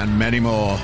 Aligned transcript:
and 0.00 0.18
many 0.18 0.40
more. 0.40 0.78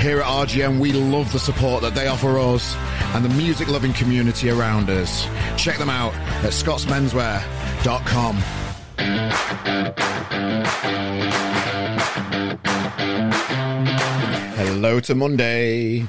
Here 0.00 0.20
at 0.20 0.26
RGM, 0.26 0.80
we 0.80 0.92
love 0.92 1.32
the 1.32 1.38
support 1.38 1.82
that 1.82 1.94
they 1.94 2.08
offer 2.08 2.36
us 2.36 2.74
and 3.14 3.24
the 3.24 3.28
music 3.28 3.68
loving 3.68 3.92
community 3.92 4.50
around 4.50 4.90
us. 4.90 5.28
Check 5.56 5.78
them 5.78 5.88
out 5.88 6.12
at 6.42 6.50
scottsmenswear.com. 6.50 8.36
Hello 14.56 14.98
to 14.98 15.14
Monday. 15.14 16.00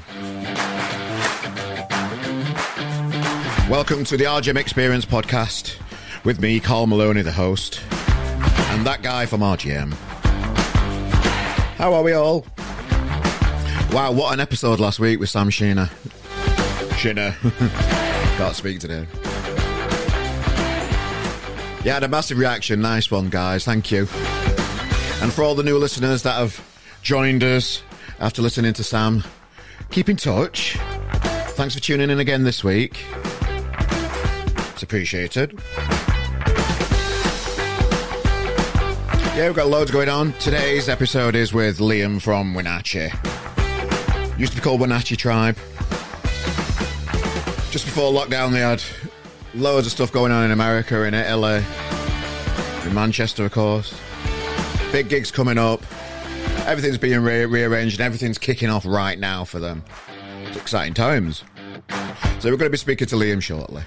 Welcome 3.69 4.03
to 4.05 4.17
the 4.17 4.23
RGM 4.25 4.57
Experience 4.57 5.05
podcast 5.05 5.77
with 6.23 6.41
me, 6.41 6.59
Carl 6.59 6.87
Maloney, 6.87 7.21
the 7.21 7.31
host, 7.31 7.81
and 7.91 8.85
that 8.87 9.03
guy 9.03 9.27
from 9.27 9.41
RGM. 9.41 9.95
How 11.77 11.93
are 11.93 12.03
we 12.03 12.13
all? 12.13 12.45
Wow, 13.91 14.13
what 14.13 14.33
an 14.33 14.39
episode 14.39 14.79
last 14.79 14.97
week 14.97 15.19
with 15.19 15.29
Sam 15.29 15.49
Sheena. 15.49 15.89
Sheena. 16.95 17.35
Can't 18.37 18.55
speak 18.55 18.79
today. 18.79 19.05
Yeah, 21.83 21.95
had 21.95 22.03
a 22.03 22.07
massive 22.07 22.37
reaction. 22.37 22.81
Nice 22.81 23.11
one, 23.11 23.29
guys. 23.29 23.65
Thank 23.65 23.91
you. 23.91 24.07
And 25.21 25.33
for 25.33 25.43
all 25.43 25.53
the 25.53 25.63
new 25.63 25.77
listeners 25.77 26.23
that 26.23 26.35
have 26.37 26.59
joined 27.01 27.43
us 27.43 27.83
after 28.19 28.41
listening 28.41 28.73
to 28.73 28.83
Sam, 28.83 29.23
keep 29.91 30.07
in 30.07 30.15
touch. 30.15 30.77
Thanks 31.55 31.75
for 31.75 31.81
tuning 31.81 32.09
in 32.09 32.19
again 32.19 32.43
this 32.43 32.63
week. 32.63 32.97
It's 34.71 34.83
appreciated. 34.83 35.59
Yeah, 39.35 39.47
we've 39.47 39.55
got 39.55 39.67
loads 39.67 39.91
going 39.91 40.07
on. 40.07 40.31
Today's 40.39 40.87
episode 40.87 41.35
is 41.35 41.51
with 41.51 41.79
Liam 41.79 42.21
from 42.21 42.53
Winachi. 42.53 43.11
Used 44.39 44.53
to 44.53 44.57
be 44.57 44.63
called 44.63 44.79
Winachi 44.79 45.17
Tribe. 45.17 45.57
Just 47.69 47.83
before 47.83 48.13
lockdown, 48.13 48.53
they 48.53 48.61
had 48.61 48.81
loads 49.53 49.87
of 49.87 49.91
stuff 49.91 50.09
going 50.13 50.31
on 50.31 50.45
in 50.45 50.51
America, 50.51 51.03
in 51.03 51.13
Italy, 51.13 51.61
in 52.85 52.93
Manchester, 52.93 53.43
of 53.43 53.51
course. 53.51 53.93
Big 54.93 55.09
gigs 55.09 55.31
coming 55.31 55.57
up. 55.57 55.81
Everything's 56.65 56.97
being 56.97 57.19
re- 57.19 57.45
rearranged 57.45 57.99
and 57.99 58.05
everything's 58.05 58.37
kicking 58.37 58.69
off 58.69 58.85
right 58.85 59.19
now 59.19 59.43
for 59.43 59.59
them. 59.59 59.83
It's 60.45 60.55
exciting 60.55 60.93
times. 60.93 61.43
So 62.39 62.49
we're 62.49 62.55
going 62.55 62.59
to 62.59 62.69
be 62.69 62.77
speaking 62.77 63.07
to 63.07 63.17
Liam 63.17 63.41
shortly. 63.41 63.83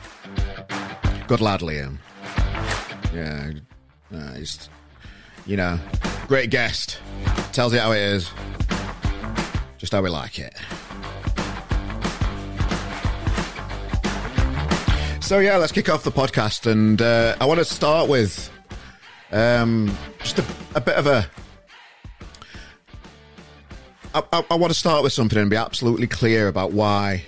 Good 1.27 1.41
lad, 1.41 1.61
Liam. 1.61 1.97
Yeah, 3.15 3.53
uh, 4.15 4.35
he's, 4.35 4.69
you 5.49 5.57
know, 5.57 5.81
great 6.29 6.51
guest. 6.51 6.99
Tells 7.53 7.73
you 7.73 7.81
how 7.81 7.91
it 7.93 8.01
is. 8.01 8.31
Just 9.79 9.93
how 9.93 10.03
we 10.03 10.11
like 10.11 10.39
it. 10.39 10.55
So 15.23 15.41
yeah, 15.41 15.57
let's 15.57 15.73
kick 15.73 15.89
off 15.89 16.05
the 16.05 16.13
podcast, 16.13 16.71
and 16.71 17.03
uh, 17.03 17.35
I 17.41 17.47
want 17.47 17.59
to 17.59 17.65
start 17.65 18.09
with 18.09 18.51
um, 19.33 19.97
just 20.21 20.39
a, 20.39 20.45
a 20.75 20.81
bit 20.81 20.97
of 20.97 21.07
a. 21.07 21.29
I, 24.15 24.23
I, 24.33 24.45
I 24.51 24.55
want 24.55 24.73
to 24.73 24.79
start 24.79 25.03
with 25.03 25.13
something 25.13 25.39
and 25.39 25.51
be 25.51 25.57
absolutely 25.57 26.07
clear 26.07 26.49
about 26.49 26.73
why 26.73 27.25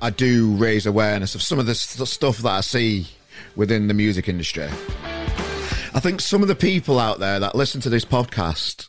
I 0.00 0.10
do 0.10 0.54
raise 0.54 0.86
awareness 0.86 1.34
of 1.34 1.42
some 1.42 1.58
of 1.58 1.66
the 1.66 1.74
st- 1.74 2.06
stuff 2.08 2.38
that 2.38 2.50
I 2.50 2.60
see 2.60 3.08
within 3.56 3.88
the 3.88 3.94
music 3.94 4.28
industry. 4.28 4.68
I 5.94 6.00
think 6.00 6.22
some 6.22 6.40
of 6.40 6.48
the 6.48 6.54
people 6.54 6.98
out 6.98 7.18
there 7.18 7.38
that 7.40 7.54
listen 7.54 7.80
to 7.82 7.90
this 7.90 8.04
podcast 8.04 8.88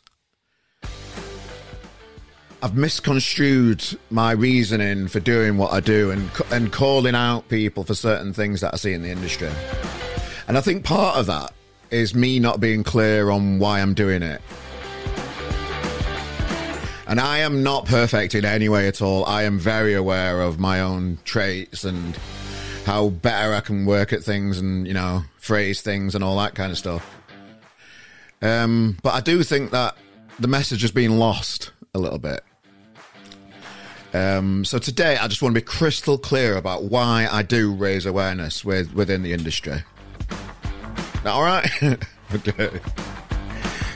have 2.62 2.74
misconstrued 2.74 3.84
my 4.08 4.32
reasoning 4.32 5.06
for 5.08 5.20
doing 5.20 5.58
what 5.58 5.70
I 5.70 5.80
do 5.80 6.10
and 6.10 6.30
and 6.50 6.72
calling 6.72 7.14
out 7.14 7.46
people 7.48 7.84
for 7.84 7.94
certain 7.94 8.32
things 8.32 8.62
that 8.62 8.72
I 8.72 8.78
see 8.78 8.94
in 8.94 9.02
the 9.02 9.10
industry. 9.10 9.50
And 10.48 10.56
I 10.56 10.62
think 10.62 10.82
part 10.82 11.18
of 11.18 11.26
that 11.26 11.52
is 11.90 12.14
me 12.14 12.38
not 12.38 12.58
being 12.58 12.82
clear 12.82 13.28
on 13.28 13.58
why 13.58 13.80
I'm 13.82 13.92
doing 13.92 14.22
it. 14.22 14.40
And 17.06 17.20
I 17.20 17.38
am 17.40 17.62
not 17.62 17.84
perfect 17.84 18.34
in 18.34 18.46
any 18.46 18.70
way 18.70 18.88
at 18.88 19.02
all. 19.02 19.26
I 19.26 19.42
am 19.42 19.58
very 19.58 19.92
aware 19.92 20.40
of 20.40 20.58
my 20.58 20.80
own 20.80 21.18
traits 21.24 21.84
and 21.84 22.18
how 22.84 23.08
better 23.08 23.54
I 23.54 23.60
can 23.60 23.86
work 23.86 24.12
at 24.12 24.22
things 24.22 24.58
and, 24.58 24.86
you 24.86 24.94
know, 24.94 25.22
phrase 25.38 25.80
things 25.80 26.14
and 26.14 26.22
all 26.22 26.36
that 26.38 26.54
kind 26.54 26.70
of 26.70 26.78
stuff. 26.78 27.18
Um, 28.42 28.98
but 29.02 29.14
I 29.14 29.20
do 29.20 29.42
think 29.42 29.70
that 29.70 29.96
the 30.38 30.48
message 30.48 30.82
has 30.82 30.92
been 30.92 31.18
lost 31.18 31.72
a 31.94 31.98
little 31.98 32.18
bit. 32.18 32.42
Um, 34.12 34.64
so 34.64 34.78
today, 34.78 35.16
I 35.16 35.26
just 35.26 35.42
want 35.42 35.54
to 35.54 35.60
be 35.60 35.64
crystal 35.64 36.18
clear 36.18 36.56
about 36.56 36.84
why 36.84 37.26
I 37.30 37.42
do 37.42 37.72
raise 37.74 38.06
awareness 38.06 38.64
with, 38.64 38.92
within 38.94 39.22
the 39.22 39.32
industry. 39.32 39.82
All 41.24 41.42
right? 41.42 41.68
okay. 42.34 42.80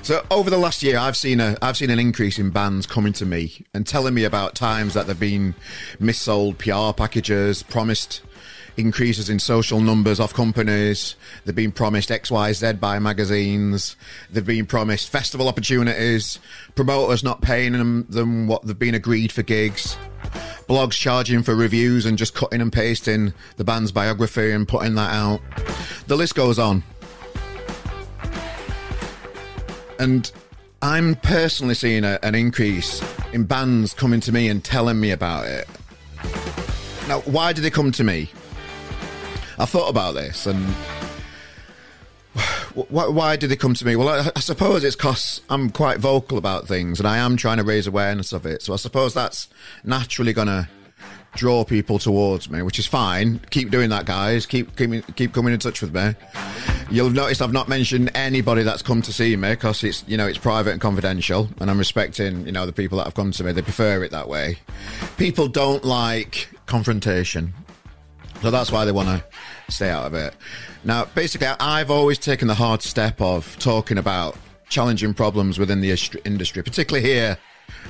So 0.03 0.25
over 0.31 0.49
the 0.49 0.56
last 0.56 0.82
year, 0.82 0.97
I've 0.97 1.19
seen 1.19 1.38
a 1.38 1.55
I've 1.60 1.76
seen 1.76 1.91
an 1.91 1.99
increase 1.99 2.38
in 2.38 2.49
bands 2.49 2.87
coming 2.87 3.12
to 3.12 3.26
me 3.26 3.66
and 3.75 3.87
telling 3.87 4.15
me 4.15 4.25
about 4.25 4.55
times 4.55 4.94
that 4.94 5.06
they've 5.06 5.20
been 5.20 5.55
missold 6.00 6.56
PR 6.56 6.97
packages, 6.97 7.62
promised 7.62 8.22
increases 8.78 9.28
in 9.28 9.38
social 9.38 9.80
numbers 9.80 10.20
of 10.20 10.32
companies. 10.32 11.16
They've 11.44 11.54
been 11.54 11.72
promised 11.72 12.10
XYZ 12.10 12.78
by 12.78 12.98
magazines. 13.00 13.96
They've 14.30 14.46
been 14.46 14.66
promised 14.66 15.10
festival 15.10 15.48
opportunities, 15.48 16.38
promoters 16.76 17.24
not 17.24 17.42
paying 17.42 17.72
them, 17.72 18.06
them 18.08 18.46
what 18.46 18.62
they've 18.64 18.78
been 18.78 18.94
agreed 18.94 19.32
for 19.32 19.42
gigs, 19.42 19.96
blogs 20.68 20.92
charging 20.92 21.42
for 21.42 21.54
reviews 21.54 22.06
and 22.06 22.16
just 22.16 22.34
cutting 22.34 22.60
and 22.60 22.72
pasting 22.72 23.34
the 23.56 23.64
band's 23.64 23.90
biography 23.92 24.52
and 24.52 24.68
putting 24.68 24.94
that 24.94 25.12
out. 25.12 25.40
The 26.06 26.16
list 26.16 26.36
goes 26.36 26.58
on. 26.58 26.84
And 29.98 30.30
I'm 30.80 31.16
personally 31.16 31.74
seeing 31.74 32.04
a, 32.04 32.20
an 32.22 32.36
increase 32.36 33.02
in 33.32 33.44
bands 33.44 33.92
coming 33.92 34.20
to 34.20 34.32
me 34.32 34.48
and 34.48 34.62
telling 34.62 35.00
me 35.00 35.10
about 35.10 35.46
it. 35.46 35.66
Now, 37.08 37.20
why 37.22 37.52
do 37.52 37.60
they 37.60 37.70
come 37.70 37.90
to 37.92 38.04
me? 38.04 38.30
I 39.58 39.64
thought 39.64 39.88
about 39.88 40.14
this 40.14 40.46
and 40.46 40.64
why, 42.74 43.36
did 43.36 43.50
they 43.50 43.56
come 43.56 43.74
to 43.74 43.84
me? 43.84 43.96
Well, 43.96 44.08
I, 44.08 44.30
I 44.36 44.41
suppose 44.41 44.84
it's 44.84 44.94
because 44.94 45.41
I'm 45.50 45.70
quite 45.70 45.98
vocal 45.98 46.38
about 46.38 46.69
things 46.69 47.00
and 47.00 47.08
I 47.08 47.19
am 47.19 47.36
trying 47.36 47.56
to 47.56 47.64
raise 47.64 47.86
awareness 47.86 48.32
of 48.32 48.46
it. 48.46 48.62
So 48.62 48.72
I 48.72 48.76
suppose 48.76 49.14
that's 49.14 49.48
naturally 49.84 50.32
going 50.32 50.46
to 50.46 50.69
draw 51.34 51.64
people 51.64 51.98
towards 51.98 52.50
me, 52.50 52.62
which 52.62 52.78
is 52.78 52.86
fine. 52.86 53.41
Keep 53.50 53.70
doing 53.70 53.91
that, 53.91 54.06
guys. 54.06 54.46
Keep 54.46 54.76
keep 54.76 55.16
keep 55.16 55.32
coming 55.32 55.52
in 55.52 55.60
touch 55.60 55.80
with 55.82 55.94
me. 55.94 56.14
You'll 56.90 57.06
have 57.06 57.14
noticed 57.14 57.42
I've 57.42 57.52
not 57.52 57.69
mentioned 57.69 58.10
anybody 58.14 58.62
that's 58.62 58.82
come 58.82 59.02
to 59.02 59.12
see 59.12 59.36
me 59.36 59.50
because 59.50 59.84
it's 59.84 60.04
you 60.06 60.16
know 60.16 60.26
it's 60.26 60.38
private 60.38 60.72
and 60.72 60.80
confidential, 60.80 61.48
and 61.60 61.70
I'm 61.70 61.78
respecting 61.78 62.46
you 62.46 62.52
know 62.52 62.66
the 62.66 62.72
people 62.72 62.99
that 62.99 63.05
have 63.05 63.14
come 63.14 63.31
to 63.32 63.44
me. 63.44 63.52
They 63.52 63.62
prefer 63.62 64.02
it 64.02 64.10
that 64.10 64.28
way. 64.28 64.58
People 65.16 65.49
don't 65.49 65.84
like 65.84 66.49
confrontation, 66.66 67.55
so 68.43 68.50
that's 68.50 68.70
why 68.70 68.85
they 68.85 68.93
want 68.93 69.08
to 69.08 69.25
stay 69.73 69.90
out 69.90 70.06
of 70.06 70.14
it. 70.14 70.35
Now, 70.85 71.06
basically, 71.06 71.46
I've 71.46 71.90
always 71.90 72.19
taken 72.19 72.49
the 72.49 72.55
hard 72.55 72.82
step 72.82 73.20
of 73.20 73.58
talking 73.58 73.99
about 73.99 74.37
challenging 74.69 75.14
problems 75.14 75.58
within 75.58 75.81
the 75.81 75.90
industry, 76.25 76.62
particularly 76.62 77.06
here 77.06 77.38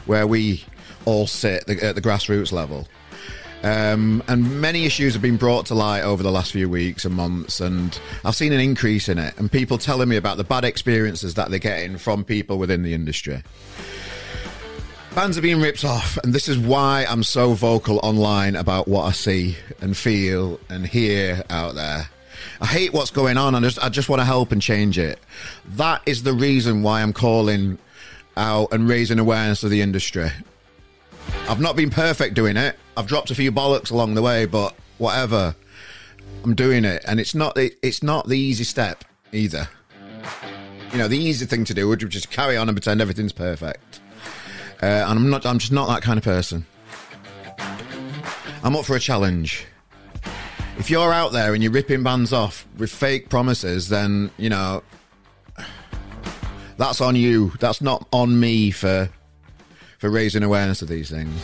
where 0.07 0.27
we 0.27 0.65
all 1.05 1.27
sit 1.27 1.69
at 1.69 1.95
the 1.95 2.01
grassroots 2.01 2.53
level. 2.53 2.89
Um, 3.63 4.23
and 4.29 4.61
many 4.61 4.87
issues 4.87 5.15
have 5.15 5.23
been 5.23 5.37
brought 5.37 5.67
to 5.67 5.75
light 5.75 6.03
over 6.03 6.23
the 6.23 6.31
last 6.31 6.53
few 6.53 6.69
weeks 6.69 7.05
and 7.05 7.15
months, 7.15 7.61
and 7.61 7.99
I've 8.25 8.37
seen 8.37 8.53
an 8.53 8.61
increase 8.61 9.09
in 9.09 9.19
it, 9.19 9.37
and 9.37 9.51
people 9.51 9.79
telling 9.79 10.09
me 10.09 10.17
about 10.17 10.37
the 10.37 10.45
bad 10.45 10.65
experiences 10.65 11.35
that 11.35 11.51
they're 11.51 11.59
getting 11.59 11.99
from 11.99 12.25
people 12.25 12.59
within 12.59 12.85
the 12.85 12.95
industry. 12.95 13.43
Bands 15.19 15.37
are 15.37 15.43
being 15.43 15.61
ripped 15.61 15.85
off, 15.85 16.17
and 16.19 16.33
this 16.33 16.49
is 16.49 16.57
why 16.57 17.05
I'm 17.09 17.25
so 17.25 17.53
vocal 17.53 17.99
online 18.05 18.55
about 18.55 18.87
what 18.87 19.03
I 19.03 19.11
see 19.11 19.57
and 19.81 19.97
feel 19.97 20.61
and 20.69 20.87
hear 20.87 21.43
out 21.51 21.75
there. 21.75 22.09
I 22.61 22.67
hate 22.67 22.93
what's 22.93 23.11
going 23.11 23.37
on, 23.37 23.57
and 23.57 23.67
I 23.67 23.69
just, 23.69 23.85
I 23.85 23.89
just 23.89 24.09
want 24.09 24.21
to 24.21 24.25
help 24.25 24.53
and 24.53 24.63
change 24.63 24.97
it. 24.97 25.19
That 25.71 26.03
is 26.07 26.23
the 26.23 26.33
reason 26.33 26.85
why 26.85 27.03
I'm 27.03 27.13
calling 27.13 27.79
out 28.37 28.73
and 28.73 28.89
raising 28.89 29.19
awareness 29.19 29.65
of 29.65 29.71
the 29.71 29.81
industry. 29.81 30.31
I've 31.49 31.61
not 31.61 31.75
been 31.75 31.91
perfect 31.91 32.37
doing 32.37 32.57
it. 32.57 32.77
I've 32.97 33.09
dropped 33.09 33.33
a 33.33 33.35
few 33.35 33.51
bollocks 33.51 33.91
along 33.91 34.15
the 34.15 34.23
way, 34.23 34.47
but 34.47 34.73
whatever. 34.99 35.57
I'm 36.45 36.55
doing 36.55 36.85
it, 36.85 37.05
and 37.09 37.19
it's 37.19 37.35
not 37.35 37.59
it's 37.59 38.05
not 38.05 38.29
the 38.29 38.39
easy 38.39 38.63
step 38.63 39.05
either. 39.33 39.69
You 40.93 40.99
know, 40.99 41.09
the 41.09 41.19
easy 41.19 41.45
thing 41.45 41.65
to 41.65 41.75
do 41.75 41.89
would 41.89 42.09
just 42.09 42.31
carry 42.31 42.57
on 42.57 42.69
and 42.69 42.77
pretend 42.77 43.01
everything's 43.01 43.33
perfect. 43.33 43.99
Uh, 44.83 44.87
and 44.87 45.19
I'm 45.19 45.31
not. 45.31 45.45
I'm 45.45 45.59
just 45.59 45.73
not 45.73 45.89
that 45.89 46.03
kind 46.03 46.19
of 46.19 46.25
person. 46.25 46.67
I'm 48.63 48.77
up 48.77 48.85
for 48.85 48.97
a 48.97 49.01
challenge. 49.01 49.67
If 50.79 50.91
you're 50.91 51.13
out 51.13 51.33
there 51.33 51.55
and 51.55 51.63
you're 51.63 51.73
ripping 51.73 52.05
bands 52.05 52.33
off 52.33 52.67
with 52.77 52.91
fake 52.91 53.29
promises, 53.29 53.89
then 53.89 54.31
you 54.37 54.49
know 54.49 54.83
that's 56.77 57.01
on 57.01 57.17
you. 57.17 57.53
That's 57.59 57.83
not 57.83 58.07
on 58.13 58.39
me 58.39 58.71
for 58.71 59.11
for 59.99 60.09
raising 60.09 60.43
awareness 60.45 60.81
of 60.81 60.89
these 60.89 61.11
things. 61.11 61.35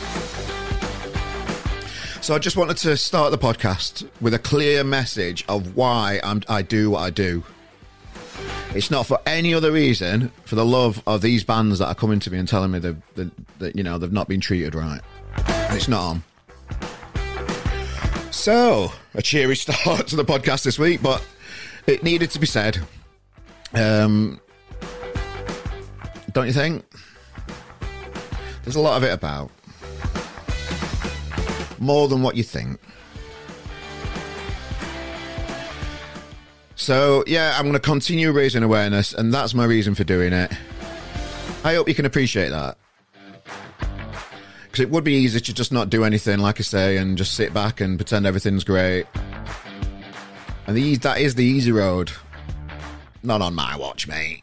So 2.25 2.35
I 2.35 2.39
just 2.39 2.57
wanted 2.57 2.79
to 2.79 2.97
start 2.97 3.33
the 3.33 3.39
podcast 3.39 4.09
with 4.21 4.33
a 4.33 4.39
clear 4.39 4.83
message 4.83 5.45
of 5.47 5.77
why 5.77 6.21
I'm, 6.25 6.41
I 6.49 6.63
do 6.63 6.91
what 6.91 7.01
I 7.01 7.11
do. 7.11 7.45
It's 8.75 8.91
not 8.91 9.06
for 9.06 9.20
any 9.25 9.55
other 9.55 9.70
reason, 9.70 10.32
for 10.44 10.56
the 10.56 10.64
love 10.64 11.02
of 11.06 11.23
these 11.23 11.44
bands 11.44 11.79
that 11.79 11.87
are 11.87 11.94
coming 11.94 12.19
to 12.20 12.31
me 12.31 12.38
and 12.38 12.49
telling 12.49 12.73
me 12.73 12.81
that, 12.81 13.14
that, 13.14 13.31
that 13.58 13.76
you 13.76 13.82
know 13.82 13.99
they've 13.99 14.12
not 14.12 14.29
been 14.29 14.41
treated 14.41 14.75
right. 14.75 15.00
And 15.37 15.76
it's 15.76 15.88
not 15.88 16.02
on. 16.02 16.25
So 18.32 18.93
a 19.14 19.23
cheery 19.23 19.56
start 19.56 20.08
to 20.08 20.17
the 20.17 20.25
podcast 20.25 20.64
this 20.64 20.79
week, 20.79 21.02
but 21.02 21.25
it 21.87 22.02
needed 22.02 22.31
to 22.32 22.41
be 22.41 22.46
said. 22.46 22.79
Um, 23.75 24.41
don't 26.32 26.47
you 26.47 26.52
think? 26.52 26.85
There's 28.64 28.76
a 28.76 28.81
lot 28.81 28.97
of 28.97 29.05
it 29.05 29.12
about 29.12 29.50
more 31.79 32.08
than 32.08 32.23
what 32.23 32.35
you 32.37 32.43
think. 32.43 32.81
So, 36.76 37.23
yeah, 37.26 37.55
I'm 37.56 37.62
going 37.62 37.75
to 37.75 37.81
continue 37.81 38.32
raising 38.32 38.62
awareness, 38.62 39.15
and 39.15 39.32
that's 39.32 39.55
my 39.55 39.65
reason 39.65 39.94
for 39.94 40.05
doing 40.05 40.32
it. 40.32 40.53
I 41.62 41.75
hope 41.75 41.88
you 41.88 41.94
can 41.94 42.05
appreciate 42.05 42.50
that. 42.50 42.76
Because 44.65 44.81
it 44.81 44.91
would 44.91 45.05
be 45.05 45.15
easy 45.15 45.41
to 45.41 45.55
just 45.55 45.73
not 45.73 45.88
do 45.88 46.05
anything, 46.05 46.41
like 46.41 46.59
I 46.59 46.62
say, 46.62 46.97
and 46.97 47.17
just 47.17 47.35
sit 47.35 47.55
back 47.55 47.81
and 47.81 47.97
pretend 47.97 48.26
everything's 48.26 48.65
great. 48.65 49.06
And 50.67 50.76
the, 50.76 50.97
that 50.97 51.21
is 51.21 51.37
the 51.37 51.44
easy 51.44 51.71
road. 51.71 52.11
Not 53.23 53.41
on 53.41 53.55
my 53.55 53.76
watch, 53.76 54.09
mate. 54.09 54.43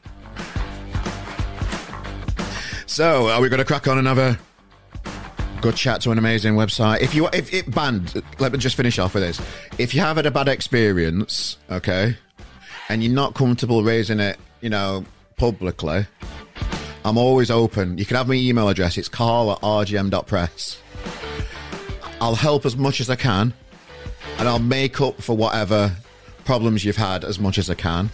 So, 2.85 3.29
are 3.29 3.41
we 3.41 3.49
going 3.49 3.59
to 3.59 3.65
crack 3.65 3.87
on 3.87 3.97
another 3.97 4.39
good 5.61 5.75
chat 5.75 6.01
to 6.01 6.11
an 6.11 6.17
amazing 6.17 6.55
website. 6.55 7.01
If 7.01 7.13
you 7.13 7.27
if 7.27 7.53
it 7.53 7.69
banned, 7.73 8.21
let 8.39 8.51
me 8.51 8.57
just 8.57 8.75
finish 8.75 8.97
off 8.97 9.13
with 9.13 9.23
this. 9.23 9.39
If 9.77 9.93
you 9.93 10.01
have 10.01 10.17
had 10.17 10.25
a 10.25 10.31
bad 10.31 10.47
experience, 10.47 11.57
okay, 11.69 12.17
and 12.89 13.03
you're 13.03 13.13
not 13.13 13.35
comfortable 13.35 13.83
raising 13.83 14.19
it, 14.19 14.37
you 14.61 14.69
know, 14.69 15.05
publicly, 15.37 16.07
I'm 17.05 17.17
always 17.17 17.51
open. 17.51 17.97
You 17.97 18.05
can 18.05 18.17
have 18.17 18.27
my 18.27 18.33
email 18.33 18.69
address. 18.69 18.97
It's 18.97 19.07
carl 19.07 19.51
at 19.51 19.59
rgm.press. 19.59 20.81
I'll 22.19 22.35
help 22.35 22.65
as 22.65 22.75
much 22.75 22.99
as 22.99 23.09
I 23.09 23.15
can, 23.15 23.53
and 24.39 24.47
I'll 24.47 24.59
make 24.59 24.99
up 24.99 25.21
for 25.21 25.37
whatever 25.37 25.95
problems 26.43 26.83
you've 26.83 26.97
had 26.97 27.23
as 27.23 27.39
much 27.39 27.57
as 27.57 27.69
I 27.69 27.75
can. 27.75 28.09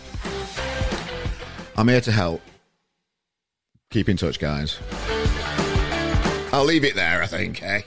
I'm 1.77 1.87
here 1.87 2.01
to 2.01 2.11
help. 2.11 2.41
Keep 3.89 4.09
in 4.09 4.17
touch, 4.17 4.37
guys. 4.39 4.79
I'll 6.57 6.65
leave 6.65 6.83
it 6.83 6.95
there, 6.95 7.21
I 7.21 7.27
think, 7.27 7.61
eh? 7.61 7.83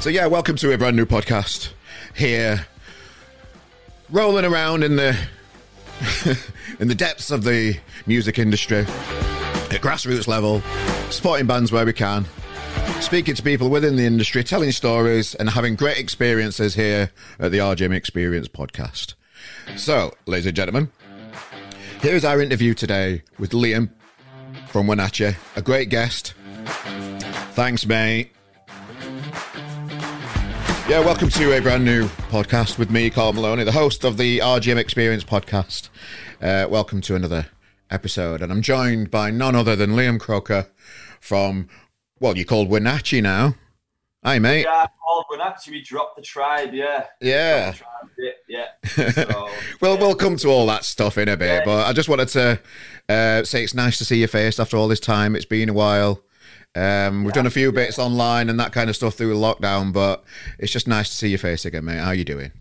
So, 0.00 0.08
yeah, 0.08 0.26
welcome 0.26 0.56
to 0.56 0.72
a 0.72 0.78
brand 0.78 0.96
new 0.96 1.04
podcast 1.04 1.70
here, 2.16 2.64
rolling 4.08 4.46
around 4.46 4.82
in 4.84 4.96
the 4.96 5.14
in 6.80 6.88
the 6.88 6.94
depths 6.94 7.30
of 7.30 7.44
the 7.44 7.78
music 8.06 8.38
industry 8.38 8.78
at 8.78 9.82
grassroots 9.82 10.28
level, 10.28 10.62
supporting 11.10 11.46
bands 11.46 11.70
where 11.70 11.84
we 11.84 11.92
can, 11.92 12.24
speaking 13.02 13.34
to 13.34 13.42
people 13.42 13.68
within 13.68 13.96
the 13.96 14.06
industry, 14.06 14.42
telling 14.42 14.72
stories, 14.72 15.34
and 15.34 15.50
having 15.50 15.76
great 15.76 15.98
experiences 15.98 16.74
here 16.74 17.10
at 17.38 17.50
the 17.50 17.58
RGM 17.58 17.92
Experience 17.92 18.48
podcast. 18.48 19.12
So, 19.76 20.14
ladies 20.24 20.46
and 20.46 20.56
gentlemen, 20.56 20.90
here's 22.00 22.24
our 22.24 22.40
interview 22.40 22.72
today 22.72 23.24
with 23.38 23.50
Liam 23.50 23.90
from 24.68 24.86
Winachi, 24.86 25.36
a 25.54 25.60
great 25.60 25.90
guest 25.90 26.32
Thanks, 26.70 27.84
mate. 27.86 28.30
Yeah, 30.88 31.00
welcome 31.04 31.28
to 31.30 31.56
a 31.56 31.60
brand 31.60 31.84
new 31.84 32.06
podcast 32.30 32.78
with 32.78 32.90
me, 32.90 33.10
Carl 33.10 33.32
Maloney, 33.32 33.64
the 33.64 33.72
host 33.72 34.04
of 34.04 34.16
the 34.16 34.38
RGM 34.38 34.76
Experience 34.76 35.24
podcast. 35.24 35.88
Uh, 36.40 36.66
welcome 36.68 37.00
to 37.02 37.14
another 37.14 37.46
episode, 37.90 38.40
and 38.42 38.50
I'm 38.52 38.62
joined 38.62 39.10
by 39.10 39.30
none 39.30 39.54
other 39.54 39.74
than 39.76 39.90
Liam 39.90 40.18
Croker 40.18 40.68
from, 41.20 41.68
well, 42.20 42.36
you're 42.36 42.44
called 42.44 42.68
Winachi 42.68 43.22
now. 43.22 43.54
Hi, 44.24 44.38
mate. 44.38 44.62
Yeah, 44.64 44.86
called 45.04 45.24
Winachi. 45.32 45.70
We 45.70 45.82
dropped 45.82 46.16
the 46.16 46.22
tribe, 46.22 46.72
yeah. 46.72 47.06
Yeah. 47.20 47.72
Tribe 47.72 48.10
yeah. 48.48 48.66
So, 49.12 49.48
well, 49.80 49.94
yeah. 49.94 50.00
we'll 50.00 50.14
come 50.14 50.36
to 50.38 50.48
all 50.48 50.66
that 50.66 50.84
stuff 50.84 51.18
in 51.18 51.28
a 51.28 51.36
bit, 51.36 51.60
Yeah. 51.60 51.64
but 51.64 51.86
I 51.86 51.92
just 51.92 52.08
wanted 52.08 52.28
to 52.28 52.60
uh, 53.08 53.44
say 53.44 53.64
it's 53.64 53.74
nice 53.74 53.98
to 53.98 54.04
see 54.04 54.18
your 54.18 54.28
face 54.28 54.58
after 54.60 54.76
all 54.76 54.88
this 54.88 55.00
time. 55.00 55.34
It's 55.36 55.44
been 55.44 55.68
a 55.68 55.72
while. 55.72 56.22
Um, 56.74 57.24
we've 57.24 57.34
done 57.34 57.46
a 57.46 57.50
few 57.50 57.72
bits 57.72 57.98
online 57.98 58.48
and 58.48 58.58
that 58.60 58.72
kind 58.72 58.88
of 58.88 58.96
stuff 58.96 59.14
through 59.14 59.34
the 59.34 59.40
lockdown, 59.40 59.92
but 59.92 60.24
it's 60.58 60.72
just 60.72 60.86
nice 60.86 61.08
to 61.10 61.14
see 61.16 61.28
your 61.28 61.38
face 61.38 61.64
again, 61.64 61.84
mate. 61.84 61.98
How 61.98 62.08
are 62.08 62.14
you 62.14 62.24
doing? 62.24 62.52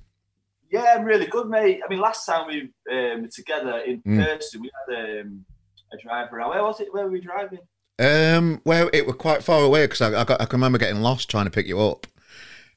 Yeah, 0.71 0.95
I'm 0.97 1.03
really 1.03 1.27
good, 1.27 1.47
mate. 1.50 1.81
I 1.83 1.89
mean, 1.89 2.00
last 2.00 2.25
time 2.25 2.47
we 2.47 2.62
um, 2.91 3.24
were 3.24 3.27
together 3.27 3.80
in 3.80 4.01
Mm. 4.03 4.24
person, 4.25 4.62
we 4.62 4.71
had 4.88 5.21
um, 5.21 5.45
a 5.94 5.97
drive 5.97 6.31
around. 6.33 6.50
Where 6.50 6.63
was 6.63 6.80
it? 6.80 6.94
Where 6.94 7.06
were 7.06 7.12
we 7.12 7.21
driving? 7.21 7.59
Um, 8.00 8.62
well, 8.65 8.89
it 8.94 9.06
was 9.06 9.15
quite 9.15 9.44
far 9.44 9.62
away 9.63 9.86
because 9.86 10.01
I, 10.01 10.21
I, 10.21 10.24
got, 10.24 10.42
I 10.42 10.45
can 10.45 10.57
remember 10.59 10.77
getting 10.77 11.01
lost 11.01 11.30
trying 11.30 11.45
to 11.45 11.51
pick 11.51 11.68
you 11.68 11.80
up. 11.80 12.07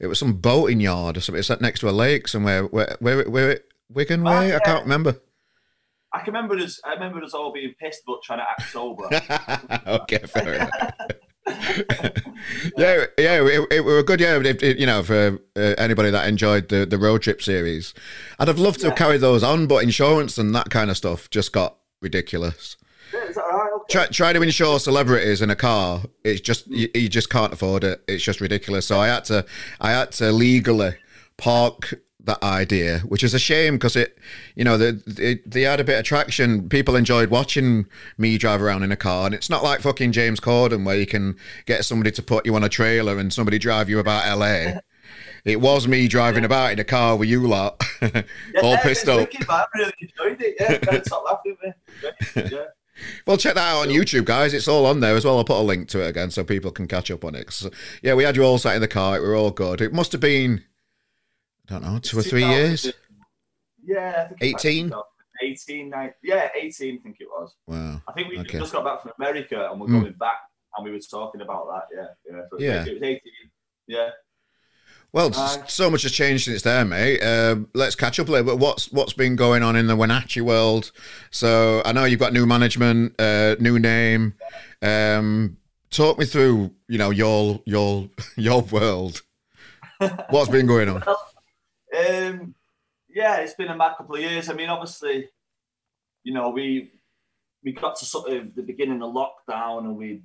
It 0.01 0.09
was 0.09 0.19
some 0.19 0.35
boating 0.35 0.81
yard 0.81 1.17
or 1.17 1.21
something. 1.21 1.39
It's 1.39 1.61
next 1.61 1.81
to 1.81 1.89
a 1.89 1.93
lake 1.93 2.27
somewhere. 2.29 2.65
Where, 2.65 2.97
where, 2.99 3.29
where, 3.31 3.61
Wigan 3.89 4.27
Oh, 4.27 4.31
way? 4.31 4.55
I 4.55 4.59
can't 4.59 4.83
remember. 4.83 5.17
I 6.15 6.19
can 6.23 6.35
remember 6.35 6.57
us. 6.57 6.81
I 6.85 6.93
remember 6.95 7.23
us 7.23 7.33
all 7.35 7.53
being 7.53 7.75
pissed, 7.81 8.03
but 8.07 8.23
trying 8.23 8.41
to 8.41 8.45
act 8.51 8.71
sober. 8.71 9.09
okay, 10.03 10.19
fair 10.19 10.53
enough. 10.55 10.71
yeah, 12.77 13.05
yeah, 13.19 13.43
it, 13.43 13.67
it 13.73 13.85
were 13.85 13.99
a 13.99 14.03
good 14.03 14.21
yeah. 14.21 14.39
If, 14.39 14.63
if, 14.63 14.79
you 14.79 14.87
know, 14.87 15.03
for 15.03 15.39
uh, 15.57 15.61
anybody 15.79 16.11
that 16.11 16.27
enjoyed 16.29 16.69
the 16.69 16.87
the 16.87 16.99
road 16.99 17.23
trip 17.23 17.43
series, 17.43 17.95
I'd 18.39 18.49
have 18.49 18.59
loved 18.59 18.81
to 18.81 18.87
have 18.87 18.93
Yeah. 18.99 19.05
carried 19.07 19.21
those 19.21 19.43
on, 19.43 19.67
but 19.67 19.83
insurance 19.83 20.39
and 20.39 20.55
that 20.55 20.71
kind 20.71 20.91
of 20.91 20.97
stuff 20.97 21.31
just 21.31 21.53
got 21.53 21.77
ridiculous. 22.01 22.77
Yeah, 23.13 23.25
Is 23.25 23.35
that 23.37 23.45
all 23.45 23.59
right? 23.59 23.71
Okay. 23.77 23.93
Try, 23.93 24.07
try 24.07 24.33
to 24.33 24.43
insure 24.43 24.79
celebrities 24.81 25.43
in 25.43 25.51
a 25.51 25.57
car. 25.57 26.03
It's 26.25 26.41
just 26.41 26.67
you, 26.69 26.89
you 26.95 27.09
just 27.09 27.29
can't 27.31 27.53
afford 27.53 27.85
it. 27.85 28.03
It's 28.09 28.23
just 28.23 28.41
ridiculous. 28.41 28.87
So 28.87 28.99
I 29.01 29.09
had 29.09 29.25
to 29.27 29.45
I 29.81 29.91
had 29.93 30.13
to 30.13 30.33
legally 30.33 30.95
park 31.37 31.95
that 32.25 32.43
idea, 32.43 33.01
which 33.01 33.23
is 33.25 33.35
a 33.35 33.39
shame 33.39 33.75
because 33.75 33.97
it, 33.97 34.19
you 34.55 34.65
know, 34.65 34.77
the, 34.79 34.93
the, 35.07 35.41
they 35.47 35.63
had 35.63 35.81
a 35.81 35.85
bit 35.85 35.99
of 35.99 36.05
traction. 36.05 36.69
People 36.69 36.95
enjoyed 36.97 37.31
watching 37.31 37.87
me 38.19 38.39
drive 38.39 38.63
around 38.63 38.83
in 38.83 38.93
a 38.93 38.97
car, 38.97 39.27
and 39.27 39.35
it's 39.35 39.51
not 39.51 39.63
like 39.65 39.81
fucking 39.81 40.13
James 40.13 40.41
Corden 40.41 40.85
where 40.85 40.97
you 40.97 41.07
can 41.07 41.37
get 41.67 41.85
somebody 41.85 42.11
to 42.13 42.23
put 42.23 42.47
you 42.47 42.55
on 42.55 42.63
a 42.65 42.69
trailer 42.69 43.19
and 43.19 43.33
somebody 43.33 43.59
drive 43.59 43.89
you 43.89 43.99
about 43.99 44.39
LA. 44.39 44.81
It 45.45 45.61
was 45.61 45.89
me 45.89 46.07
driving 46.07 46.45
about 46.45 46.71
in 46.71 46.79
a 46.79 46.85
car 46.85 47.17
with 47.17 47.29
you 47.29 47.45
lot, 47.49 47.83
Yeah, 48.01 48.23
all 48.63 48.75
yeah, 48.75 48.83
pissed 48.83 49.03
it's 49.03 49.09
up. 49.09 49.19
wicked. 49.19 49.45
I 49.51 49.65
really 49.75 49.93
enjoyed 50.01 50.41
it. 50.41 50.57
Yeah, 50.61 51.03
stop 51.03 51.25
laughing, 51.25 51.57
man. 51.65 52.49
Yeah. 52.51 52.65
Well, 53.27 53.37
check 53.37 53.57
that 53.57 53.73
out 53.75 53.81
on 53.81 53.89
YouTube, 53.89 54.25
guys. 54.25 54.55
It's 54.55 54.69
all 54.69 54.87
on 54.87 55.01
there 55.01 55.17
as 55.17 55.25
well. 55.25 55.39
I'll 55.39 55.45
put 55.45 55.57
a 55.59 55.61
link 55.63 55.89
to 55.89 56.01
it 56.05 56.09
again 56.09 56.31
so 56.31 56.45
people 56.45 56.71
can 56.71 56.87
catch 56.87 57.11
up 57.11 57.25
on 57.25 57.35
it. 57.35 57.45
'Cause, 57.47 57.69
yeah, 58.03 58.15
we 58.15 58.23
had 58.23 58.37
you 58.37 58.45
all 58.45 58.57
sat 58.59 58.77
in 58.77 58.81
the 58.81 58.87
car. 58.89 59.21
We 59.21 59.27
were 59.27 59.35
all 59.35 59.51
good. 59.51 59.81
It 59.81 59.93
must 59.93 60.13
have 60.13 60.21
been, 60.21 60.63
don't 61.73 61.83
know, 61.85 61.99
two 61.99 62.19
or 62.19 62.23
three 62.23 62.45
years. 62.45 62.93
Yeah, 63.85 64.25
I 64.25 64.29
think 64.29 64.55
it's 64.55 64.65
18? 64.65 64.93
18, 65.43 65.89
nine- 65.91 66.15
yeah, 66.23 66.49
18, 66.55 66.99
I 66.99 67.03
think 67.03 67.17
it 67.21 67.27
was. 67.29 67.55
Wow. 67.67 68.01
I 68.07 68.13
think 68.13 68.29
we 68.29 68.39
Okay. 68.41 68.59
just 68.59 68.73
got 68.73 68.85
back 68.85 69.03
from 69.03 69.13
America 69.19 69.69
and 69.71 69.81
we're 69.81 69.89
Mm. 69.89 70.01
going 70.03 70.13
back 70.15 70.37
and 70.77 70.85
we 70.85 70.93
were 70.93 70.99
talking 71.01 71.41
about 71.41 71.67
that. 71.69 71.97
Yeah, 71.97 72.07
yeah. 72.31 72.43
So 72.51 72.59
Yeah. 72.61 72.85
It 72.87 72.95
was 72.95 73.03
18. 73.03 73.21
Yeah. 73.89 74.11
Well, 75.13 75.31
Uh, 75.35 75.67
so 75.67 75.91
much 75.91 76.03
has 76.03 76.13
changed 76.13 76.45
since 76.47 76.63
then, 76.63 76.89
mate. 76.89 77.21
Um, 77.21 77.69
let's 77.75 77.95
catch 77.95 78.19
up 78.21 78.29
a 78.29 78.33
little 78.33 78.47
bit. 78.53 78.59
What's 78.59 78.91
what's 78.93 79.13
been 79.13 79.37
going 79.37 79.63
on 79.63 79.77
in 79.77 79.87
the 79.87 79.97
Winachi 79.97 80.41
world? 80.41 80.91
So 81.31 81.83
I 81.85 81.93
know 81.93 82.05
you've 82.05 82.21
got 82.21 82.33
new 82.33 82.47
management, 82.47 83.21
uh, 83.21 83.57
new 83.61 83.79
name. 83.79 84.35
Um, 84.81 85.59
talk 85.91 86.19
me 86.19 86.25
through, 86.25 86.71
you 86.89 86.97
know, 86.99 87.11
your 87.11 87.61
your 87.67 88.09
your 88.37 88.63
world. 88.63 89.21
What's 90.31 90.49
been 90.51 90.67
going 90.67 90.89
on? 90.89 91.03
Um, 91.97 92.55
yeah, 93.09 93.37
it's 93.37 93.55
been 93.55 93.69
a 93.69 93.77
mad 93.77 93.97
couple 93.97 94.15
of 94.15 94.21
years. 94.21 94.49
I 94.49 94.55
mean, 94.55 94.69
obviously, 94.69 95.29
you 96.25 96.33
know, 96.33 96.51
we 96.51 96.93
we 97.65 97.73
got 97.73 97.97
to 97.97 98.05
sort 98.05 98.33
of 98.33 98.55
the 98.55 98.63
beginning 98.63 99.03
of 99.03 99.13
lockdown, 99.13 99.81
and 99.81 99.97
we 99.97 100.23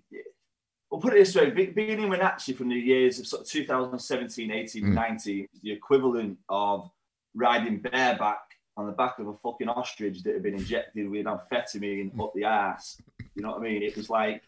we'll 0.90 1.02
put 1.02 1.14
it 1.14 1.18
this 1.18 1.36
way: 1.36 1.50
beginning 1.50 2.10
when 2.10 2.22
actually 2.22 2.56
from 2.56 2.70
the 2.70 2.76
years 2.76 3.20
of 3.20 3.28
sort 3.28 3.42
of 3.44 3.50
2017, 3.50 4.52
18, 4.52 4.84
mm. 4.84 4.94
19, 4.94 5.48
the 5.64 5.72
equivalent 5.72 6.38
of 6.50 6.90
riding 7.36 7.80
bareback 7.80 8.40
on 8.78 8.86
the 8.86 8.92
back 8.92 9.20
of 9.20 9.28
a 9.28 9.34
fucking 9.34 9.70
ostrich 9.70 10.24
that 10.24 10.36
had 10.36 10.44
been 10.44 10.54
injected 10.54 11.10
with 11.10 11.26
amphetamine 11.26 12.18
up 12.20 12.32
the 12.36 12.44
ass. 12.44 13.02
You 13.36 13.42
know 13.42 13.52
what 13.52 13.60
I 13.60 13.64
mean? 13.64 13.82
It 13.82 13.98
was 13.98 14.10
like, 14.10 14.44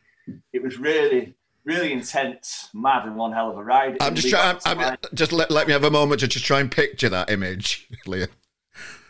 it 0.53 0.61
was 0.61 0.77
really, 0.77 1.35
really 1.65 1.91
intense, 1.91 2.69
mad, 2.73 3.05
and 3.05 3.15
one 3.15 3.31
hell 3.31 3.49
of 3.49 3.57
a 3.57 3.63
ride. 3.63 3.97
I'm 4.01 4.15
just 4.15 4.29
trying. 4.29 4.57
I'm, 4.65 4.77
like, 4.77 5.05
just 5.13 5.31
let, 5.31 5.51
let 5.51 5.67
me 5.67 5.73
have 5.73 5.83
a 5.83 5.91
moment 5.91 6.21
to 6.21 6.27
just 6.27 6.45
try 6.45 6.59
and 6.59 6.71
picture 6.71 7.09
that 7.09 7.29
image, 7.29 7.87
Leah. 8.05 8.27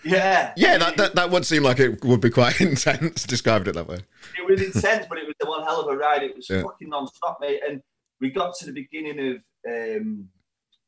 Yeah, 0.03 0.53
yeah, 0.55 0.77
that, 0.77 0.95
that 0.95 1.15
that 1.15 1.29
would 1.29 1.45
seem 1.45 1.63
like 1.63 1.79
it 1.79 2.03
would 2.05 2.21
be 2.21 2.29
quite 2.29 2.61
intense. 2.61 3.23
Described 3.23 3.67
it 3.67 3.75
that 3.75 3.87
way. 3.87 3.99
It 4.37 4.49
was 4.49 4.61
intense, 4.61 5.05
but 5.09 5.17
it 5.17 5.25
was 5.27 5.35
the 5.39 5.47
one 5.47 5.63
hell 5.63 5.81
of 5.81 5.93
a 5.93 5.97
ride. 5.97 6.23
It 6.23 6.35
was 6.35 6.49
yeah. 6.49 6.61
fucking 6.61 6.89
non-stop, 6.89 7.39
mate. 7.41 7.59
And 7.67 7.81
we 8.21 8.29
got 8.29 8.55
to 8.59 8.65
the 8.65 8.71
beginning 8.71 9.19
of 9.19 9.37
um, 9.69 10.29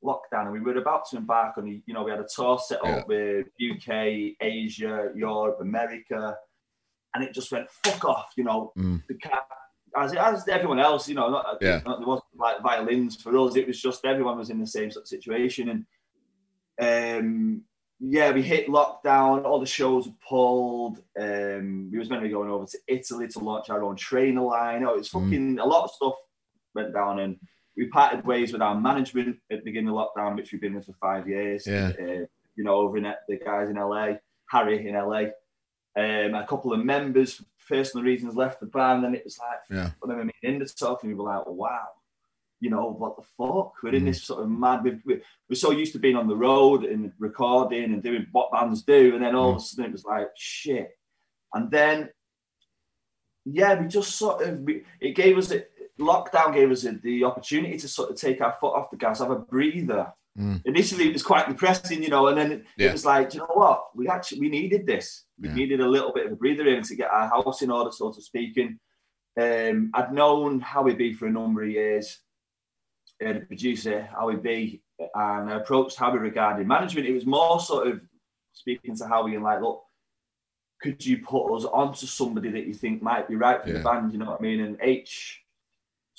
lockdown 0.04 0.44
and 0.44 0.52
we 0.52 0.60
were 0.60 0.78
about 0.78 1.06
to 1.10 1.18
embark 1.18 1.58
on, 1.58 1.68
you 1.68 1.94
know, 1.94 2.04
we 2.04 2.12
had 2.12 2.20
a 2.20 2.28
tour 2.34 2.60
set 2.60 2.80
up 2.80 2.86
yeah. 2.86 3.04
with 3.08 3.48
UK, 3.62 4.36
Asia, 4.42 5.12
Europe, 5.16 5.58
America, 5.62 6.36
and 7.14 7.24
it 7.24 7.34
just 7.34 7.52
went 7.52 7.68
fuck 7.84 8.06
off, 8.06 8.32
you 8.38 8.44
know. 8.44 8.72
Mm. 8.78 9.04
The 9.08 9.16
cat, 9.16 9.44
as, 9.98 10.14
as 10.14 10.48
everyone 10.48 10.80
else, 10.80 11.08
you 11.08 11.16
know, 11.16 11.30
not, 11.30 11.58
yeah. 11.62 11.82
not, 11.86 12.00
there 12.00 12.08
wasn't 12.08 12.26
like 12.38 12.62
violins 12.62 13.16
for 13.16 13.38
us. 13.38 13.56
It 13.56 13.68
was 13.68 13.82
just 13.82 14.06
everyone 14.06 14.38
was 14.38 14.50
in 14.50 14.60
the 14.60 14.68
same 14.68 14.92
sort 14.92 15.04
of 15.04 15.08
situation. 15.08 15.86
And 16.80 17.24
um, 17.24 17.62
yeah, 18.00 18.32
we 18.32 18.42
hit 18.42 18.68
lockdown. 18.68 19.44
All 19.46 19.60
the 19.60 19.66
shows 19.66 20.08
were 20.08 20.14
pulled. 20.28 21.00
Um, 21.20 21.90
we 21.92 22.00
was 22.00 22.10
meant 22.10 22.22
to 22.22 22.28
be 22.28 22.34
going 22.34 22.50
over 22.50 22.66
to 22.66 22.78
Italy 22.88 23.28
to 23.30 23.40
launch 23.40 23.70
our 23.70 23.84
own 23.84 23.96
trainer 23.96 24.42
line. 24.42 24.84
Oh, 24.84 24.96
it's 24.96 25.10
mm. 25.10 25.24
fucking 25.24 25.56
mm. 25.58 25.62
a 25.62 25.66
lot 25.66 25.84
of 25.84 25.92
stuff 25.92 26.16
went 26.74 26.94
down 26.94 27.20
and 27.20 27.38
we 27.78 27.88
parted 27.88 28.26
ways 28.26 28.54
with 28.54 28.62
our 28.62 28.80
management 28.80 29.38
at 29.52 29.60
the 29.60 29.64
beginning 29.64 29.90
of 29.90 29.96
lockdown, 29.96 30.36
which 30.36 30.52
we've 30.52 30.62
been 30.62 30.76
with 30.76 30.86
for 30.86 30.94
five 30.94 31.28
years. 31.28 31.66
Yeah. 31.68 31.92
Uh, 32.00 32.26
you 32.56 32.64
know, 32.64 32.76
over 32.76 32.98
in 32.98 33.12
the 33.28 33.38
guys 33.38 33.70
in 33.70 33.76
LA, 33.76 34.14
Harry 34.50 34.88
in 34.88 34.96
LA. 34.96 35.26
Um, 35.96 36.36
a 36.36 36.46
couple 36.48 36.72
of 36.74 36.86
members, 36.86 37.34
for 37.34 37.44
personal 37.68 38.06
reasons, 38.06 38.36
left 38.36 38.60
the 38.60 38.66
band, 38.66 39.06
and 39.06 39.16
it 39.16 39.26
was 39.26 39.38
like, 39.38 39.60
yeah. 39.70 39.88
I 39.88 39.92
remember 40.02 40.26
me 40.26 40.34
in 40.44 40.60
the 40.60 40.66
talk, 40.66 41.04
and 41.04 41.12
we 41.12 41.18
were 41.18 41.30
like, 41.30 41.46
wow, 41.48 41.88
you 42.62 42.70
know, 42.70 42.92
what 42.92 43.18
the 43.18 43.24
fuck? 43.38 43.74
We're 43.84 43.96
in 43.96 44.04
mm. 44.04 44.08
this 44.08 44.24
sort 44.24 44.44
of 44.44 44.50
mad. 44.50 44.84
We're, 44.84 45.22
we're, 45.50 45.56
so 45.56 45.72
used 45.72 45.94
to 45.94 46.00
being 46.00 46.16
on 46.16 46.28
the 46.28 46.36
road 46.36 46.86
and 46.86 47.12
recording 47.20 47.86
and 47.86 48.02
doing 48.02 48.28
what 48.32 48.52
bands 48.52 48.84
do, 48.84 49.16
and 49.16 49.24
then 49.24 49.36
all 49.36 49.52
mm. 49.52 49.56
of 49.56 49.62
a 49.62 49.66
sudden 49.66 49.86
it 49.86 49.92
was 49.92 50.06
like, 50.06 50.30
shit. 50.36 50.92
And 51.54 51.70
then, 51.70 52.10
yeah, 53.44 53.80
we 53.80 53.88
just 53.88 54.16
sort 54.16 54.44
of, 54.44 54.60
we, 54.60 54.84
it 55.02 55.16
gave 55.16 55.38
us, 55.38 55.52
a, 55.52 55.66
lockdown 56.00 56.54
gave 56.54 56.72
us 56.72 56.86
the 57.04 57.24
opportunity 57.24 57.78
to 57.78 57.88
sort 57.88 58.12
of 58.12 58.16
take 58.16 58.42
our 58.42 58.56
foot 58.62 58.76
off 58.76 58.92
the 58.92 58.98
gas, 58.98 59.20
have 59.20 59.32
a 59.32 59.40
breather. 59.40 60.14
Mm. 60.40 60.62
Initially, 60.66 61.10
it 61.10 61.14
was 61.14 61.24
quite 61.24 61.48
depressing, 61.48 62.02
you 62.02 62.10
know, 62.10 62.28
and 62.28 62.38
then 62.38 62.52
it, 62.52 62.66
yeah. 62.78 62.88
it 62.88 62.92
was 62.94 63.06
like, 63.06 63.34
you 63.34 63.40
know 63.40 63.50
what? 63.54 63.88
We 63.96 64.08
actually 64.08 64.40
we 64.40 64.50
needed 64.50 64.86
this. 64.86 65.26
We 65.40 65.50
yeah. 65.50 65.56
needed 65.56 65.82
a 65.82 65.88
little 65.88 66.14
bit 66.14 66.26
of 66.26 66.32
a 66.32 66.36
breather 66.36 66.68
in 66.68 66.84
to 66.84 66.96
get 66.96 67.12
our 67.12 67.28
house 67.28 67.62
in 67.62 67.72
order, 67.72 67.92
so 67.92 68.12
to 68.12 68.22
speak. 68.22 68.58
And 68.58 68.80
um, 69.40 69.92
I'd 69.94 70.14
known 70.14 70.62
Howie 70.62 70.96
B 70.96 71.14
for 71.14 71.28
a 71.28 71.32
number 71.32 71.64
of 71.64 71.70
years, 71.70 72.18
uh, 73.26 73.34
the 73.34 73.42
producer 73.42 74.08
Howie 74.18 74.38
B, 74.38 74.82
and 75.00 75.50
I 75.50 75.58
approached 75.58 75.98
Howie 75.98 76.20
regarding 76.20 76.68
management. 76.68 77.08
It 77.08 77.14
was 77.14 77.26
more 77.26 77.60
sort 77.60 77.88
of 77.88 78.02
speaking 78.54 78.96
to 78.98 79.08
Howie 79.08 79.36
and 79.36 79.44
like, 79.44 79.62
look, 79.62 79.84
could 80.82 81.06
you 81.06 81.18
put 81.20 81.54
us 81.56 81.66
onto 81.66 82.06
somebody 82.06 82.50
that 82.52 82.66
you 82.66 82.74
think 82.74 83.04
might 83.04 83.28
be 83.28 83.36
right 83.36 83.62
for 83.62 83.70
yeah. 83.70 83.78
the 83.78 83.84
band? 83.84 84.14
You 84.14 84.20
know 84.20 84.32
what 84.32 84.40
I 84.40 84.44
mean? 84.44 84.62
And 84.62 84.78
H 84.82 85.41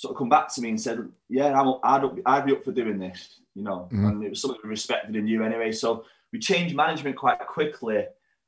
sort 0.03 0.11
of 0.11 0.17
come 0.17 0.27
back 0.27 0.53
to 0.53 0.61
me 0.61 0.69
and 0.69 0.81
said, 0.81 0.99
"Yeah, 1.29 1.57
I'm, 1.59 1.75
I'd, 1.81 2.21
I'd 2.25 2.45
be 2.45 2.51
up 2.51 2.65
for 2.65 2.73
doing 2.73 2.99
this," 2.99 3.39
you 3.55 3.63
know, 3.63 3.87
mm-hmm. 3.91 4.05
and 4.05 4.23
it 4.23 4.29
was 4.31 4.41
something 4.41 4.59
we 4.61 4.69
respected 4.69 5.15
in 5.15 5.27
you 5.27 5.43
anyway. 5.45 5.71
So 5.71 6.03
we 6.33 6.39
changed 6.39 6.75
management 6.75 7.15
quite 7.15 7.39
quickly, 7.39 8.03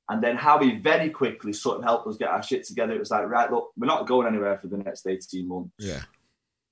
and 0.09 0.21
then 0.21 0.35
Howie 0.35 0.79
very 0.79 1.09
quickly 1.09 1.53
sort 1.53 1.77
of 1.77 1.85
helped 1.85 2.07
us 2.07 2.17
get 2.17 2.27
our 2.27 2.43
shit 2.43 2.65
together. 2.65 2.93
It 2.93 2.99
was 2.99 3.11
like, 3.11 3.29
right, 3.29 3.49
look, 3.49 3.71
we're 3.77 3.87
not 3.87 4.05
going 4.05 4.27
anywhere 4.27 4.59
for 4.59 4.67
the 4.67 4.77
next 4.77 5.07
eighteen 5.07 5.47
months. 5.47 5.71
Yeah. 5.79 6.01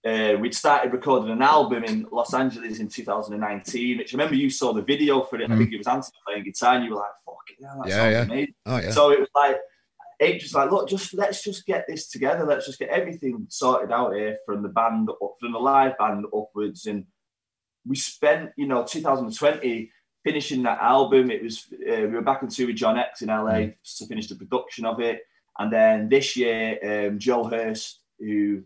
Uh, 0.06 0.36
we'd 0.38 0.54
started 0.54 0.92
recording 0.92 1.30
an 1.30 1.42
album 1.42 1.86
in 1.86 2.06
Los 2.12 2.34
Angeles 2.34 2.80
in 2.80 2.90
2019, 2.90 4.00
which 4.00 4.14
I 4.14 4.18
remember 4.18 4.36
you 4.36 4.50
saw 4.50 4.74
the 4.74 4.82
video 4.82 5.24
for 5.24 5.40
it. 5.40 5.50
Mm. 5.50 5.54
I 5.54 5.58
think 5.58 5.72
it 5.72 5.78
was 5.78 5.88
Anthony 5.88 6.18
playing 6.28 6.44
guitar, 6.44 6.76
and 6.76 6.84
you 6.84 6.90
were 6.92 6.98
like, 6.98 7.16
"Fuck 7.26 7.36
yeah, 7.58 7.76
that 7.78 7.88
yeah, 7.88 8.10
yeah. 8.10 8.22
amazing." 8.24 8.54
Oh 8.66 8.78
yeah. 8.80 8.92
So 8.92 9.12
it 9.12 9.22
was 9.22 9.30
like 9.34 9.56
Ape 10.24 10.40
just 10.40 10.56
like, 10.56 10.72
look, 10.72 10.90
just 10.90 11.14
let's 11.14 11.44
just 11.44 11.66
get 11.66 11.86
this 11.88 12.10
together. 12.10 12.46
Let's 12.46 12.66
just 12.66 12.80
get 12.80 12.90
everything 12.90 13.46
sorted 13.50 13.92
out 13.92 14.16
here 14.16 14.38
from 14.46 14.64
the 14.64 14.70
band 14.70 15.10
up, 15.10 15.36
from 15.40 15.52
the 15.52 15.60
live 15.60 15.98
band 15.98 16.26
upwards. 16.26 16.86
And 16.86 17.06
we 17.86 17.96
spent, 17.96 18.52
you 18.58 18.68
know, 18.68 18.84
2020 18.84 19.92
finishing 20.24 20.64
that 20.64 20.80
album. 20.80 21.30
It 21.30 21.44
was 21.44 21.66
uh, 21.74 22.02
we 22.02 22.08
were 22.08 22.22
back 22.22 22.44
in 22.44 22.50
two 22.50 22.68
with 22.68 22.76
John 22.76 22.98
X 22.98 23.22
in 23.22 23.28
LA 23.30 23.68
to 23.98 24.06
finish 24.08 24.28
the 24.28 24.36
production 24.36 24.86
of 24.86 25.00
it. 25.00 25.22
And 25.60 25.72
then 25.72 26.10
this 26.10 26.36
year, 26.36 27.08
um, 27.08 27.20
Joe 27.20 27.44
Hurst, 27.44 28.00
who 28.20 28.64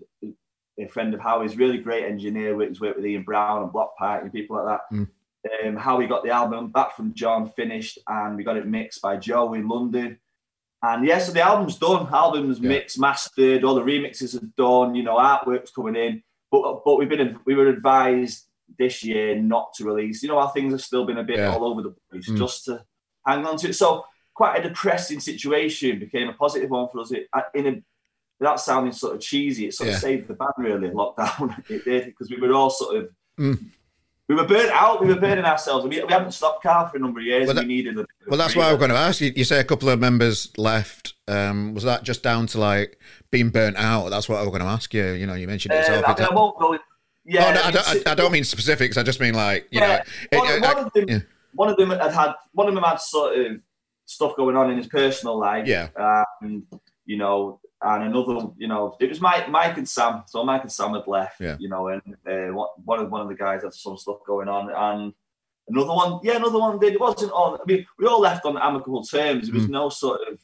a 0.79 0.87
friend 0.87 1.13
of 1.13 1.19
Howie's, 1.19 1.57
really 1.57 1.79
great 1.79 2.05
engineer, 2.05 2.55
who's 2.55 2.79
worked 2.79 2.97
with 2.97 3.05
Ian 3.05 3.23
Brown 3.23 3.63
and 3.63 3.71
Bloc 3.71 3.97
Party 3.97 4.23
and 4.23 4.33
people 4.33 4.57
like 4.57 4.79
that. 4.91 4.95
Mm. 4.95 5.07
Um, 5.65 5.75
how 5.77 5.97
we 5.97 6.07
got 6.07 6.23
the 6.23 6.31
album 6.31 6.71
back 6.71 6.95
from 6.95 7.13
John 7.13 7.49
finished, 7.49 7.99
and 8.07 8.35
we 8.35 8.43
got 8.43 8.57
it 8.57 8.67
mixed 8.67 9.01
by 9.01 9.17
Joe 9.17 9.53
in 9.53 9.67
London. 9.67 10.19
And 10.84 11.05
yeah, 11.05 11.17
so 11.17 11.31
the 11.31 11.41
album's 11.41 11.77
done. 11.77 12.07
Album's 12.13 12.60
yeah. 12.60 12.69
mixed, 12.69 13.00
mastered. 13.00 13.63
All 13.63 13.75
the 13.75 13.81
remixes 13.81 14.36
are 14.36 14.46
done. 14.57 14.96
You 14.96 15.03
know, 15.03 15.17
artwork's 15.17 15.72
coming 15.72 15.96
in. 15.96 16.24
But 16.51 16.84
but 16.86 16.98
we've 16.98 17.10
been 17.10 17.39
we 17.46 17.55
were 17.55 17.67
advised 17.67 18.46
this 18.77 19.03
year 19.03 19.36
not 19.36 19.74
to 19.75 19.86
release. 19.86 20.22
You 20.22 20.29
know, 20.29 20.38
our 20.38 20.51
things 20.51 20.74
have 20.74 20.81
still 20.81 21.05
been 21.05 21.17
a 21.17 21.24
bit 21.24 21.38
yeah. 21.38 21.53
all 21.53 21.65
over 21.65 21.81
the 21.81 21.96
place, 22.12 22.29
mm. 22.29 22.38
just 22.38 22.65
to 22.65 22.84
hang 23.25 23.46
on 23.46 23.57
to 23.57 23.69
it. 23.69 23.74
So 23.74 24.05
quite 24.34 24.60
a 24.60 24.67
depressing 24.67 25.19
situation 25.19 26.00
became 26.00 26.29
a 26.29 26.34
positive 26.34 26.69
one 26.69 26.88
for 26.89 27.00
us. 27.00 27.12
It, 27.12 27.27
in 27.55 27.67
a 27.67 27.81
without 28.39 28.62
sounding 28.62 28.93
sort 28.93 29.15
of 29.15 29.22
cheesy, 29.22 29.67
it 29.67 29.74
sort 29.74 29.89
yeah. 29.89 29.96
of 29.96 30.01
saved 30.01 30.27
the 30.27 30.36
band 30.36 30.51
really. 30.57 30.89
Lockdown, 30.89 31.63
it 31.69 31.86
did 31.86 32.05
because 32.05 32.29
we 32.29 32.39
were 32.39 32.53
all 32.53 32.69
sort 32.69 32.98
of. 32.98 33.10
Mm 33.39 33.72
we 34.27 34.36
were 34.36 34.46
burnt 34.46 34.72
out. 34.72 35.01
We 35.01 35.07
were 35.07 35.19
burning 35.19 35.46
ourselves. 35.46 35.86
We, 35.86 36.03
we 36.03 36.12
haven't 36.12 36.34
stopped 36.34 36.62
car 36.62 36.89
for 36.89 36.98
a 36.98 37.00
number 37.00 37.19
of 37.19 37.25
years. 37.25 37.48
Well, 37.48 37.55
that, 37.55 37.62
we 37.62 37.67
needed. 37.67 37.98
A, 37.98 38.05
well, 38.27 38.38
that's 38.38 38.55
why 38.55 38.67
I 38.67 38.72
was 38.72 38.79
going 38.79 38.91
to 38.91 38.98
ask 38.98 39.22
you. 39.22 39.31
You 39.36 39.46
say 39.46 39.60
a 39.60 39.63
couple 39.63 39.89
of 39.89 40.00
members 40.00 40.51
left. 40.57 41.13
Um, 41.27 41.74
was 41.74 41.84
that 41.84 42.03
just 42.03 42.24
down 42.24 42.48
to 42.48 42.60
like 42.60 43.00
being 43.31 43.50
burnt 43.50 43.77
out? 43.77 44.10
That's 44.10 44.27
what 44.27 44.38
I 44.38 44.41
was 44.41 44.50
going 44.50 44.62
to 44.62 44.67
ask 44.67 44.93
you. 44.93 45.12
You 45.12 45.27
know, 45.27 45.36
you 45.36 45.48
mentioned 45.48 45.74
it. 45.74 45.89
Uh, 45.89 46.03
I, 46.05 46.24
I, 46.24 46.34
won't 46.34 46.60
go. 46.60 46.77
Yeah, 47.25 47.48
oh, 47.48 47.53
no, 47.53 47.62
I, 47.62 47.72
don't, 47.72 48.07
I, 48.07 48.12
I, 48.12 48.15
don't 48.15 48.31
mean 48.31 48.43
specifics. 48.43 48.98
I 48.98 49.03
just 49.03 49.19
mean 49.19 49.34
like 49.34 49.67
you 49.72 49.79
yeah, 49.79 50.03
know. 50.31 50.39
One, 50.39 50.50
it, 50.50 50.62
one 50.62 50.77
of 50.77 50.93
them, 50.93 51.05
yeah. 51.07 51.19
one 51.53 51.69
of 51.69 51.77
them 51.77 51.89
had 51.91 52.13
had 52.13 52.34
one 52.53 52.67
of 52.67 52.75
them 52.75 52.84
had 52.84 53.00
sort 53.00 53.38
of 53.38 53.60
stuff 54.05 54.36
going 54.36 54.57
on 54.57 54.72
in 54.72 54.77
his 54.77 54.88
personal 54.88 55.38
life. 55.38 55.67
Yeah. 55.67 55.89
And 56.41 56.63
you 57.07 57.17
know, 57.17 57.59
and 57.81 58.03
another, 58.03 58.47
you 58.57 58.67
know, 58.67 58.95
it 58.99 59.09
was 59.09 59.21
Mike, 59.21 59.49
Mike 59.49 59.77
and 59.77 59.87
Sam. 59.87 60.23
So 60.27 60.43
Mike 60.43 60.63
and 60.63 60.71
Sam 60.71 60.93
had 60.93 61.07
left, 61.07 61.39
yeah. 61.39 61.55
you 61.59 61.69
know, 61.69 61.87
and 61.87 62.01
uh, 62.27 62.53
one 62.83 62.99
of 62.99 63.09
one 63.09 63.21
of 63.21 63.29
the 63.29 63.35
guys 63.35 63.63
had 63.63 63.73
some 63.73 63.97
stuff 63.97 64.17
going 64.27 64.49
on, 64.49 64.69
and 64.69 65.13
another 65.69 65.93
one, 65.93 66.19
yeah, 66.21 66.35
another 66.35 66.59
one 66.59 66.79
did. 66.79 66.93
It 66.93 66.99
wasn't 67.01 67.31
all. 67.31 67.55
I 67.55 67.65
mean, 67.65 67.85
we 67.97 68.05
all 68.05 68.19
left 68.19 68.45
on 68.45 68.57
amicable 68.57 69.03
terms. 69.03 69.47
There 69.47 69.55
was 69.55 69.67
mm. 69.67 69.71
no 69.71 69.89
sort 69.89 70.21
of, 70.21 70.39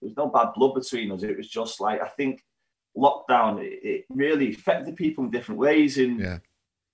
there 0.00 0.08
was 0.08 0.16
no 0.16 0.28
bad 0.28 0.48
blood 0.54 0.74
between 0.74 1.10
us. 1.10 1.22
It 1.22 1.36
was 1.36 1.48
just 1.48 1.80
like 1.80 2.02
I 2.02 2.08
think 2.08 2.44
lockdown 2.96 3.62
it, 3.62 3.80
it 3.82 4.04
really 4.10 4.52
affected 4.52 4.96
people 4.96 5.24
in 5.24 5.30
different 5.30 5.58
ways, 5.58 5.98
and 5.98 6.20
yeah. 6.20 6.38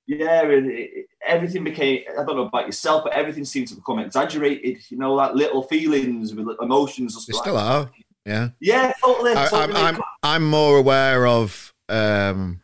Yeah, 0.04 0.42
and 0.42 0.68
it, 0.68 1.06
everything 1.24 1.62
became, 1.62 2.02
I 2.10 2.24
don't 2.24 2.34
know 2.34 2.46
about 2.46 2.66
yourself, 2.66 3.04
but 3.04 3.12
everything 3.12 3.44
seemed 3.44 3.68
to 3.68 3.76
become 3.76 4.00
exaggerated, 4.00 4.78
you 4.90 4.98
know, 4.98 5.14
like 5.14 5.34
little 5.34 5.62
feelings 5.62 6.34
with 6.34 6.48
emotions. 6.60 7.24
They 7.24 7.32
still 7.32 7.56
are. 7.56 7.88
Yeah. 8.24 8.50
Yeah, 8.60 8.92
totally. 9.02 9.32
I, 9.32 9.64
am 9.64 9.76
I'm, 9.76 10.02
I'm 10.22 10.44
more 10.44 10.76
aware 10.76 11.26
of 11.26 11.74
um, 11.88 12.62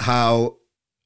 how 0.00 0.56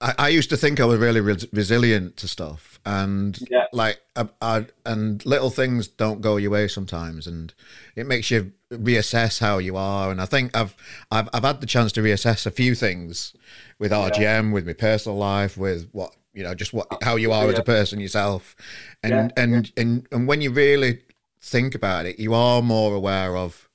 I, 0.01 0.15
I, 0.19 0.29
used 0.29 0.51
to 0.51 0.57
think 0.57 0.81
I 0.81 0.85
was 0.85 1.01
really 1.01 1.21
re- 1.21 1.49
resilient 1.53 2.17
to 2.19 2.29
stuff, 2.29 2.79
and 2.85 3.39
yeah. 3.51 3.67
like 3.73 4.01
I, 4.15 4.29
I, 4.41 4.67
and 4.85 5.25
little 5.25 5.51
things 5.51 5.89
don't 5.89 6.21
go 6.21 6.37
your 6.37 6.51
way 6.51 6.69
sometimes, 6.69 7.27
and 7.27 7.53
it 7.97 8.07
makes 8.07 8.31
you 8.31 8.53
reassess 8.71 9.41
how 9.41 9.59
you 9.59 9.77
are. 9.77 10.11
And 10.11 10.21
I 10.21 10.27
think 10.27 10.57
I've 10.57 10.77
I've 11.11 11.29
I've 11.33 11.45
had 11.45 11.61
the 11.61 11.67
chance 11.67 11.91
to 11.93 12.03
reassess 12.03 12.47
a 12.47 12.51
few 12.51 12.75
things 12.75 13.35
with 13.79 13.93
RGM, 13.93 14.21
yeah. 14.21 14.53
with 14.53 14.67
my 14.67 14.73
personal 14.75 15.19
life, 15.19 15.57
with 15.57 15.89
what 15.93 16.15
you 16.35 16.43
know, 16.43 16.55
just 16.55 16.73
what 16.73 16.87
how 17.03 17.17
you 17.17 17.33
are 17.33 17.45
yeah. 17.45 17.53
as 17.53 17.59
a 17.59 17.65
person 17.65 17.99
yourself, 17.99 18.55
and 19.03 19.33
and 19.37 19.73
and 19.77 20.07
and 20.13 20.29
when 20.29 20.41
you 20.41 20.51
really 20.51 21.01
think 21.45 21.75
about 21.75 22.07
it, 22.07 22.19
you 22.19 22.35
are 22.35 22.63
more 22.63 22.95
aware 22.95 23.37
of 23.37 23.69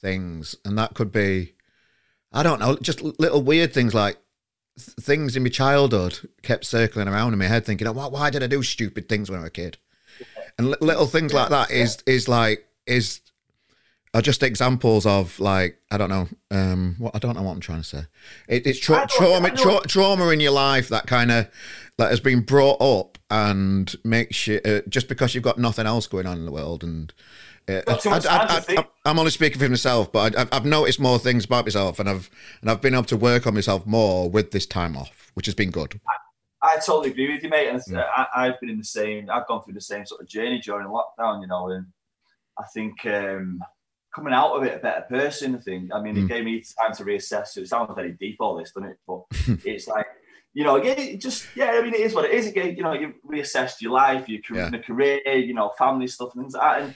things, 0.00 0.54
and 0.64 0.78
that 0.78 0.94
could 0.94 1.10
be, 1.10 1.54
I 2.32 2.42
don't 2.42 2.60
know, 2.60 2.76
just 2.76 3.02
little 3.02 3.42
weird 3.42 3.72
things 3.72 3.94
like 3.94 4.18
things 4.78 5.34
in 5.34 5.42
my 5.42 5.48
childhood 5.48 6.18
kept 6.42 6.64
circling 6.64 7.08
around 7.08 7.32
in 7.32 7.38
my 7.38 7.46
head, 7.46 7.64
thinking, 7.64 7.86
oh, 7.86 7.92
why, 7.92 8.06
why 8.06 8.30
did 8.30 8.42
I 8.42 8.46
do 8.46 8.62
stupid 8.62 9.08
things 9.08 9.30
when 9.30 9.40
I 9.40 9.42
was 9.42 9.48
a 9.48 9.52
kid? 9.52 9.78
And 10.58 10.68
little 10.80 11.06
things 11.06 11.32
like 11.32 11.50
that 11.50 11.70
is 11.70 12.02
is 12.06 12.28
like 12.28 12.66
is 12.86 13.20
are 14.14 14.22
just 14.22 14.42
examples 14.42 15.06
of 15.06 15.38
like 15.38 15.78
I 15.90 15.98
don't 15.98 16.08
know 16.08 16.28
um 16.50 16.96
what 16.98 17.14
I 17.14 17.18
don't 17.18 17.36
know 17.36 17.42
what 17.42 17.52
I'm 17.52 17.60
trying 17.60 17.82
to 17.82 17.88
say. 17.88 18.02
It, 18.48 18.66
it's 18.66 18.78
tra- 18.78 19.06
trauma 19.08 19.50
tra- 19.50 19.86
trauma 19.86 20.28
in 20.30 20.40
your 20.40 20.52
life 20.52 20.88
that 20.88 21.06
kind 21.06 21.30
of 21.30 21.48
that 21.98 22.10
has 22.10 22.20
been 22.20 22.40
brought 22.40 22.80
up 22.80 23.18
and 23.30 23.94
makes 24.04 24.46
you 24.46 24.60
uh, 24.64 24.80
just 24.88 25.08
because 25.08 25.34
you've 25.34 25.44
got 25.44 25.58
nothing 25.58 25.86
else 25.86 26.06
going 26.06 26.26
on 26.26 26.38
in 26.38 26.44
the 26.44 26.52
world 26.52 26.82
and. 26.82 27.12
Uh, 27.70 27.82
I, 27.86 29.10
am 29.10 29.18
only 29.18 29.30
speaking 29.30 29.58
for 29.58 29.68
myself, 29.68 30.10
but 30.10 30.34
I, 30.34 30.54
have 30.54 30.64
noticed 30.64 30.98
more 30.98 31.18
things 31.18 31.44
about 31.44 31.66
myself, 31.66 31.98
and 31.98 32.08
I've 32.08 32.30
and 32.62 32.70
I've 32.70 32.80
been 32.80 32.94
able 32.94 33.04
to 33.04 33.16
work 33.18 33.46
on 33.46 33.52
myself 33.52 33.84
more 33.84 34.30
with 34.30 34.52
this 34.52 34.64
time 34.64 34.96
off, 34.96 35.30
which 35.34 35.44
has 35.44 35.54
been 35.54 35.70
good. 35.70 36.00
I, 36.62 36.76
I 36.76 36.76
totally 36.76 37.10
agree 37.10 37.30
with 37.30 37.42
you, 37.42 37.50
mate. 37.50 37.68
And 37.68 37.78
mm. 37.80 38.04
I, 38.34 38.46
have 38.46 38.58
been 38.60 38.70
in 38.70 38.78
the 38.78 38.84
same. 38.84 39.28
I've 39.30 39.46
gone 39.46 39.62
through 39.62 39.74
the 39.74 39.82
same 39.82 40.06
sort 40.06 40.22
of 40.22 40.28
journey 40.28 40.62
during 40.64 40.86
lockdown, 40.86 41.42
you 41.42 41.46
know, 41.46 41.68
and 41.68 41.86
I 42.58 42.64
think 42.72 43.04
um, 43.04 43.60
coming 44.18 44.34
out 44.34 44.56
of 44.56 44.64
it 44.64 44.76
a 44.76 44.78
better 44.78 45.06
person. 45.08 45.56
I 45.56 45.58
think. 45.58 45.90
I 45.94 46.00
mean, 46.02 46.16
mm. 46.16 46.24
it 46.24 46.28
gave 46.28 46.44
me 46.44 46.62
time 46.78 46.94
to 46.94 47.04
reassess. 47.04 47.56
It 47.56 47.68
sounds 47.68 47.92
very 47.94 48.12
deep, 48.12 48.36
all 48.40 48.56
this, 48.56 48.72
doesn't 48.72 48.90
it? 48.90 48.98
But 49.06 49.22
it's 49.64 49.86
like, 49.86 50.06
you 50.52 50.64
know, 50.64 50.76
again, 50.76 50.98
it 50.98 51.20
just 51.20 51.46
yeah. 51.56 51.72
I 51.72 51.82
mean, 51.82 51.94
it 51.94 52.00
is 52.00 52.14
what 52.14 52.24
it 52.24 52.32
is. 52.32 52.46
Again, 52.46 52.76
you 52.76 52.82
know, 52.82 52.92
you 52.92 53.14
reassessed 53.26 53.80
your 53.80 53.92
life, 53.92 54.28
your 54.28 54.42
career, 54.42 54.70
yeah. 54.72 54.78
career 54.80 55.20
you 55.36 55.54
know, 55.54 55.72
family 55.78 56.06
stuff, 56.06 56.34
and 56.34 56.42
things 56.44 56.54
like 56.54 56.62
that. 56.62 56.82
And 56.84 56.94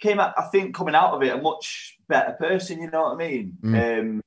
came 0.00 0.18
out, 0.18 0.34
I 0.36 0.42
think, 0.48 0.74
coming 0.74 0.94
out 0.94 1.14
of 1.14 1.22
it 1.22 1.32
a 1.32 1.40
much 1.40 1.96
better 2.08 2.32
person. 2.32 2.82
You 2.82 2.90
know 2.90 3.02
what 3.02 3.14
I 3.14 3.16
mean? 3.16 3.56
Mm. 3.62 4.00
Um, 4.00 4.22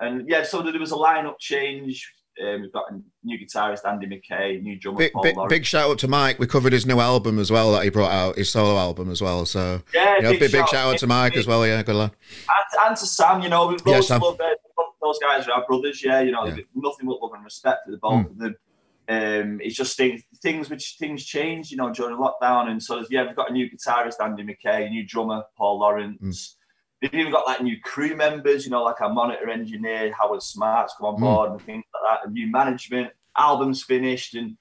and 0.00 0.28
yeah, 0.28 0.42
so 0.42 0.62
there 0.62 0.78
was 0.78 0.92
a 0.92 0.96
lineup 0.96 1.38
change 1.38 2.12
um, 2.42 2.62
we've 2.62 2.72
got 2.72 2.90
a 2.90 3.00
new 3.22 3.38
guitarist 3.38 3.84
Andy 3.84 4.06
McKay, 4.06 4.60
new 4.60 4.78
drummer 4.78 4.98
big, 4.98 5.12
Paul 5.12 5.22
big, 5.22 5.36
big, 5.48 5.64
shout 5.64 5.90
out 5.90 5.98
to 6.00 6.08
Mike. 6.08 6.38
We 6.38 6.46
covered 6.46 6.72
his 6.72 6.86
new 6.86 6.98
album 6.98 7.38
as 7.38 7.50
well 7.50 7.72
that 7.72 7.84
he 7.84 7.90
brought 7.90 8.10
out, 8.10 8.36
his 8.36 8.50
solo 8.50 8.76
album 8.76 9.10
as 9.10 9.22
well. 9.22 9.46
So 9.46 9.82
yeah, 9.94 10.16
you 10.16 10.22
know, 10.22 10.30
big, 10.32 10.52
big, 10.52 10.66
shout, 10.68 10.74
out 10.74 10.98
to 10.98 11.06
Mike 11.06 11.36
as 11.36 11.46
well. 11.46 11.66
Yeah, 11.66 11.82
good 11.82 11.96
luck. 11.96 12.16
And, 12.48 12.88
and 12.88 12.96
to 12.96 13.06
Sam, 13.06 13.40
you 13.42 13.48
know, 13.48 13.76
yeah, 13.86 14.00
Sam. 14.00 14.20
Love, 14.20 14.40
uh, 14.40 14.54
those 15.00 15.18
guys 15.18 15.46
are 15.46 15.52
our 15.52 15.66
brothers. 15.66 16.02
Yeah, 16.02 16.20
you 16.20 16.32
know, 16.32 16.46
yeah. 16.46 16.56
nothing 16.74 17.06
but 17.06 17.22
love 17.22 17.32
and 17.34 17.44
respect 17.44 17.84
for 17.84 17.92
the 17.92 17.98
both 17.98 18.26
mm. 18.26 18.30
of 18.30 18.38
them. 18.38 18.56
Um, 19.06 19.60
it's 19.60 19.76
just 19.76 19.96
things, 19.98 20.22
things 20.42 20.70
which 20.70 20.96
things 20.98 21.24
change, 21.24 21.70
you 21.70 21.76
know, 21.76 21.92
during 21.92 22.16
lockdown. 22.16 22.68
And 22.68 22.82
so 22.82 23.04
yeah, 23.10 23.24
we've 23.26 23.36
got 23.36 23.50
a 23.50 23.52
new 23.52 23.68
guitarist 23.68 24.14
Andy 24.20 24.42
McKay, 24.42 24.86
a 24.86 24.90
new 24.90 25.06
drummer 25.06 25.44
Paul 25.56 25.80
Lawrence. 25.80 26.56
Mm 26.56 26.63
They've 27.04 27.20
even 27.20 27.32
got 27.32 27.46
like 27.46 27.60
new 27.60 27.78
crew 27.82 28.16
members, 28.16 28.64
you 28.64 28.70
know, 28.70 28.82
like 28.82 29.02
our 29.02 29.12
monitor 29.12 29.50
engineer, 29.50 30.10
Howard 30.18 30.42
Smarts 30.42 30.94
come 30.96 31.06
on 31.06 31.14
hmm. 31.16 31.20
board 31.20 31.50
mm. 31.50 31.52
and 31.52 31.62
things 31.62 31.84
like 31.92 32.02
that, 32.10 32.26
and 32.26 32.32
new 32.32 32.50
management, 32.50 33.10
albums 33.36 33.82
finished, 33.82 34.34
and 34.34 34.56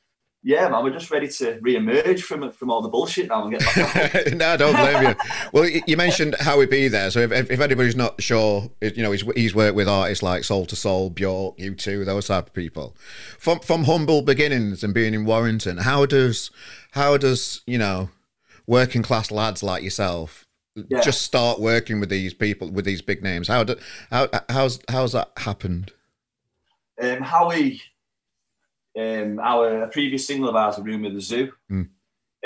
yeah, 0.46 0.68
man, 0.68 0.84
we're 0.84 0.92
just 0.92 1.10
ready 1.10 1.30
to 1.30 1.58
re-emerge 1.62 2.22
from 2.24 2.52
from 2.52 2.70
all 2.70 2.82
the 2.82 2.90
bullshit 2.90 3.30
now 3.30 3.48
and 3.48 3.58
get 3.58 3.62
back. 3.76 4.34
no, 4.36 4.58
don't 4.58 4.76
blame 4.76 5.08
you. 5.08 5.16
Well, 5.54 5.70
you 5.88 5.96
mentioned 5.96 6.36
Howie 6.38 6.66
B 6.66 6.90
there, 6.90 7.10
so 7.12 7.22
if, 7.22 7.32
if 7.32 7.62
anybody's 7.62 7.96
not 7.96 8.22
sure, 8.22 8.70
you 8.82 9.04
know, 9.04 9.14
he's, 9.14 9.22
he's 9.38 9.56
worked 9.56 9.78
with 9.78 9.88
artists 9.88 10.22
like 10.22 10.44
Soul 10.44 10.64
II 10.64 10.76
Soul, 10.76 11.10
Bjork, 11.12 11.58
U2, 11.60 12.06
those 12.06 12.28
type 12.28 12.48
of 12.48 12.54
people. 12.54 12.94
From 13.40 13.60
from 13.60 13.86
humble 13.86 14.22
beginnings 14.22 14.84
and 14.84 14.94
being 14.94 15.14
in 15.14 15.24
Warrington, 15.24 15.78
how 15.78 16.06
does 16.06 16.52
how 16.92 17.16
does 17.16 17.62
you 17.66 17.78
know 17.78 18.10
working 18.68 19.02
class 19.02 19.32
lads 19.32 19.64
like 19.64 19.82
yourself 19.82 20.43
yeah. 20.75 21.01
just 21.01 21.22
start 21.22 21.60
working 21.60 22.00
with 22.00 22.10
these 22.10 22.34
people 22.34 22.70
with 22.70 22.86
these 22.86 23.01
big 23.01 23.24
names? 23.24 23.48
How 23.48 23.63
do, 23.63 23.75
how 24.10 24.27
how's 24.50 24.80
how's 24.89 25.13
that 25.13 25.32
happened? 25.38 25.92
Um, 27.01 27.22
Howie, 27.22 27.82
um, 28.98 29.39
our 29.39 29.88
previous 29.88 30.27
single 30.27 30.50
of 30.50 30.56
ours, 30.56 30.80
"Room 30.80 31.06
of 31.06 31.13
the 31.13 31.22
Zoo," 31.22 31.51
mm. 31.72 31.89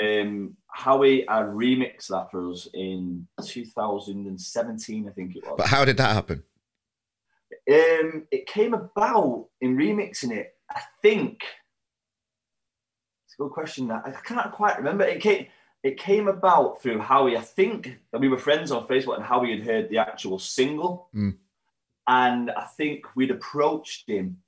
um, 0.02 0.56
Howie 0.70 1.24
had 1.28 1.46
remixed 1.46 2.08
that 2.08 2.30
for 2.30 2.50
us 2.50 2.68
in 2.74 3.26
2017, 3.42 5.08
I 5.08 5.12
think 5.12 5.36
it 5.36 5.44
was. 5.44 5.54
But 5.58 5.66
how 5.66 5.84
did 5.84 5.96
that 5.98 6.14
happen? 6.14 6.42
Um, 7.70 8.26
it 8.30 8.46
came 8.46 8.74
about 8.74 9.48
in 9.60 9.76
remixing 9.76 10.32
it. 10.32 10.54
I 10.70 10.80
think 11.02 11.42
it's 13.26 13.34
a 13.38 13.42
good 13.42 13.52
question. 13.52 13.88
That 13.88 14.02
I 14.06 14.10
can't 14.10 14.52
quite 14.52 14.78
remember. 14.78 15.04
It 15.04 15.20
came 15.20 15.46
it 15.82 15.98
came 15.98 16.28
about 16.28 16.82
through 16.82 16.98
Howie. 16.98 17.36
I 17.36 17.40
think 17.40 17.98
that 18.12 18.20
we 18.20 18.28
were 18.28 18.38
friends 18.38 18.70
on 18.70 18.86
Facebook, 18.86 19.16
and 19.16 19.24
Howie 19.24 19.56
had 19.56 19.66
heard 19.66 19.88
the 19.88 19.98
actual 19.98 20.38
single, 20.38 21.08
mm. 21.14 21.34
and 22.06 22.50
I 22.50 22.64
think 22.64 23.06
we'd 23.14 23.30
approached 23.30 24.08
him 24.08 24.38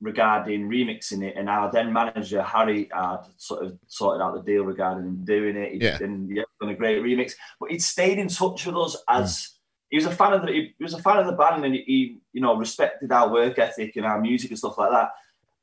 regarding 0.00 0.68
remixing 0.68 1.22
it, 1.22 1.36
and 1.36 1.48
our 1.48 1.70
then 1.70 1.92
manager 1.92 2.42
Harry 2.42 2.88
had 2.92 3.20
sort 3.36 3.64
of 3.64 3.78
sorted 3.86 4.22
out 4.22 4.34
the 4.34 4.42
deal 4.42 4.64
regarding 4.64 5.04
him 5.04 5.24
doing 5.24 5.56
it. 5.56 5.72
He'd 5.72 5.82
yeah. 5.82 5.98
and 6.00 6.34
yeah, 6.34 6.42
done 6.60 6.70
a 6.70 6.74
great 6.74 7.02
remix, 7.02 7.34
but 7.60 7.70
he'd 7.70 7.82
stayed 7.82 8.18
in 8.18 8.28
touch 8.28 8.66
with 8.66 8.76
us 8.76 8.96
as. 9.08 9.32
Mm. 9.32 9.56
He 9.90 9.96
was 9.96 10.06
a 10.06 10.12
fan 10.12 10.32
of 10.34 10.42
the 10.42 10.52
he 10.52 10.74
was 10.78 10.94
a 10.94 11.02
fan 11.02 11.18
of 11.18 11.26
the 11.26 11.32
band 11.32 11.64
and 11.64 11.74
he, 11.74 12.20
you 12.32 12.40
know 12.40 12.54
respected 12.54 13.10
our 13.10 13.28
work 13.28 13.58
ethic 13.58 13.96
and 13.96 14.06
our 14.06 14.20
music 14.20 14.50
and 14.50 14.58
stuff 14.58 14.78
like 14.78 14.92
that. 14.92 15.10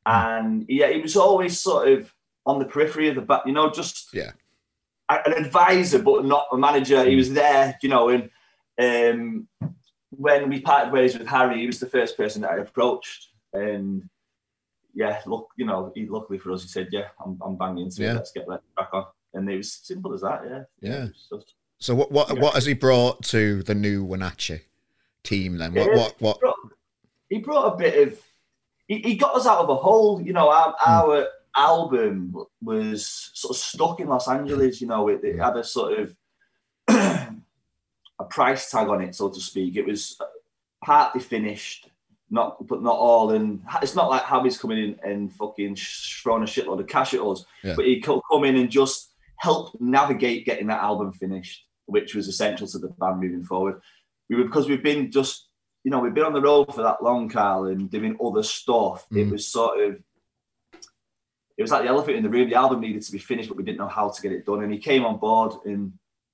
Mm. 0.05 0.39
And 0.39 0.65
yeah, 0.67 0.89
he 0.89 0.99
was 0.99 1.15
always 1.15 1.57
sort 1.57 1.87
of 1.87 2.13
on 2.45 2.59
the 2.59 2.65
periphery 2.65 3.07
of 3.07 3.15
the 3.15 3.21
back, 3.21 3.43
you 3.45 3.53
know, 3.53 3.71
just 3.71 4.09
yeah 4.13 4.31
an 5.09 5.33
advisor, 5.33 5.99
but 5.99 6.25
not 6.25 6.47
a 6.51 6.57
manager. 6.57 7.03
He 7.05 7.15
was 7.15 7.31
there, 7.31 7.77
you 7.81 7.89
know, 7.89 8.09
and 8.09 8.29
um, 8.79 9.47
when 10.09 10.49
we 10.49 10.61
parted 10.61 10.91
ways 10.91 11.17
with 11.17 11.27
Harry, 11.27 11.59
he 11.59 11.67
was 11.67 11.79
the 11.79 11.89
first 11.89 12.17
person 12.17 12.41
that 12.41 12.51
I 12.51 12.57
approached. 12.57 13.29
And 13.53 14.09
yeah, 14.93 15.21
look, 15.25 15.49
you 15.57 15.65
know, 15.65 15.91
he, 15.95 16.07
luckily 16.07 16.39
for 16.39 16.51
us, 16.51 16.63
he 16.63 16.67
said, 16.67 16.89
"Yeah, 16.91 17.07
I'm, 17.23 17.39
I'm 17.41 17.55
banging 17.55 17.85
into 17.85 18.01
yeah. 18.01 18.11
it. 18.11 18.15
Let's 18.15 18.31
get 18.31 18.47
that 18.47 18.61
back 18.75 18.89
on." 18.93 19.05
And 19.33 19.49
it 19.49 19.57
was 19.57 19.71
simple 19.71 20.13
as 20.13 20.21
that. 20.21 20.41
Yeah. 20.49 20.63
Yeah. 20.81 21.07
Just, 21.29 21.55
so 21.79 21.95
what 21.95 22.11
what 22.11 22.33
yeah. 22.33 22.41
what 22.41 22.55
has 22.55 22.65
he 22.65 22.73
brought 22.73 23.23
to 23.25 23.63
the 23.63 23.75
new 23.75 24.05
Winachi 24.05 24.61
team 25.23 25.57
then? 25.57 25.73
What 25.73 25.93
what 25.93 26.15
what? 26.19 26.37
He 26.37 26.39
brought, 26.39 26.55
he 27.29 27.37
brought 27.39 27.73
a 27.73 27.77
bit 27.77 28.07
of. 28.07 28.19
He, 28.87 28.99
he 28.99 29.15
got 29.15 29.35
us 29.35 29.45
out 29.45 29.59
of 29.59 29.69
a 29.69 29.75
hole. 29.75 30.21
You 30.21 30.33
know, 30.33 30.49
our, 30.49 30.73
mm. 30.73 30.87
our 30.87 31.27
album 31.55 32.35
was 32.61 33.31
sort 33.33 33.55
of 33.55 33.61
stuck 33.61 33.99
in 33.99 34.07
Los 34.07 34.27
Angeles. 34.27 34.81
You 34.81 34.87
know, 34.87 35.07
it, 35.07 35.23
it 35.23 35.39
had 35.39 35.57
a 35.57 35.63
sort 35.63 35.99
of 35.99 36.15
a 38.19 38.23
price 38.29 38.69
tag 38.69 38.87
on 38.87 39.01
it, 39.01 39.15
so 39.15 39.29
to 39.29 39.39
speak. 39.39 39.75
It 39.75 39.85
was 39.85 40.19
partly 40.83 41.21
finished, 41.21 41.89
not 42.29 42.65
but 42.67 42.81
not 42.81 42.95
all. 42.95 43.31
And 43.31 43.61
it's 43.81 43.95
not 43.95 44.09
like 44.09 44.23
Howie's 44.23 44.57
coming 44.57 44.77
in 44.77 44.99
and 45.03 45.33
fucking 45.33 45.75
throwing 45.75 46.43
a 46.43 46.45
shitload 46.45 46.79
of 46.79 46.87
cash 46.87 47.13
at 47.13 47.21
us, 47.21 47.45
yeah. 47.63 47.75
but 47.75 47.85
he 47.85 48.01
could 48.01 48.21
come 48.31 48.43
in 48.43 48.57
and 48.57 48.69
just 48.69 49.13
help 49.37 49.79
navigate 49.79 50.45
getting 50.45 50.67
that 50.67 50.81
album 50.81 51.13
finished, 51.13 51.65
which 51.85 52.15
was 52.15 52.27
essential 52.27 52.67
to 52.67 52.79
the 52.79 52.89
band 52.99 53.19
moving 53.19 53.43
forward. 53.43 53.81
We 54.29 54.35
were 54.35 54.45
because 54.45 54.67
we've 54.67 54.83
been 54.83 55.11
just 55.11 55.47
you 55.83 55.91
know 55.91 55.99
we've 55.99 56.13
been 56.13 56.25
on 56.25 56.33
the 56.33 56.41
road 56.41 56.73
for 56.73 56.83
that 56.83 57.03
long, 57.03 57.29
Carl, 57.29 57.65
and 57.65 57.89
doing 57.89 58.17
other 58.23 58.43
stuff. 58.43 59.05
Mm. 59.11 59.17
It 59.27 59.31
was 59.31 59.47
sort 59.47 59.79
of 59.79 59.97
it 61.57 61.63
was 61.63 61.71
like 61.71 61.83
the 61.83 61.89
elephant 61.89 62.17
in 62.17 62.23
the 62.23 62.29
room. 62.29 62.49
The 62.49 62.55
album 62.55 62.81
needed 62.81 63.01
to 63.01 63.11
be 63.11 63.17
finished, 63.17 63.49
but 63.49 63.57
we 63.57 63.63
didn't 63.63 63.79
know 63.79 63.87
how 63.87 64.09
to 64.09 64.21
get 64.21 64.31
it 64.31 64.45
done. 64.45 64.63
And 64.63 64.71
he 64.71 64.77
came 64.77 65.03
on 65.03 65.17
board 65.17 65.53
and 65.65 65.91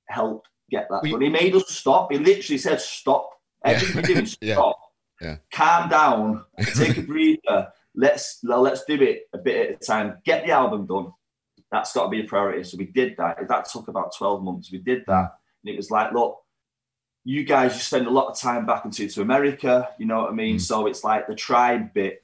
helped 0.07 0.49
get 0.69 0.87
that 0.89 1.03
done. 1.03 1.21
He 1.21 1.29
made 1.29 1.55
us 1.55 1.69
stop. 1.69 2.11
He 2.11 2.17
literally 2.17 2.57
said, 2.57 2.81
"Stop 2.81 3.29
everything 3.63 4.03
yeah. 4.09 4.13
doing. 4.15 4.25
Stop. 4.25 4.79
yeah. 5.21 5.37
Calm 5.51 5.89
down. 5.89 6.43
Take 6.75 6.97
a 6.97 7.01
breather. 7.01 7.69
Let's 7.95 8.39
let's 8.43 8.83
do 8.83 8.95
it 8.95 9.29
a 9.33 9.37
bit 9.37 9.69
at 9.69 9.75
a 9.81 9.85
time. 9.85 10.17
Get 10.25 10.45
the 10.45 10.51
album 10.51 10.85
done. 10.85 11.13
That's 11.71 11.93
got 11.93 12.05
to 12.05 12.09
be 12.09 12.21
a 12.21 12.25
priority." 12.25 12.63
So 12.65 12.77
we 12.77 12.85
did 12.85 13.15
that. 13.17 13.47
That 13.47 13.69
took 13.69 13.87
about 13.87 14.13
twelve 14.17 14.43
months. 14.43 14.73
We 14.73 14.79
did 14.79 15.03
that, 15.07 15.37
and 15.63 15.73
it 15.73 15.77
was 15.77 15.89
like, 15.89 16.11
look. 16.11 16.39
You 17.25 17.45
guys, 17.45 17.73
you 17.73 17.79
spend 17.79 18.05
a 18.05 18.09
lot 18.09 18.27
of 18.27 18.37
time 18.37 18.65
back 18.65 18.83
into 18.83 19.07
to 19.07 19.21
America, 19.21 19.87
you 19.97 20.05
know 20.05 20.23
what 20.23 20.31
I 20.31 20.33
mean? 20.33 20.57
Mm. 20.57 20.61
So 20.61 20.87
it's 20.87 21.05
like 21.05 21.25
the 21.25 21.35
tribe 21.35 21.93
bit, 21.93 22.21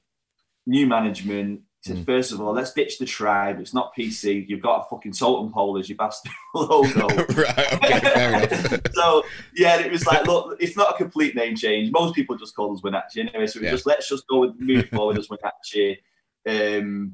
new 0.67 0.87
management, 0.87 1.61
he 1.81 1.89
said, 1.89 1.97
mm. 1.99 2.05
first 2.05 2.33
of 2.33 2.41
all, 2.41 2.51
let's 2.51 2.73
ditch 2.73 2.97
the 2.97 3.05
tribe. 3.05 3.61
It's 3.61 3.73
not 3.73 3.95
PC. 3.97 4.45
You've 4.49 4.61
got 4.61 4.81
a 4.81 4.89
fucking 4.89 5.13
totem 5.13 5.51
pole 5.51 5.77
as 5.77 5.87
your 5.87 5.95
bastard 5.95 6.33
logo. 6.55 7.07
right, 7.07 7.73
okay, 7.73 7.99
fair 8.01 8.43
enough. 8.43 8.81
so, 8.93 9.23
yeah, 9.55 9.79
it 9.79 9.89
was 9.89 10.05
like, 10.05 10.25
look, 10.25 10.57
it's 10.59 10.75
not 10.75 10.93
a 10.93 10.97
complete 10.97 11.35
name 11.35 11.55
change. 11.55 11.89
Most 11.91 12.15
people 12.15 12.35
just 12.35 12.53
call 12.53 12.73
us 12.73 12.81
Winachi 12.81 13.19
anyway. 13.19 13.47
So 13.47 13.61
yeah. 13.61 13.71
just 13.71 13.85
let's 13.85 14.09
just 14.09 14.27
go 14.27 14.43
and 14.43 14.59
move 14.59 14.89
forward 14.89 15.17
as 15.17 15.29
Winachi. 15.29 15.97
Um, 16.45 17.13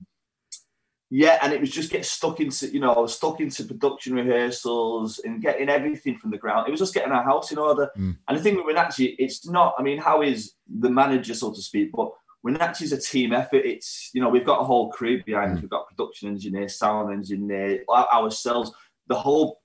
yeah, 1.11 1.37
and 1.43 1.53
it 1.53 1.61
was 1.61 1.69
just 1.69 1.91
get 1.91 2.03
stuck 2.03 2.39
into, 2.39 2.67
you 2.67 2.79
know, 2.79 3.05
stuck 3.05 3.39
into 3.39 3.65
production 3.65 4.15
rehearsals 4.15 5.19
and 5.19 5.43
getting 5.43 5.69
everything 5.69 6.17
from 6.17 6.31
the 6.31 6.39
ground. 6.39 6.67
It 6.67 6.71
was 6.71 6.79
just 6.79 6.95
getting 6.95 7.11
our 7.11 7.23
house 7.23 7.51
in 7.51 7.59
order. 7.59 7.91
Mm. 7.95 8.17
And 8.27 8.37
the 8.37 8.41
thing 8.41 8.55
with 8.55 8.65
Winachi, 8.65 9.15
it's 9.19 9.47
not, 9.47 9.75
I 9.77 9.83
mean, 9.83 9.99
how 9.99 10.23
is 10.23 10.53
the 10.67 10.89
manager, 10.89 11.35
so 11.35 11.53
to 11.53 11.61
speak, 11.61 11.91
but 11.91 12.11
Winachi's 12.45 12.91
a 12.91 12.97
team 12.99 13.33
effort. 13.33 13.65
It's 13.65 14.11
you 14.13 14.21
know 14.21 14.29
we've 14.29 14.45
got 14.45 14.61
a 14.61 14.63
whole 14.63 14.91
crew 14.91 15.23
behind 15.23 15.53
us. 15.53 15.57
Mm. 15.57 15.61
We've 15.61 15.69
got 15.69 15.87
production 15.87 16.29
engineers, 16.29 16.77
sound 16.77 17.11
engineer, 17.11 17.83
ourselves. 17.89 18.71
The 19.07 19.15
whole 19.15 19.61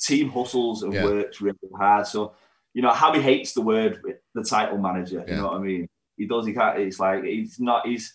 team 0.00 0.30
hustles 0.30 0.82
and 0.82 0.92
yeah. 0.92 1.04
works 1.04 1.40
really 1.40 1.58
hard. 1.76 2.06
So 2.06 2.34
you 2.72 2.82
know 2.82 2.90
Howie 2.90 3.20
hates 3.20 3.52
the 3.52 3.62
word 3.62 4.00
the 4.34 4.44
title 4.44 4.78
manager. 4.78 5.24
You 5.26 5.36
know 5.36 5.48
what 5.48 5.56
I 5.56 5.60
mean? 5.60 5.88
He 6.16 6.26
does. 6.26 6.46
He 6.46 6.52
can't. 6.52 6.78
It's 6.78 7.00
like 7.00 7.24
he's 7.24 7.58
not. 7.58 7.86
He's 7.86 8.14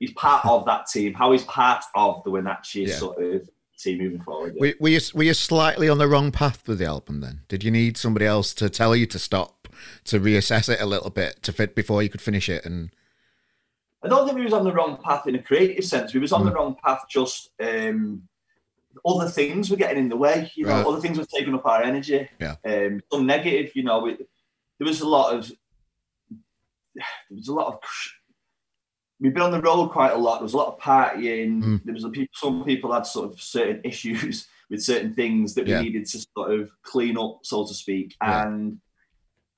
he's 0.00 0.12
part 0.14 0.44
of 0.44 0.64
that 0.66 0.88
team. 0.88 1.14
How 1.14 1.30
he's 1.30 1.44
part 1.44 1.84
of 1.94 2.24
the 2.24 2.30
Winachi 2.30 2.88
yeah. 2.88 2.94
sort 2.96 3.22
of 3.22 3.48
team 3.78 3.98
moving 3.98 4.22
forward. 4.22 4.54
Yeah. 4.56 4.60
Were, 4.60 4.74
were, 4.80 4.88
you 4.88 5.00
were 5.14 5.22
you 5.22 5.34
slightly 5.34 5.88
on 5.88 5.98
the 5.98 6.08
wrong 6.08 6.32
path 6.32 6.66
with 6.66 6.78
the 6.78 6.86
album 6.86 7.20
then? 7.20 7.42
Did 7.48 7.62
you 7.62 7.70
need 7.70 7.96
somebody 7.96 8.26
else 8.26 8.52
to 8.54 8.68
tell 8.68 8.96
you 8.96 9.06
to 9.06 9.18
stop, 9.18 9.68
to 10.04 10.18
reassess 10.18 10.68
it 10.68 10.80
a 10.80 10.86
little 10.86 11.10
bit, 11.10 11.42
to 11.44 11.52
fit 11.52 11.76
before 11.76 12.02
you 12.02 12.08
could 12.08 12.20
finish 12.20 12.48
it? 12.48 12.64
And 12.64 12.90
I 14.02 14.08
don't 14.08 14.24
think 14.24 14.38
we 14.38 14.44
was 14.44 14.52
on 14.52 14.64
the 14.64 14.72
wrong 14.72 14.98
path 15.02 15.26
in 15.26 15.34
a 15.34 15.42
creative 15.42 15.84
sense. 15.84 16.14
We 16.14 16.20
was 16.20 16.32
on 16.32 16.42
mm. 16.42 16.46
the 16.46 16.52
wrong 16.52 16.76
path. 16.82 17.02
Just 17.08 17.50
um, 17.62 18.22
other 19.04 19.28
things 19.28 19.70
were 19.70 19.76
getting 19.76 19.98
in 19.98 20.08
the 20.08 20.16
way. 20.16 20.50
You 20.54 20.66
know, 20.66 20.72
right. 20.72 20.86
other 20.86 21.00
things 21.00 21.18
were 21.18 21.26
taking 21.26 21.54
up 21.54 21.66
our 21.66 21.82
energy. 21.82 22.28
Yeah. 22.40 22.56
Um, 22.64 23.00
some 23.12 23.26
negative. 23.26 23.72
You 23.74 23.82
know, 23.82 24.06
there 24.06 24.86
was 24.88 25.00
a 25.00 25.08
lot 25.08 25.34
of 25.34 25.52
there 26.94 27.04
was 27.36 27.48
a 27.48 27.54
lot 27.54 27.74
of 27.74 27.80
we've 29.20 29.34
been 29.34 29.42
on 29.42 29.52
the 29.52 29.60
road 29.60 29.88
quite 29.90 30.12
a 30.12 30.16
lot. 30.16 30.38
There 30.38 30.44
was 30.44 30.54
a 30.54 30.58
lot 30.58 30.74
of 30.74 30.80
partying. 30.80 31.62
Mm. 31.62 31.84
There 31.84 31.94
was 31.94 32.04
a, 32.04 32.10
some 32.32 32.64
people 32.64 32.92
had 32.92 33.06
sort 33.06 33.30
of 33.30 33.40
certain 33.40 33.80
issues 33.84 34.48
with 34.70 34.82
certain 34.82 35.14
things 35.14 35.54
that 35.54 35.66
we 35.66 35.72
yeah. 35.72 35.82
needed 35.82 36.06
to 36.06 36.26
sort 36.34 36.52
of 36.52 36.70
clean 36.82 37.18
up, 37.18 37.40
so 37.42 37.66
to 37.66 37.74
speak, 37.74 38.16
yeah. 38.22 38.46
and 38.46 38.78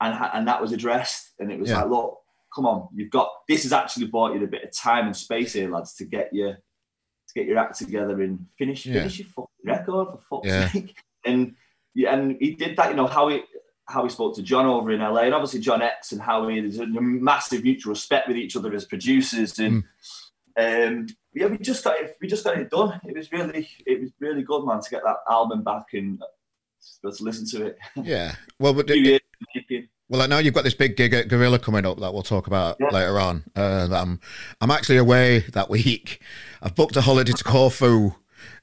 and 0.01 0.29
and 0.33 0.47
that 0.47 0.61
was 0.61 0.71
addressed. 0.71 1.33
And 1.39 1.51
it 1.51 1.59
was 1.59 1.69
yeah. 1.69 1.81
like, 1.81 1.89
look, 1.89 2.19
come 2.53 2.65
on, 2.65 2.87
you've 2.93 3.09
got 3.09 3.29
this 3.47 3.63
has 3.63 3.73
actually 3.73 4.07
bought 4.07 4.33
you 4.33 4.43
a 4.43 4.47
bit 4.47 4.63
of 4.63 4.75
time 4.75 5.05
and 5.05 5.15
space 5.15 5.53
here, 5.53 5.69
lads, 5.69 5.95
to 5.95 6.05
get 6.05 6.33
your 6.33 6.53
to 6.53 7.33
get 7.35 7.47
your 7.47 7.57
act 7.57 7.77
together 7.77 8.21
and 8.21 8.45
finish 8.57 8.83
finish 8.83 9.19
your 9.19 9.27
fucking 9.29 9.47
record 9.65 10.07
for 10.27 10.41
fuck's 10.41 10.71
sake. 10.71 10.95
And 11.25 11.55
yeah, 11.95 12.13
and 12.13 12.35
he 12.37 12.53
did 12.53 12.75
that. 12.75 12.89
You 12.89 12.97
know 12.97 13.07
how 13.07 13.29
he 13.29 13.43
how 13.87 14.03
he 14.03 14.09
spoke 14.09 14.35
to 14.35 14.43
John 14.43 14.65
over 14.65 14.91
in 14.91 14.99
LA, 14.99 15.21
and 15.21 15.33
obviously 15.33 15.61
John 15.61 15.81
X 15.81 16.11
and 16.11 16.21
how 16.21 16.45
he 16.49 16.59
there's 16.59 16.79
a 16.79 16.85
massive 16.85 17.63
mutual 17.63 17.91
respect 17.91 18.27
with 18.27 18.35
each 18.35 18.57
other 18.57 18.73
as 18.73 18.83
producers, 18.83 19.57
and 19.57 19.85
mm. 20.57 20.87
um, 20.87 21.07
yeah, 21.33 21.47
we 21.47 21.57
just 21.59 21.83
got 21.83 21.97
it, 21.97 22.17
we 22.21 22.27
just 22.27 22.43
got 22.43 22.57
it 22.57 22.69
done. 22.69 22.99
It 23.05 23.15
was 23.15 23.31
really 23.31 23.69
it 23.85 24.01
was 24.01 24.11
really 24.19 24.43
good, 24.43 24.65
man, 24.65 24.81
to 24.81 24.89
get 24.89 25.03
that 25.05 25.17
album 25.29 25.63
back 25.63 25.93
and 25.93 26.19
to 26.19 27.23
listen 27.23 27.47
to 27.47 27.67
it. 27.67 27.77
Yeah, 28.03 28.35
well, 28.59 28.73
but 28.73 28.89
it, 28.89 29.23
well, 30.13 30.21
I 30.21 30.27
know 30.27 30.37
you've 30.37 30.53
got 30.53 30.63
this 30.63 30.75
big 30.75 30.95
gig 30.95 31.11
at 31.15 31.27
Gorilla 31.27 31.57
coming 31.57 31.87
up 31.87 31.99
that 31.99 32.13
we'll 32.13 32.21
talk 32.21 32.45
about 32.45 32.77
yeah. 32.79 32.89
later 32.89 33.19
on. 33.19 33.45
Uh, 33.55 33.89
I'm 33.91 34.19
I'm 34.61 34.69
actually 34.69 34.97
away 34.97 35.39
that 35.53 35.71
week. 35.71 36.21
I've 36.61 36.75
booked 36.75 36.95
a 36.95 37.01
holiday 37.01 37.31
to 37.31 37.43
Corfu 37.43 38.13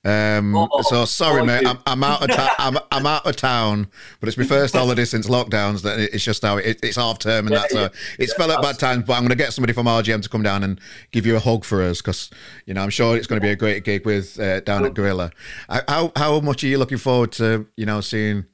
um, 0.04 0.54
oh, 0.54 0.68
so 0.82 1.04
sorry, 1.04 1.40
oh, 1.40 1.44
mate. 1.44 1.66
I'm, 1.66 1.78
I'm, 1.86 2.04
out 2.04 2.22
of 2.22 2.30
ta- 2.30 2.54
I'm, 2.58 2.78
I'm 2.92 3.04
out 3.04 3.26
of 3.26 3.34
town, 3.34 3.88
but 4.20 4.28
it's 4.28 4.38
my 4.38 4.44
first 4.44 4.74
holiday 4.74 5.04
since 5.04 5.26
lockdowns. 5.26 5.82
That 5.82 5.98
it's 5.98 6.24
just 6.24 6.42
how 6.42 6.56
it, 6.56 6.78
it's 6.82 6.96
half 6.96 7.18
term 7.18 7.46
and 7.46 7.54
yeah, 7.54 7.60
that's 7.60 7.74
yeah, 7.74 7.80
a, 7.80 7.90
it's 8.18 8.32
yeah, 8.32 8.46
fell 8.46 8.52
at 8.52 8.62
bad 8.62 8.78
times. 8.78 9.04
But 9.06 9.14
I'm 9.14 9.22
going 9.22 9.30
to 9.30 9.34
get 9.34 9.52
somebody 9.52 9.72
from 9.72 9.86
RGM 9.86 10.22
to 10.22 10.28
come 10.28 10.44
down 10.44 10.62
and 10.62 10.80
give 11.10 11.26
you 11.26 11.36
a 11.36 11.40
hug 11.40 11.64
for 11.64 11.82
us 11.82 12.00
because 12.00 12.30
you 12.64 12.74
know 12.74 12.82
I'm 12.82 12.90
sure 12.90 13.16
it's 13.16 13.26
going 13.26 13.40
to 13.40 13.44
be 13.44 13.50
a 13.50 13.56
great 13.56 13.84
gig 13.84 14.06
with 14.06 14.38
uh, 14.38 14.60
down 14.60 14.86
at 14.86 14.94
Gorilla. 14.94 15.32
How 15.68 16.12
how 16.16 16.40
much 16.40 16.62
are 16.62 16.68
you 16.68 16.78
looking 16.78 16.98
forward 16.98 17.32
to 17.32 17.66
you 17.76 17.86
know 17.86 18.00
seeing 18.00 18.46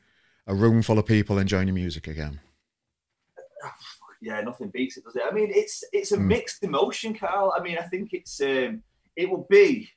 a 0.48 0.54
room 0.54 0.82
full 0.82 0.98
of 0.98 1.06
people 1.06 1.38
enjoying 1.38 1.68
your 1.68 1.74
music 1.74 2.08
again? 2.08 2.40
Yeah, 4.20 4.40
nothing 4.40 4.68
beats 4.68 4.96
it, 4.96 5.04
does 5.04 5.16
it? 5.16 5.22
I 5.28 5.34
mean, 5.34 5.50
it's 5.54 5.84
it's 5.92 6.12
a 6.12 6.16
mm. 6.16 6.26
mixed 6.26 6.62
emotion, 6.62 7.14
Carl. 7.14 7.52
I 7.56 7.62
mean, 7.62 7.78
I 7.78 7.82
think 7.82 8.12
it's 8.12 8.40
um, 8.40 8.82
it 9.14 9.28
will 9.28 9.46
be 9.48 9.90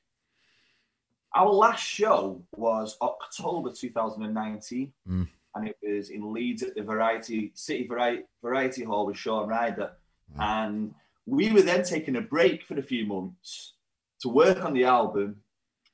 our 1.36 1.52
last 1.52 1.84
show 1.84 2.42
was 2.56 2.98
October 3.02 3.72
2019, 3.72 4.92
mm. 5.08 5.28
and 5.56 5.68
it 5.68 5.78
was 5.82 6.10
in 6.10 6.34
Leeds 6.34 6.64
at 6.64 6.76
the 6.76 6.84
Variety 6.84 7.52
City 7.54 7.88
Variety, 7.88 8.24
Variety 8.42 8.84
Hall 8.84 9.06
with 9.06 9.18
Shaun 9.18 9.48
Ryder. 9.48 9.92
Mm. 10.38 10.44
And 10.44 10.94
we 11.26 11.52
were 11.52 11.62
then 11.62 11.84
taking 11.84 12.16
a 12.16 12.22
break 12.22 12.64
for 12.64 12.78
a 12.80 12.84
few 12.84 13.06
months 13.06 13.74
to 14.22 14.30
work 14.30 14.64
on 14.64 14.74
the 14.74 14.86
album. 14.86 15.38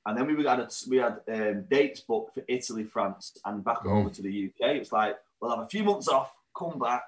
And 0.06 0.18
then 0.18 0.28
we 0.28 0.46
had 0.46 0.60
a, 0.60 0.70
we 0.88 0.98
had 0.98 1.20
um, 1.28 1.64
dates 1.70 2.00
booked 2.02 2.36
for 2.36 2.44
Italy, 2.48 2.84
France, 2.84 3.38
and 3.44 3.64
back 3.64 3.80
mm. 3.80 3.92
over 3.92 4.10
to 4.10 4.22
the 4.22 4.46
UK. 4.48 4.76
It 4.76 4.80
was 4.80 4.92
like 4.92 5.18
we'll 5.42 5.56
have 5.56 5.66
a 5.66 5.70
few 5.70 5.84
months 5.84 6.08
off, 6.08 6.34
come 6.58 6.80
back, 6.80 7.04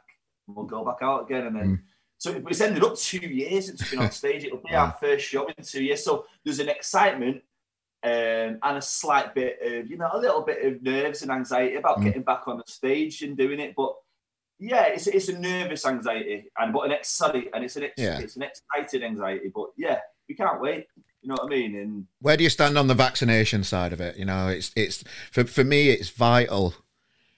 we'll 0.48 0.66
go 0.66 0.84
back 0.84 0.98
out 1.02 1.26
again. 1.26 1.48
And 1.48 1.56
then 1.56 1.68
mm. 1.68 1.80
so 2.18 2.42
it's 2.48 2.62
ended 2.62 2.84
up 2.84 2.98
two 2.98 3.20
years 3.20 3.68
since 3.68 3.82
we've 3.82 3.92
been 3.92 4.00
on 4.00 4.12
stage. 4.24 4.44
It'll 4.44 4.58
be 4.58 4.74
our 4.74 4.94
first 4.94 5.26
show 5.26 5.48
in 5.48 5.64
two 5.64 5.84
years. 5.84 6.04
So 6.04 6.26
there's 6.44 6.60
an 6.60 6.70
excitement 6.70 7.44
um, 8.04 8.60
and 8.64 8.78
a 8.78 8.82
slight 8.82 9.34
bit 9.36 9.60
of, 9.62 9.90
you 9.90 9.98
know, 9.98 10.10
a 10.14 10.20
little 10.20 10.42
bit 10.42 10.66
of 10.66 10.82
nerves 10.82 11.22
and 11.22 11.32
anxiety 11.32 11.76
about 11.76 12.00
mm. 12.00 12.06
getting 12.06 12.24
back 12.24 12.48
on 12.48 12.58
the 12.58 12.64
stage 12.68 13.22
and 13.22 13.38
doing 13.38 13.60
it. 13.60 13.76
But 13.76 13.96
yeah, 14.60 14.86
it's, 14.88 15.08
it's 15.08 15.30
a 15.30 15.38
nervous 15.38 15.86
anxiety 15.86 16.50
and 16.58 16.74
but 16.74 16.86
an 16.86 16.92
exciting 16.92 17.46
and 17.54 17.64
it's 17.64 17.76
an 17.76 17.84
ex, 17.84 17.94
yeah. 17.98 18.20
it's 18.20 18.36
an 18.36 18.44
excited 18.44 19.04
anxiety. 19.04 19.52
But 19.54 19.68
yeah, 19.78 20.00
we 20.28 20.36
can't 20.36 20.62
wait. 20.62 20.88
You 21.22 21.30
know 21.30 21.36
what 21.42 21.52
I 21.52 21.56
mean? 21.56 21.76
And 21.76 22.08
where 22.22 22.38
do 22.38 22.44
you 22.44 22.50
stand 22.50 22.78
on 22.78 22.88
the 22.88 22.94
vaccination 22.94 23.64
side 23.64 23.92
of 23.92 24.00
it? 24.00 24.18
You 24.18 24.26
know, 24.26 24.48
it's 24.48 24.72
it's 24.76 25.04
for 25.32 25.44
for 25.44 25.64
me, 25.64 25.90
it's 25.90 26.10
vital 26.10 26.74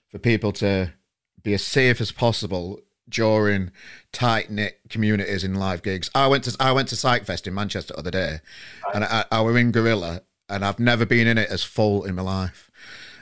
for 0.09 0.19
people 0.19 0.51
to 0.53 0.93
be 1.41 1.53
as 1.53 1.63
safe 1.63 2.01
as 2.01 2.11
possible 2.11 2.79
during 3.09 3.71
tight 4.11 4.49
knit 4.49 4.79
communities 4.89 5.43
in 5.43 5.55
live 5.55 5.81
gigs. 5.81 6.09
I 6.15 6.27
went 6.27 6.43
to 6.45 6.55
I 6.59 6.71
went 6.71 6.87
to 6.89 6.95
Psychfest 6.95 7.47
in 7.47 7.53
Manchester 7.53 7.93
the 7.93 7.99
other 7.99 8.11
day, 8.11 8.39
right. 8.85 8.95
and 8.95 9.03
I, 9.03 9.25
I 9.31 9.41
were 9.41 9.57
in 9.57 9.71
Gorilla, 9.71 10.21
and 10.47 10.63
I've 10.63 10.79
never 10.79 11.05
been 11.05 11.27
in 11.27 11.37
it 11.37 11.49
as 11.49 11.63
full 11.63 12.05
in 12.05 12.15
my 12.15 12.21
life. 12.21 12.71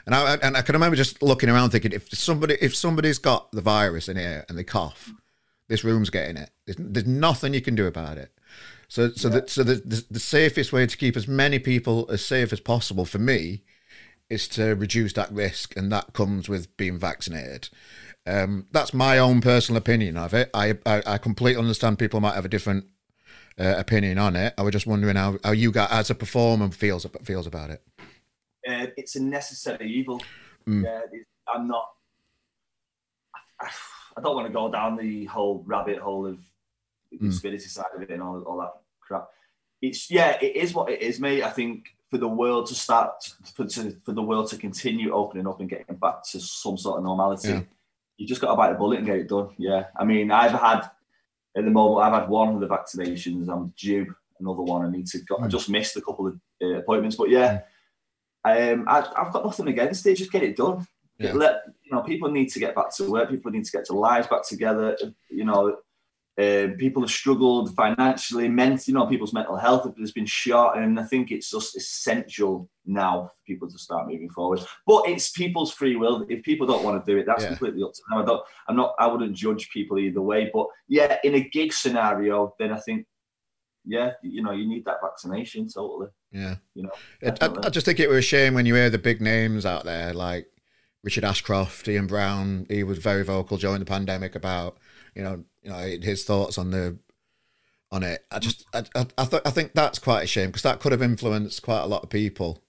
And 0.05 0.15
I 0.15 0.35
and 0.35 0.55
I 0.55 0.61
can 0.61 0.73
remember 0.73 0.95
just 0.95 1.21
looking 1.21 1.49
around 1.49 1.71
thinking 1.71 1.91
if 1.91 2.09
somebody 2.09 2.57
if 2.61 2.75
somebody's 2.75 3.19
got 3.19 3.51
the 3.51 3.61
virus 3.61 4.07
in 4.07 4.17
here 4.17 4.45
and 4.47 4.57
they 4.57 4.63
cough, 4.63 5.11
this 5.67 5.83
room's 5.83 6.09
getting 6.09 6.37
it. 6.37 6.49
There's, 6.65 6.77
there's 6.79 7.07
nothing 7.07 7.53
you 7.53 7.61
can 7.61 7.75
do 7.75 7.87
about 7.87 8.17
it. 8.17 8.31
So 8.87 9.11
so 9.11 9.27
yeah. 9.27 9.41
the, 9.41 9.47
so 9.47 9.63
the, 9.63 9.75
the 9.75 10.05
the 10.11 10.19
safest 10.19 10.71
way 10.71 10.87
to 10.87 10.97
keep 10.97 11.17
as 11.17 11.27
many 11.27 11.59
people 11.59 12.07
as 12.09 12.25
safe 12.25 12.53
as 12.53 12.61
possible 12.61 13.03
for 13.03 13.19
me 13.19 13.63
is 14.29 14.47
to 14.49 14.75
reduce 14.75 15.13
that 15.13 15.31
risk, 15.31 15.75
and 15.77 15.91
that 15.91 16.13
comes 16.13 16.49
with 16.49 16.75
being 16.77 16.97
vaccinated. 16.97 17.69
Um, 18.27 18.67
that's 18.71 18.93
my 18.93 19.19
own 19.19 19.39
personal 19.39 19.77
opinion 19.77 20.17
of 20.17 20.33
it. 20.33 20.49
I, 20.53 20.77
I, 20.85 21.01
I 21.05 21.17
completely 21.17 21.61
understand 21.61 21.97
people 21.97 22.19
might 22.19 22.35
have 22.35 22.45
a 22.45 22.49
different 22.49 22.85
uh, 23.57 23.75
opinion 23.77 24.17
on 24.17 24.35
it. 24.35 24.53
I 24.57 24.63
was 24.63 24.73
just 24.73 24.85
wondering 24.85 25.15
how, 25.15 25.37
how 25.43 25.51
you 25.51 25.71
got 25.71 25.91
as 25.91 26.09
a 26.09 26.15
performer 26.15 26.69
feels 26.71 27.07
feels 27.23 27.47
about 27.47 27.69
it. 27.69 27.81
Uh, 28.67 28.87
it's 28.97 29.15
a 29.15 29.23
necessary 29.23 29.89
evil. 29.89 30.21
Mm. 30.67 30.83
Yeah, 30.83 31.01
I'm 31.53 31.67
not. 31.67 31.89
I, 33.61 33.69
I, 34.17 34.21
don't 34.21 34.35
want 34.35 34.47
to 34.47 34.53
go 34.53 34.69
down 34.69 34.97
the 34.97 35.25
whole 35.25 35.63
rabbit 35.65 35.99
hole 35.99 36.25
of 36.25 36.39
the 37.11 37.17
mm. 37.17 37.21
conspiracy 37.21 37.67
mm. 37.67 37.71
side 37.71 37.85
of 37.95 38.01
it 38.01 38.09
and 38.09 38.21
all, 38.21 38.41
all 38.43 38.59
that 38.59 38.73
crap. 38.99 39.29
It's 39.81 40.11
yeah, 40.11 40.37
it 40.41 40.55
is 40.55 40.73
what 40.73 40.89
it 40.91 41.01
is, 41.01 41.19
mate. 41.19 41.43
I 41.43 41.49
think 41.49 41.95
for 42.09 42.17
the 42.17 42.27
world 42.27 42.67
to 42.67 42.75
start 42.75 43.33
for, 43.55 43.65
to, 43.65 43.95
for 44.05 44.11
the 44.11 44.21
world 44.21 44.49
to 44.49 44.57
continue 44.57 45.13
opening 45.13 45.47
up 45.47 45.59
and 45.59 45.69
getting 45.69 45.95
back 45.95 46.23
to 46.31 46.39
some 46.39 46.77
sort 46.77 46.97
of 46.97 47.05
normality, 47.05 47.49
yeah. 47.49 47.61
You 48.17 48.27
just 48.27 48.41
got 48.41 48.51
to 48.51 48.55
bite 48.55 48.71
the 48.71 48.77
bullet 48.77 48.97
and 48.97 49.05
get 49.05 49.17
it 49.17 49.29
done. 49.29 49.49
Yeah, 49.57 49.85
I 49.95 50.03
mean, 50.03 50.31
I've 50.31 50.51
had 50.51 50.89
at 51.55 51.65
the 51.65 51.71
moment, 51.71 52.05
I've 52.05 52.21
had 52.21 52.29
one 52.29 52.53
of 52.53 52.59
the 52.59 52.67
vaccinations. 52.67 53.49
I'm 53.49 53.73
due 53.77 54.13
another 54.39 54.61
one. 54.61 54.85
I 54.85 54.89
need 54.89 55.07
to 55.07 55.19
go. 55.19 55.37
I 55.37 55.43
hmm. 55.43 55.49
just 55.49 55.69
missed 55.69 55.95
a 55.97 56.01
couple 56.01 56.27
of 56.27 56.39
uh, 56.61 56.75
appointments, 56.79 57.15
but 57.15 57.29
yeah, 57.29 57.61
mm. 58.45 58.73
um, 58.73 58.85
I, 58.87 59.23
have 59.23 59.33
got 59.33 59.45
nothing 59.45 59.67
against 59.67 60.05
it. 60.05 60.17
Just 60.17 60.31
get 60.31 60.43
it 60.43 60.55
done. 60.55 60.85
Yeah. 61.19 61.33
Let 61.33 61.63
you 61.83 61.91
know, 61.91 62.01
people 62.01 62.29
need 62.29 62.49
to 62.49 62.59
get 62.59 62.75
back 62.75 62.95
to 62.97 63.09
work. 63.09 63.29
People 63.29 63.51
need 63.51 63.65
to 63.65 63.71
get 63.71 63.87
their 63.87 63.97
lives 63.97 64.27
back 64.27 64.47
together. 64.47 64.95
You 65.29 65.45
know, 65.45 65.77
uh, 66.37 66.67
people 66.77 67.01
have 67.01 67.09
struggled 67.09 67.75
financially, 67.75 68.47
mentally, 68.47 68.83
you 68.87 68.93
know, 68.93 69.07
people's 69.07 69.33
mental 69.33 69.55
health 69.55 69.91
has 69.97 70.11
been 70.11 70.25
shot. 70.25 70.77
And 70.77 70.99
I 70.99 71.03
think 71.03 71.31
it's 71.31 71.49
just 71.49 71.75
essential 71.75 72.69
now 72.85 73.23
for 73.23 73.33
people 73.45 73.69
to 73.69 73.77
start 73.79 74.07
moving 74.07 74.29
forward. 74.29 74.59
But 74.85 75.03
it's 75.07 75.31
people's 75.31 75.73
free 75.73 75.95
will. 75.95 76.25
If 76.29 76.43
people 76.43 76.67
don't 76.67 76.83
want 76.83 77.03
to 77.03 77.11
do 77.11 77.17
it, 77.17 77.25
that's 77.25 77.43
yeah. 77.43 77.49
completely 77.49 77.81
up 77.83 77.93
to 77.93 78.01
them. 78.09 78.19
I 78.19 78.25
don't, 78.25 78.43
I'm 78.67 78.75
not, 78.75 78.93
I 78.99 79.07
wouldn't 79.07 79.35
judge 79.35 79.69
people 79.71 79.97
either 79.97 80.21
way. 80.21 80.51
But 80.53 80.67
yeah, 80.87 81.17
in 81.23 81.35
a 81.35 81.41
gig 81.41 81.73
scenario, 81.73 82.53
then 82.59 82.71
I 82.71 82.77
think, 82.79 83.07
yeah, 83.83 84.11
you 84.21 84.43
know, 84.43 84.51
you 84.51 84.67
need 84.67 84.85
that 84.85 84.97
vaccination 85.01 85.67
totally. 85.69 86.09
Yeah. 86.31 86.55
You 86.75 86.83
know, 86.83 86.91
I, 87.41 87.49
I 87.65 87.69
just 87.69 87.85
think 87.85 87.99
it 87.99 88.09
was 88.09 88.17
a 88.19 88.21
shame 88.21 88.53
when 88.53 88.65
you 88.65 88.75
hear 88.75 88.89
the 88.89 88.97
big 88.97 89.21
names 89.21 89.65
out 89.65 89.85
there 89.85 90.13
like 90.13 90.47
Richard 91.03 91.23
Ashcroft, 91.23 91.87
Ian 91.87 92.05
Brown. 92.05 92.67
He 92.69 92.83
was 92.83 92.97
very 92.97 93.23
vocal 93.23 93.57
during 93.57 93.79
the 93.79 93.85
pandemic 93.85 94.35
about, 94.35 94.77
you 95.15 95.23
know, 95.23 95.43
you 95.67 95.73
know 95.73 95.97
his 96.01 96.23
thoughts 96.23 96.57
on 96.57 96.71
the 96.71 96.97
on 97.91 98.03
it. 98.03 98.25
I 98.31 98.39
just 98.39 98.65
I 98.73 98.83
I, 98.95 99.05
I, 99.17 99.25
th- 99.25 99.41
I 99.45 99.49
think 99.49 99.73
that's 99.73 99.99
quite 99.99 100.23
a 100.23 100.27
shame 100.27 100.47
because 100.47 100.61
that 100.63 100.79
could 100.79 100.91
have 100.93 101.01
influenced 101.01 101.61
quite 101.61 101.81
a 101.81 101.87
lot 101.87 102.03
of 102.03 102.09
people. 102.09 102.63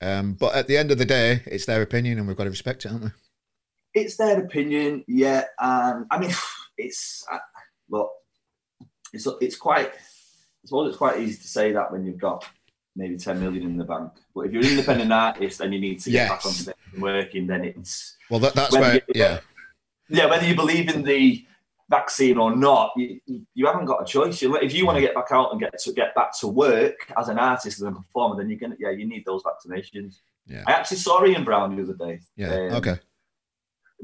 Um, 0.00 0.34
but 0.34 0.54
at 0.54 0.68
the 0.68 0.76
end 0.76 0.90
of 0.90 0.98
the 0.98 1.04
day, 1.04 1.42
it's 1.46 1.66
their 1.66 1.82
opinion, 1.82 2.18
and 2.18 2.28
we've 2.28 2.36
got 2.36 2.44
to 2.44 2.50
respect 2.50 2.84
it, 2.84 2.88
haven't 2.90 3.12
we? 3.94 4.02
It's 4.02 4.16
their 4.16 4.38
opinion, 4.38 5.04
yeah. 5.08 5.44
And 5.58 6.06
I 6.10 6.18
mean, 6.18 6.30
it's 6.78 7.24
uh, 7.32 7.38
look, 7.88 8.10
it's 9.12 9.26
it's 9.40 9.56
quite. 9.56 9.88
I 9.88 10.66
suppose 10.66 10.88
it's 10.88 10.98
quite 10.98 11.20
easy 11.20 11.40
to 11.40 11.48
say 11.48 11.72
that 11.72 11.90
when 11.90 12.04
you've 12.04 12.18
got 12.18 12.46
maybe 12.94 13.16
10 13.16 13.40
million 13.40 13.62
in 13.62 13.76
the 13.78 13.84
bank. 13.84 14.10
But 14.34 14.46
if 14.46 14.52
you're 14.52 14.62
an 14.62 14.70
independent 14.70 15.12
artist 15.12 15.60
and 15.60 15.72
you 15.72 15.80
need 15.80 16.00
to 16.00 16.10
get 16.10 16.28
yes. 16.28 16.64
back 16.64 16.74
on 16.94 17.00
working, 17.00 17.46
then 17.46 17.64
it's 17.64 18.16
well, 18.28 18.40
that, 18.40 18.54
that's 18.54 18.76
where, 18.76 18.96
you, 18.96 19.00
yeah, 19.14 19.40
yeah. 20.08 20.26
Whether 20.26 20.46
you 20.46 20.56
believe 20.56 20.90
in 20.90 21.04
the 21.04 21.46
vaccine 21.90 22.38
or 22.38 22.54
not, 22.54 22.92
you, 22.96 23.20
you, 23.54 23.66
haven't 23.66 23.86
got 23.86 24.02
a 24.02 24.04
choice. 24.04 24.42
You, 24.42 24.56
if 24.56 24.74
you 24.74 24.84
want 24.86 24.96
to 24.96 25.02
get 25.02 25.14
back 25.14 25.28
out 25.30 25.50
and 25.52 25.60
get 25.60 25.78
to 25.78 25.92
get 25.92 26.14
back 26.14 26.38
to 26.40 26.48
work 26.48 27.10
as 27.16 27.28
an 27.28 27.38
artist 27.38 27.80
and 27.80 27.88
a 27.96 27.98
performer, 27.98 28.36
then 28.36 28.50
you're 28.50 28.58
gonna 28.58 28.76
yeah, 28.78 28.90
you 28.90 29.06
need 29.06 29.24
those 29.24 29.42
vaccinations. 29.42 30.16
Yeah. 30.46 30.64
I 30.66 30.72
actually 30.72 30.98
saw 30.98 31.24
Ian 31.24 31.44
Brown 31.44 31.76
the 31.76 31.82
other 31.82 31.94
day. 31.94 32.20
Yeah. 32.36 32.52
Um, 32.52 32.72
okay. 32.74 32.98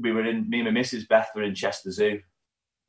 We 0.01 0.11
were 0.11 0.25
in 0.25 0.49
me 0.49 0.61
and 0.61 0.73
my 0.73 0.81
Mrs. 0.81 1.07
Beth 1.07 1.29
were 1.35 1.43
in 1.43 1.55
Chester 1.55 1.91
Zoo. 1.91 2.19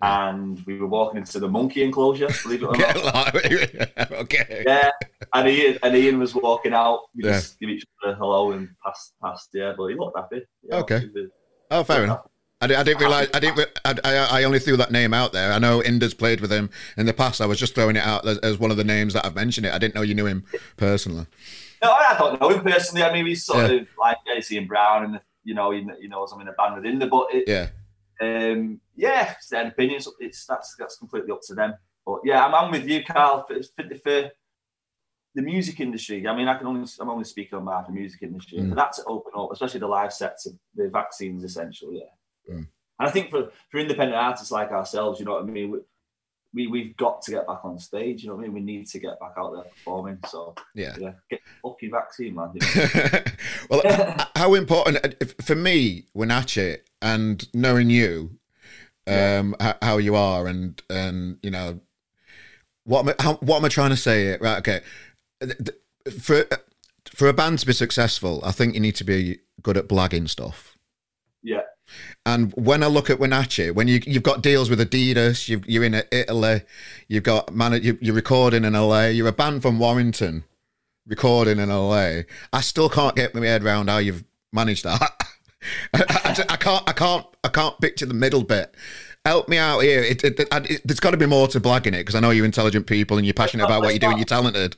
And 0.02 0.62
we 0.66 0.78
were 0.78 0.86
walking 0.86 1.16
into 1.18 1.38
the 1.40 1.48
monkey 1.48 1.82
enclosure, 1.82 2.28
believe 2.42 2.62
it 2.62 2.66
or 2.66 2.76
not. 2.76 3.34
okay. 4.12 4.62
Yeah, 4.66 4.90
and 5.32 5.48
Ian 5.48 5.78
and 5.82 5.96
Ian 5.96 6.18
was 6.18 6.34
walking 6.34 6.74
out. 6.74 7.04
We 7.14 7.24
Yeah. 7.24 7.32
just 7.32 7.58
give 7.58 7.70
each 7.70 7.82
other 8.02 8.12
a 8.12 8.16
hello 8.16 8.52
and 8.52 8.68
passed 8.84 9.14
past. 9.22 9.48
Yeah, 9.54 9.72
but 9.76 9.86
he 9.86 9.94
looked 9.94 10.18
happy. 10.18 10.42
Yeah, 10.62 10.76
Okay. 10.80 11.08
was- 11.14 11.30
Oh, 11.70 11.82
fair 11.82 12.04
enough. 12.04 12.26
I, 12.60 12.64
I 12.66 12.82
didn't 12.82 13.00
realize. 13.00 13.28
I 13.34 13.38
didn't. 13.40 13.58
re- 13.58 13.66
I, 13.84 13.94
I, 14.04 14.14
I 14.40 14.44
only 14.44 14.58
threw 14.58 14.76
that 14.78 14.90
name 14.90 15.12
out 15.12 15.32
there. 15.32 15.52
I 15.52 15.58
know 15.58 15.82
Inder's 15.82 16.14
played 16.14 16.40
with 16.40 16.50
him 16.50 16.70
in 16.96 17.04
the 17.06 17.12
past. 17.12 17.40
I 17.40 17.46
was 17.46 17.58
just 17.58 17.74
throwing 17.74 17.96
it 17.96 18.02
out 18.02 18.26
as, 18.26 18.38
as 18.38 18.58
one 18.58 18.70
of 18.70 18.78
the 18.78 18.84
names 18.84 19.12
that 19.12 19.26
I've 19.26 19.34
mentioned 19.34 19.66
it. 19.66 19.74
I 19.74 19.78
didn't 19.78 19.94
know 19.94 20.02
you 20.02 20.14
knew 20.14 20.26
him 20.26 20.44
personally. 20.78 21.26
No, 21.82 21.92
I 21.92 22.16
don't 22.18 22.40
know 22.40 22.48
him 22.48 22.62
personally. 22.62 23.04
I 23.04 23.12
mean, 23.12 23.26
he's 23.26 23.44
sort 23.44 23.70
Yeah. 23.70 23.80
of 23.80 23.88
like 23.98 24.16
yeah, 24.26 24.36
he's 24.36 24.50
Ian 24.50 24.66
Brown, 24.66 25.04
and 25.04 25.20
you 25.44 25.54
know, 25.54 25.70
he, 25.70 25.86
he 26.00 26.08
knows 26.08 26.32
I'm 26.32 26.40
in 26.40 26.48
a 26.48 26.52
band 26.52 26.76
with 26.76 26.84
Inder, 26.84 27.10
but 27.10 27.26
it, 27.34 27.44
Yeah. 27.46 27.68
um, 28.22 28.80
yeah, 28.96 29.32
it's 29.36 29.48
their 29.50 29.66
opinions. 29.68 30.08
It's 30.18 30.46
that's 30.46 30.74
that's 30.78 30.96
completely 30.96 31.32
up 31.32 31.40
to 31.48 31.54
them. 31.54 31.74
But 32.06 32.20
yeah, 32.24 32.44
I'm, 32.44 32.54
I'm 32.54 32.70
with 32.70 32.88
you, 32.88 33.04
Carl. 33.04 33.44
For, 33.46 33.56
for, 33.62 33.94
for 33.96 34.30
the 35.34 35.42
music 35.42 35.78
industry, 35.80 36.26
I 36.26 36.34
mean, 36.34 36.48
I 36.48 36.56
can 36.56 36.66
only 36.66 36.88
I'm 36.98 37.10
only 37.10 37.24
speaking 37.24 37.58
on 37.58 37.66
behalf 37.66 37.82
of 37.86 37.94
the 37.94 38.00
music 38.00 38.22
industry. 38.22 38.58
Mm. 38.60 38.70
For 38.70 38.74
that 38.76 38.94
to 38.94 39.04
open 39.06 39.32
up, 39.36 39.50
especially 39.52 39.80
the 39.80 39.88
live 39.88 40.14
sets, 40.14 40.48
the 40.74 40.88
vaccines 40.88 41.44
essential. 41.44 41.92
Yeah, 41.92 42.04
Mm. 42.50 42.56
and 42.58 42.66
I 42.98 43.10
think 43.10 43.30
for 43.30 43.50
for 43.70 43.78
independent 43.78 44.16
artists 44.16 44.50
like 44.52 44.70
ourselves, 44.70 45.18
you 45.20 45.26
know 45.26 45.32
what 45.34 45.42
I 45.42 45.46
mean. 45.46 45.70
We, 45.70 45.78
we, 46.54 46.66
we've 46.68 46.96
got 46.96 47.20
to 47.22 47.32
get 47.32 47.46
back 47.46 47.64
on 47.64 47.78
stage, 47.78 48.22
you 48.22 48.30
know 48.30 48.36
what 48.36 48.44
I 48.44 48.46
mean? 48.46 48.54
We 48.54 48.60
need 48.60 48.86
to 48.86 48.98
get 48.98 49.20
back 49.20 49.32
out 49.36 49.52
there 49.52 49.64
performing. 49.64 50.18
So, 50.26 50.54
Yeah. 50.74 50.96
yeah, 50.98 51.12
get 51.28 51.40
the 51.44 51.68
fucking 51.68 51.90
vaccine, 51.90 52.34
man. 52.34 52.52
you 52.54 52.60
know? 53.10 53.20
well, 53.82 54.28
how 54.34 54.54
important 54.54 55.04
uh, 55.04 55.26
for 55.42 55.54
me, 55.54 56.06
Winachi, 56.16 56.78
and 57.02 57.46
knowing 57.52 57.90
you, 57.90 58.38
um, 59.06 59.54
h- 59.60 59.76
how 59.82 59.98
you 59.98 60.14
are, 60.14 60.46
and 60.46 60.80
and 60.88 61.38
you 61.42 61.50
know, 61.50 61.80
what 62.84 63.00
am 63.00 63.08
I, 63.18 63.22
how, 63.22 63.34
what 63.34 63.58
am 63.58 63.64
I 63.66 63.68
trying 63.68 63.90
to 63.90 63.96
say? 63.96 64.22
Here? 64.22 64.38
Right, 64.40 64.58
okay. 64.58 64.80
For 66.20 66.46
for 67.12 67.28
a 67.28 67.34
band 67.34 67.58
to 67.58 67.66
be 67.66 67.72
successful, 67.74 68.40
I 68.44 68.52
think 68.52 68.72
you 68.74 68.80
need 68.80 68.96
to 68.96 69.04
be 69.04 69.40
good 69.62 69.76
at 69.76 69.88
blagging 69.88 70.28
stuff. 70.28 70.78
yeah. 71.42 71.62
And 72.24 72.52
when 72.54 72.82
I 72.82 72.86
look 72.86 73.08
at 73.10 73.18
Winachi, 73.18 73.72
when 73.74 73.86
you 73.88 74.00
you've 74.06 74.22
got 74.22 74.42
deals 74.42 74.68
with 74.68 74.80
Adidas, 74.80 75.48
you've, 75.48 75.66
you're 75.68 75.84
in 75.84 75.94
Italy, 76.10 76.62
you've 77.08 77.22
got 77.22 77.54
man, 77.54 77.80
you, 77.82 77.96
you're 78.00 78.14
recording 78.14 78.64
in 78.64 78.72
LA, 78.72 79.06
you're 79.06 79.28
a 79.28 79.32
band 79.32 79.62
from 79.62 79.78
Warrington, 79.78 80.44
recording 81.06 81.58
in 81.58 81.68
LA. 81.68 82.22
I 82.52 82.60
still 82.60 82.88
can't 82.88 83.14
get 83.14 83.34
my 83.34 83.46
head 83.46 83.62
around 83.64 83.88
how 83.88 83.98
you've 83.98 84.24
managed 84.52 84.84
that. 84.84 85.00
I, 85.94 86.04
I- 86.08 86.44
I 86.50 86.56
can't, 86.56 86.88
I 86.88 86.92
can't, 86.92 87.26
I 87.44 87.48
can't 87.48 87.80
picture 87.80 88.06
the 88.06 88.14
middle 88.14 88.42
bit. 88.44 88.74
Help 89.24 89.48
me 89.48 89.58
out 89.58 89.80
here. 89.80 90.02
It, 90.02 90.22
it, 90.22 90.38
it, 90.40 90.82
there's 90.84 91.00
got 91.00 91.10
to 91.12 91.16
be 91.16 91.26
more 91.26 91.48
to 91.48 91.60
blagging 91.60 91.88
it 91.88 91.92
because 92.04 92.14
I 92.14 92.20
know 92.20 92.30
you're 92.30 92.44
intelligent 92.44 92.86
people 92.86 93.16
and 93.16 93.26
you're 93.26 93.34
passionate 93.34 93.64
about 93.64 93.82
what 93.82 93.92
you 93.94 93.98
do 93.98 94.08
and 94.08 94.18
you're 94.18 94.24
talented. 94.24 94.76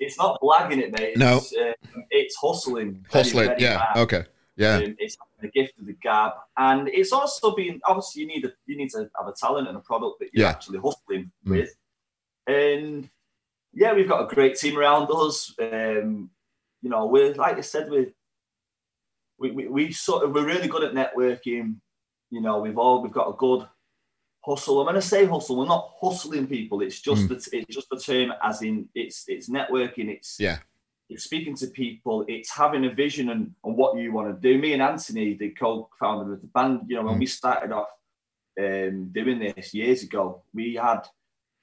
It's 0.00 0.16
not 0.18 0.40
blagging 0.40 0.78
it, 0.78 0.90
mate. 0.98 1.16
No. 1.16 1.36
It's, 1.36 1.52
uh, 1.54 1.72
it's 2.10 2.36
hustling. 2.36 3.04
very, 3.12 3.22
Hustling, 3.24 3.46
very 3.48 3.62
yeah, 3.62 3.78
hard. 3.78 3.98
okay, 3.98 4.24
yeah, 4.58 4.76
Um, 4.76 4.96
it's 4.98 5.16
the 5.40 5.48
gift 5.48 5.78
of 5.78 5.86
the 5.86 5.92
gab, 5.94 6.32
and 6.56 6.88
it's 6.88 7.12
also 7.12 7.54
been 7.54 7.80
obviously 7.86 8.22
you 8.22 8.28
need 8.28 8.44
a, 8.44 8.52
you 8.66 8.76
need 8.76 8.90
to 8.90 9.08
have 9.16 9.28
a 9.28 9.32
talent 9.32 9.68
and 9.68 9.76
a 9.76 9.80
product 9.80 10.18
that 10.18 10.30
you're 10.32 10.44
Yeah. 10.44 10.50
actually 10.50 10.80
hustling 10.80 11.30
Mm. 11.46 11.50
with, 11.50 11.70
and 12.46 13.08
yeah, 13.72 13.92
we've 13.94 14.08
got 14.08 14.22
a 14.30 14.34
great 14.34 14.56
team 14.56 14.76
around 14.78 15.08
us. 15.10 15.54
Um, 15.60 16.30
you 16.82 16.90
know, 16.90 17.06
we're 17.06 17.34
like 17.34 17.56
I 17.56 17.60
said, 17.62 17.88
we 17.90 18.12
we 19.38 19.50
we, 19.52 19.68
we 19.68 19.92
sort 19.92 20.24
of 20.24 20.32
we're 20.34 20.46
really 20.46 20.68
good 20.68 20.82
at 20.84 20.92
networking. 20.94 21.76
You 22.30 22.40
know, 22.40 22.58
we've 22.60 22.78
all 22.78 23.02
we've 23.02 23.12
got 23.12 23.28
a 23.28 23.36
good 23.36 23.66
hustle. 24.44 24.80
I'm 24.80 24.86
going 24.86 24.94
to 24.94 25.02
say 25.02 25.24
hustle. 25.24 25.56
We're 25.56 25.66
not 25.66 25.92
hustling 26.00 26.46
people. 26.46 26.80
It's 26.82 27.00
just 27.00 27.22
Mm. 27.26 27.28
the, 27.28 27.56
it's 27.58 27.74
just 27.74 27.88
the 27.90 27.98
term 27.98 28.32
as 28.42 28.62
in 28.62 28.88
it's 28.94 29.24
it's 29.28 29.48
networking. 29.48 30.08
It's 30.08 30.36
yeah, 30.40 30.58
it's 31.08 31.24
speaking 31.24 31.56
to 31.56 31.66
people, 31.68 32.24
it's 32.28 32.54
having 32.54 32.84
a 32.84 32.90
vision 32.94 33.30
and, 33.30 33.54
and 33.64 33.76
what 33.76 33.96
you 33.96 34.12
want 34.12 34.28
to 34.28 34.40
do. 34.40 34.60
Me 34.60 34.72
and 34.74 34.82
Anthony, 34.82 35.34
the 35.34 35.50
co-founder 35.50 36.34
of 36.34 36.40
the 36.40 36.46
band, 36.48 36.82
you 36.88 36.96
know, 36.96 37.02
when 37.02 37.16
Mm. 37.16 37.20
we 37.20 37.26
started 37.26 37.72
off 37.72 37.88
um, 38.60 39.08
doing 39.12 39.38
this 39.38 39.72
years 39.72 40.02
ago, 40.02 40.42
we 40.52 40.74
had 40.74 41.06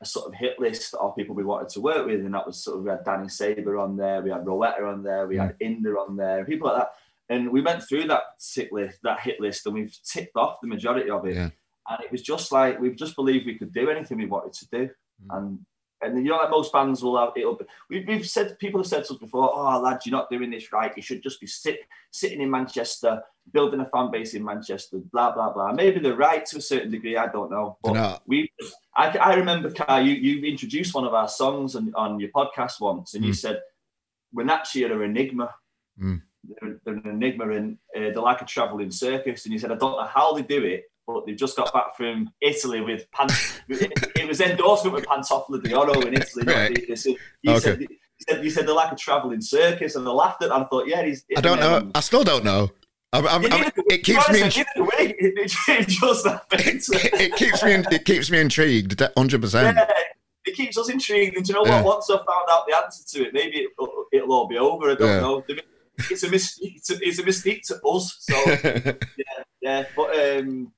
a 0.02 0.06
sort 0.06 0.28
of 0.28 0.34
hit 0.34 0.60
list 0.60 0.94
of 0.96 1.16
people 1.16 1.36
we 1.36 1.44
wanted 1.44 1.70
to 1.70 1.82
work 1.82 2.06
with, 2.06 2.22
and 2.22 2.34
that 2.34 2.46
was 2.46 2.64
sort 2.64 2.78
of 2.78 2.84
we 2.84 2.90
had 2.90 3.04
Danny 3.04 3.30
Saber 3.30 3.78
on 3.78 3.96
there, 3.96 4.22
we 4.22 4.32
had 4.32 4.46
Rowetta 4.46 4.84
on 4.92 5.04
there, 5.04 5.28
we 5.28 5.38
had 5.38 5.58
Inder 5.60 5.98
on 5.98 6.18
there, 6.18 6.44
people 6.46 6.68
like 6.68 6.78
that. 6.78 6.94
And 7.30 7.50
we 7.52 7.62
went 7.62 7.84
through 7.84 8.08
that 8.08 8.24
hit 8.54 8.72
list, 8.72 9.00
that 9.04 9.20
hit 9.20 9.40
list, 9.40 9.66
and 9.66 9.76
we've 9.76 9.98
ticked 10.04 10.36
off 10.36 10.62
the 10.62 10.68
majority 10.68 11.10
of 11.10 11.26
it. 11.26 11.36
Yeah. 11.36 11.50
And 11.90 12.04
it 12.04 12.12
was 12.12 12.22
just 12.22 12.52
like 12.52 12.80
we've 12.80 12.96
just 12.96 13.16
believed 13.16 13.46
we 13.46 13.58
could 13.58 13.74
do 13.74 13.90
anything 13.90 14.18
we 14.18 14.26
wanted 14.26 14.54
to 14.54 14.68
do. 14.70 14.90
Mm. 15.24 15.38
And 15.38 15.66
and 16.06 16.18
you 16.18 16.32
know, 16.32 16.38
like 16.38 16.50
most 16.50 16.72
bands 16.72 17.04
will 17.04 17.18
have 17.18 17.34
it'll 17.36 17.56
be, 17.56 17.66
we, 17.90 18.06
we've 18.08 18.28
said 18.28 18.58
people 18.60 18.80
have 18.80 18.88
said 18.88 19.04
to 19.06 19.14
us 19.14 19.20
before, 19.20 19.52
oh 19.54 19.80
lad, 19.80 20.00
you're 20.06 20.12
not 20.18 20.30
doing 20.30 20.52
this 20.52 20.72
right. 20.72 20.94
You 20.96 21.02
should 21.02 21.24
just 21.24 21.42
be 21.42 21.48
sit, 21.48 21.80
sitting 22.12 22.42
in 22.42 22.50
Manchester, 22.50 23.22
building 23.52 23.80
a 23.82 23.86
fan 23.86 24.12
base 24.12 24.34
in 24.34 24.44
Manchester, 24.44 25.00
blah 25.12 25.32
blah 25.32 25.52
blah. 25.52 25.72
Maybe 25.74 26.00
they're 26.00 26.16
right 26.16 26.46
to 26.48 26.58
a 26.58 26.62
certain 26.62 26.92
degree. 26.92 27.18
I 27.18 27.28
don't 27.28 27.52
know, 27.52 27.78
but 27.84 28.22
we. 28.28 28.52
I, 28.98 29.10
I 29.18 29.34
remember, 29.36 29.70
Kai, 29.72 30.02
you 30.02 30.14
you 30.14 30.46
introduced 30.50 30.96
one 30.96 31.06
of 31.06 31.14
our 31.14 31.28
songs 31.28 31.76
on, 31.76 31.94
on 31.96 32.20
your 32.20 32.30
podcast 32.30 32.80
once, 32.80 33.14
and 33.14 33.26
you 33.26 33.32
Mm. 33.34 33.38
said 33.38 33.62
we're 34.34 34.50
actually 34.50 34.84
an 34.84 35.02
enigma. 35.02 35.54
Mm. 36.02 36.22
They're, 36.44 36.80
they're 36.84 36.94
an 36.96 37.10
enigma, 37.10 37.50
and 37.50 37.78
uh, 37.96 38.00
they're 38.12 38.16
like 38.16 38.42
a 38.42 38.46
traveling 38.46 38.92
circus. 38.92 39.46
And 39.46 39.54
you 39.54 39.60
said, 39.60 39.72
I 39.72 39.76
don't 39.76 39.98
know 39.98 40.06
how 40.06 40.34
they 40.34 40.44
do 40.44 40.64
it, 40.64 40.84
but 41.08 41.26
they've 41.26 41.38
just 41.38 41.56
got 41.58 41.72
back 41.74 41.96
from 41.96 42.30
Italy 42.42 42.82
with 42.82 43.10
pan. 43.12 43.28
it, 43.70 43.92
it 44.16 44.28
was 44.28 44.42
endorsement 44.42 44.96
with 44.96 45.06
Pantofola 45.06 45.62
d'Oro 45.64 46.02
in 46.02 46.14
Italy. 46.16 46.44
Right. 46.46 46.72
Adidas. 46.74 47.06
You, 47.06 47.18
you 47.44 47.52
Okay. 47.54 47.60
said, 47.60 47.80
you 47.82 47.88
said 48.30 48.44
you 48.44 48.50
said 48.50 48.68
they're 48.68 48.76
like 48.76 48.92
a 48.92 48.96
traveling 48.96 49.42
circus, 49.42 49.96
and 49.96 50.08
I 50.08 50.12
laughed 50.12 50.42
at. 50.42 50.48
it. 50.50 50.54
and 50.54 50.64
I 50.64 50.68
thought, 50.68 50.88
yeah, 50.88 51.04
he's. 51.04 51.24
I 51.38 51.42
don't 51.42 51.60
know. 51.60 51.92
I 51.94 52.00
still 52.00 52.24
don't 52.24 52.44
know. 52.44 52.72
I'm, 53.14 53.28
I'm, 53.28 53.52
I'm- 53.52 53.72
it 53.90 54.04
keeps 54.04 54.30
me. 54.30 54.42
honestly, 54.42 54.66
neither 54.76 54.84
way, 54.90 55.16
it, 55.18 55.18
it, 55.68 55.88
it 55.88 56.90
it, 56.90 57.22
it 57.22 57.36
keeps 57.36 57.64
me. 57.64 57.72
It 57.96 58.06
keeps 58.06 58.32
me 58.32 58.40
intrigued. 58.40 59.02
Hundred 59.18 59.42
percent. 59.42 59.78
Yeah, 59.78 59.86
it 60.46 60.56
keeps 60.56 60.78
us 60.78 60.90
intrigued. 60.90 61.38
And 61.38 61.46
do 61.46 61.50
you 61.50 61.56
know 61.56 61.62
what? 61.62 61.70
Yeah. 61.70 61.82
Once 61.84 62.10
I've 62.10 62.18
found 62.26 62.48
out 62.50 62.66
the 62.68 62.76
answer 62.76 63.04
to 63.20 63.28
it, 63.28 63.34
maybe 63.34 63.68
it'll, 63.72 64.06
it'll 64.12 64.34
all 64.34 64.48
be 64.48 64.58
over. 64.58 64.92
I 64.92 64.96
don't 64.96 65.08
Yeah. 65.08 65.20
know. 65.22 65.44
It's 66.12 66.24
a 66.24 66.28
mystique. 66.30 66.84
To, 66.88 67.00
it's 67.02 67.20
a 67.20 67.24
mystique 67.24 67.62
to 67.68 67.82
us. 67.88 68.18
So 68.20 68.96
yeah, 69.62 69.86
but 69.96 70.38
um, 70.40 70.72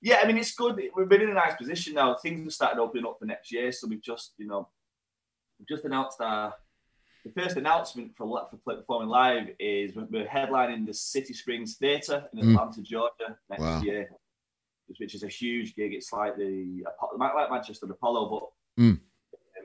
yeah, 0.00 0.18
I 0.22 0.26
mean, 0.26 0.38
it's 0.38 0.54
good. 0.54 0.80
We've 0.96 1.08
been 1.08 1.22
in 1.22 1.30
a 1.30 1.34
nice 1.34 1.54
position 1.56 1.94
now. 1.94 2.14
Things 2.16 2.42
have 2.44 2.52
started 2.52 2.80
opening 2.80 3.04
up 3.06 3.16
for 3.18 3.24
next 3.26 3.52
year, 3.52 3.72
so 3.72 3.86
we've 3.88 4.02
just, 4.02 4.34
you 4.38 4.46
know, 4.46 4.68
we've 5.58 5.68
just 5.68 5.84
announced 5.84 6.20
our. 6.20 6.54
The 7.24 7.32
first 7.42 7.56
announcement 7.56 8.12
for 8.16 8.48
for 8.50 8.76
performing 8.76 9.08
live 9.08 9.48
is 9.58 9.94
we're- 9.96 10.26
headlining 10.26 10.86
the 10.86 10.94
City 10.94 11.34
Springs 11.34 11.76
Theatre 11.76 12.28
in 12.32 12.38
Mm. 12.38 12.52
Atlanta, 12.54 12.80
Georgia 12.82 13.36
next 13.50 13.60
Wow. 13.62 13.82
year, 13.82 14.08
which 14.86 15.14
is 15.14 15.24
a 15.24 15.28
huge 15.28 15.74
gig. 15.74 15.92
It's 15.92 16.12
like 16.12 16.36
the 16.36 16.84
like 17.18 17.50
Manchester 17.50 17.86
Apollo, 17.90 18.30
but 18.76 18.82
Mm. 18.84 19.00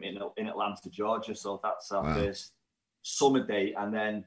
in, 0.01 0.17
in 0.37 0.47
Atlanta, 0.47 0.89
Georgia. 0.89 1.35
So 1.35 1.59
that's 1.63 1.91
our 1.91 2.03
Wow. 2.03 2.15
first 2.15 2.53
summer 3.03 3.45
date, 3.45 3.75
and 3.77 3.93
then 3.93 4.25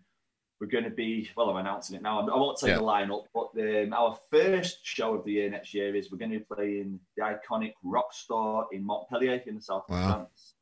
we're 0.60 0.66
going 0.68 0.84
to 0.84 0.90
be 0.90 1.28
well. 1.36 1.50
I'm 1.50 1.56
announcing 1.56 1.96
it 1.96 2.02
now. 2.02 2.20
I 2.20 2.36
won't 2.36 2.58
tell 2.58 2.68
you 2.68 2.74
Yeah. 2.74 2.78
the 2.80 2.84
lineup, 2.84 3.24
but 3.34 3.48
um, 3.60 3.92
our 3.92 4.18
first 4.30 4.78
show 4.84 5.14
of 5.14 5.24
the 5.24 5.32
year 5.32 5.50
next 5.50 5.74
year 5.74 5.94
is 5.94 6.10
we're 6.10 6.18
going 6.18 6.30
to 6.32 6.38
be 6.38 6.44
playing 6.44 7.00
the 7.16 7.22
iconic 7.24 7.74
Rock 7.82 8.12
Store 8.12 8.66
in 8.72 8.84
Montpellier 8.84 9.42
in 9.46 9.56
the 9.56 9.60
south 9.60 9.84
of 9.88 9.98
France, 10.02 10.54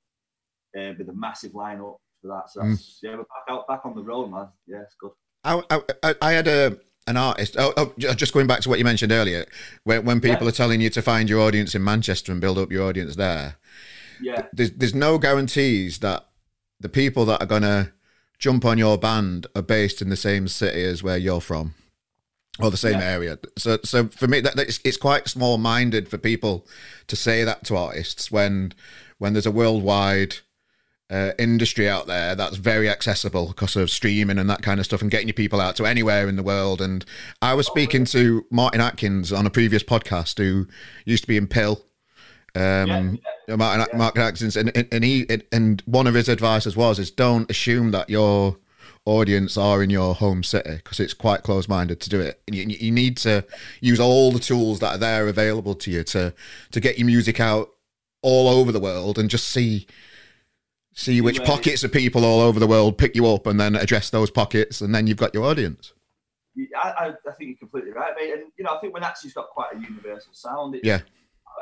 uh, 0.77 0.93
with 0.99 1.09
a 1.09 1.13
massive 1.13 1.53
lineup 1.53 1.99
for 2.21 2.29
that. 2.29 2.51
So 2.51 2.61
Mm. 2.63 2.99
yeah, 3.03 3.11
we're 3.13 3.19
back 3.19 3.45
out, 3.49 3.69
back 3.69 3.81
on 3.85 3.95
the 3.95 4.03
road, 4.03 4.31
man. 4.31 4.49
Yeah, 4.67 4.83
it's 4.83 4.97
good. 4.99 5.13
I, 5.45 5.63
I, 6.03 6.15
I 6.23 6.33
had 6.33 6.49
a 6.49 6.79
an 7.07 7.19
artist. 7.19 7.57
Oh, 7.59 7.75
oh, 7.77 7.93
just 7.99 8.33
going 8.33 8.47
back 8.47 8.61
to 8.61 8.71
what 8.71 8.79
you 8.79 8.85
mentioned 8.85 9.13
earlier, 9.13 9.45
when 9.85 10.05
when 10.07 10.21
people 10.21 10.45
Yeah. 10.45 10.49
are 10.49 10.53
telling 10.53 10.81
you 10.81 10.89
to 10.91 11.03
find 11.03 11.29
your 11.29 11.41
audience 11.41 11.75
in 11.75 11.85
Manchester 11.85 12.33
and 12.33 12.41
build 12.41 12.57
up 12.59 12.73
your 12.73 12.89
audience 12.89 13.15
there, 13.17 13.57
Yeah, 14.23 14.47
there's 14.55 14.71
there's 14.73 14.95
no 14.95 15.19
guarantees 15.19 15.99
that 15.99 16.27
the 16.81 16.89
people 16.89 17.25
that 17.27 17.43
are 17.43 17.47
gonna 17.47 17.93
jump 18.39 18.65
on 18.65 18.79
your 18.79 18.99
band 18.99 19.47
are 19.55 19.63
based 19.63 20.03
in 20.03 20.09
the 20.11 20.17
same 20.17 20.49
city 20.49 20.85
as 20.85 21.03
where 21.03 21.17
you're 21.17 21.41
from 21.41 21.75
or 22.61 22.71
the 22.71 22.77
same 22.77 23.01
Yeah. 23.01 23.11
area 23.13 23.39
so 23.59 23.79
so 23.85 24.07
for 24.09 24.29
me 24.29 24.41
that, 24.41 24.55
that 24.57 24.69
it's, 24.69 24.81
it's 24.85 24.97
quite 24.97 25.29
small 25.29 25.59
minded 25.59 26.09
for 26.09 26.19
people 26.19 26.67
to 27.09 27.17
say 27.17 27.43
that 27.45 27.65
to 27.65 27.77
artists 27.77 28.31
when 28.31 28.73
when 29.19 29.33
there's 29.33 29.47
a 29.47 29.51
worldwide 29.51 30.37
uh, 31.11 31.33
industry 31.39 31.89
out 31.89 32.07
there 32.07 32.35
that's 32.35 32.57
very 32.57 32.89
accessible 32.89 33.49
because 33.49 33.77
of 33.77 33.91
streaming 33.91 34.39
and 34.39 34.49
that 34.49 34.63
kind 34.63 34.81
of 34.81 34.87
stuff 34.87 35.03
and 35.03 35.11
getting 35.11 35.29
your 35.29 35.35
people 35.35 35.61
out 35.61 35.77
to 35.77 35.85
anywhere 35.85 36.27
in 36.29 36.37
the 36.37 36.43
world. 36.43 36.81
And 36.81 37.05
I 37.43 37.53
was 37.53 37.67
speaking 37.67 38.07
to 38.07 38.45
Martin 38.51 38.81
Atkins 38.81 39.31
on 39.31 39.45
a 39.47 39.51
previous 39.51 39.83
podcast 39.83 40.39
who 40.39 40.67
used 41.05 41.23
to 41.25 41.29
be 41.29 41.37
in 41.37 41.47
PiL. 41.47 41.83
Um, 42.55 43.19
Yeah. 43.49 43.57
Martin, 43.57 43.87
Yeah. 43.93 43.97
Martin 43.97 44.23
and, 44.57 44.77
and, 44.77 44.89
and 44.93 45.05
he 45.05 45.27
and 45.53 45.83
one 45.87 46.07
of 46.07 46.15
his 46.15 46.29
advices 46.29 46.77
was 46.77 46.99
is 46.99 47.11
don't 47.11 47.51
assume 47.51 47.91
that 47.91 48.09
your 48.09 48.57
audience 49.07 49.57
are 49.57 49.83
in 49.83 49.91
your 49.91 50.15
home 50.15 50.43
city 50.43 50.77
because 50.77 50.99
it's 50.99 51.13
quite 51.13 51.43
close-minded 51.43 52.01
to 52.01 52.09
do 52.09 52.21
it. 52.21 52.41
And 52.47 52.57
you, 52.57 52.65
you 52.67 52.91
need 52.91 53.17
to 53.19 53.45
use 53.81 54.01
all 54.01 54.33
the 54.33 54.39
tools 54.39 54.81
that 54.81 54.95
are 54.95 54.99
there 54.99 55.29
available 55.29 55.75
to 55.75 55.91
you 55.91 56.05
to 56.05 56.33
to 56.71 56.81
get 56.81 56.99
your 56.99 57.07
music 57.07 57.41
out 57.41 57.71
all 58.23 58.49
over 58.49 58.73
the 58.73 58.81
world 58.81 59.19
and 59.19 59.29
just 59.29 59.49
see 59.49 59.87
see 60.95 61.21
which 61.21 61.43
pockets 61.45 61.83
of 61.85 61.93
people 61.93 62.25
all 62.25 62.41
over 62.41 62.61
the 62.61 62.67
world 62.67 62.97
pick 62.97 63.15
you 63.17 63.27
up 63.27 63.47
and 63.47 63.59
then 63.61 63.75
address 63.75 64.11
those 64.11 64.31
pockets 64.31 64.81
and 64.81 64.95
then 64.95 65.07
you've 65.07 65.19
got 65.19 65.35
your 65.35 65.45
audience. 65.45 65.93
I, 66.81 66.89
I, 66.89 67.07
I 67.09 67.33
think 67.37 67.51
you're 67.51 67.57
completely 67.59 67.91
right, 67.91 68.13
mate. 68.17 68.33
And 68.33 68.53
you 68.57 68.65
know, 68.65 68.77
I 68.77 68.79
think 68.79 68.95
Winachi's 68.95 69.35
got 69.35 69.49
quite 69.49 69.75
a 69.75 69.81
universal 69.81 70.33
sound. 70.33 70.77
It, 70.77 70.85
Yeah. 70.85 71.01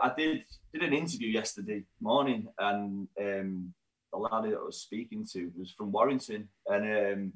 I 0.02 0.12
did 0.16 0.44
did 0.72 0.82
an 0.82 0.92
interview 0.92 1.28
yesterday 1.28 1.84
morning, 2.00 2.48
and 2.58 3.08
um, 3.20 3.74
the 4.12 4.18
lad 4.18 4.44
that 4.44 4.58
I 4.58 4.64
was 4.64 4.80
speaking 4.80 5.26
to 5.32 5.50
was 5.58 5.70
from 5.72 5.92
Warrington, 5.92 6.48
and 6.66 6.84
um, 6.84 7.32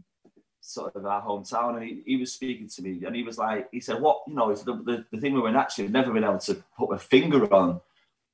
sort 0.60 0.94
of 0.96 1.06
our 1.06 1.22
hometown, 1.22 1.76
and 1.76 1.84
he, 1.84 2.02
he 2.06 2.16
was 2.16 2.32
speaking 2.32 2.68
to 2.68 2.82
me, 2.82 3.02
and 3.04 3.14
he 3.14 3.22
was 3.22 3.38
like, 3.38 3.68
he 3.72 3.80
said, 3.80 4.00
"What 4.00 4.22
you 4.26 4.34
know 4.34 4.54
the, 4.54 4.72
the, 4.72 5.04
the 5.12 5.20
thing 5.20 5.34
with 5.34 5.44
Winachi, 5.44 5.84
I've 5.84 5.90
never 5.90 6.12
been 6.12 6.24
able 6.24 6.38
to 6.38 6.62
put 6.78 6.92
a 6.92 6.98
finger 6.98 7.52
on 7.52 7.80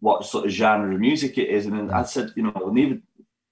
what 0.01 0.25
sort 0.25 0.47
of 0.47 0.51
genre 0.51 0.95
of 0.95 1.01
music 1.01 1.39
it 1.39 1.49
is," 1.49 1.67
and 1.67 1.79
then 1.79 1.91
I 1.91 2.03
said, 2.05 2.33
"You 2.37 2.45
know, 2.45 2.53
well, 2.55 2.73
neither." 2.73 3.01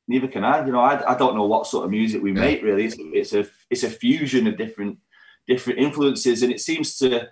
Neither 0.09 0.27
can 0.27 0.43
I. 0.43 0.67
You 0.67 0.73
know, 0.73 0.81
I, 0.81 1.13
I 1.13 1.17
don't 1.17 1.37
know 1.37 1.47
what 1.47 1.69
sort 1.69 1.85
of 1.85 1.93
music 1.93 2.21
we 2.21 2.33
make. 2.33 2.65
Really, 2.65 2.85
it's, 2.87 2.97
it's 2.99 3.33
a 3.33 3.47
it's 3.71 3.85
a 3.85 3.89
fusion 3.89 4.49
of 4.49 4.57
different 4.57 4.99
different 5.47 5.79
influences, 5.79 6.43
and 6.43 6.53
it 6.53 6.61
seems 6.61 6.99
to 6.99 7.29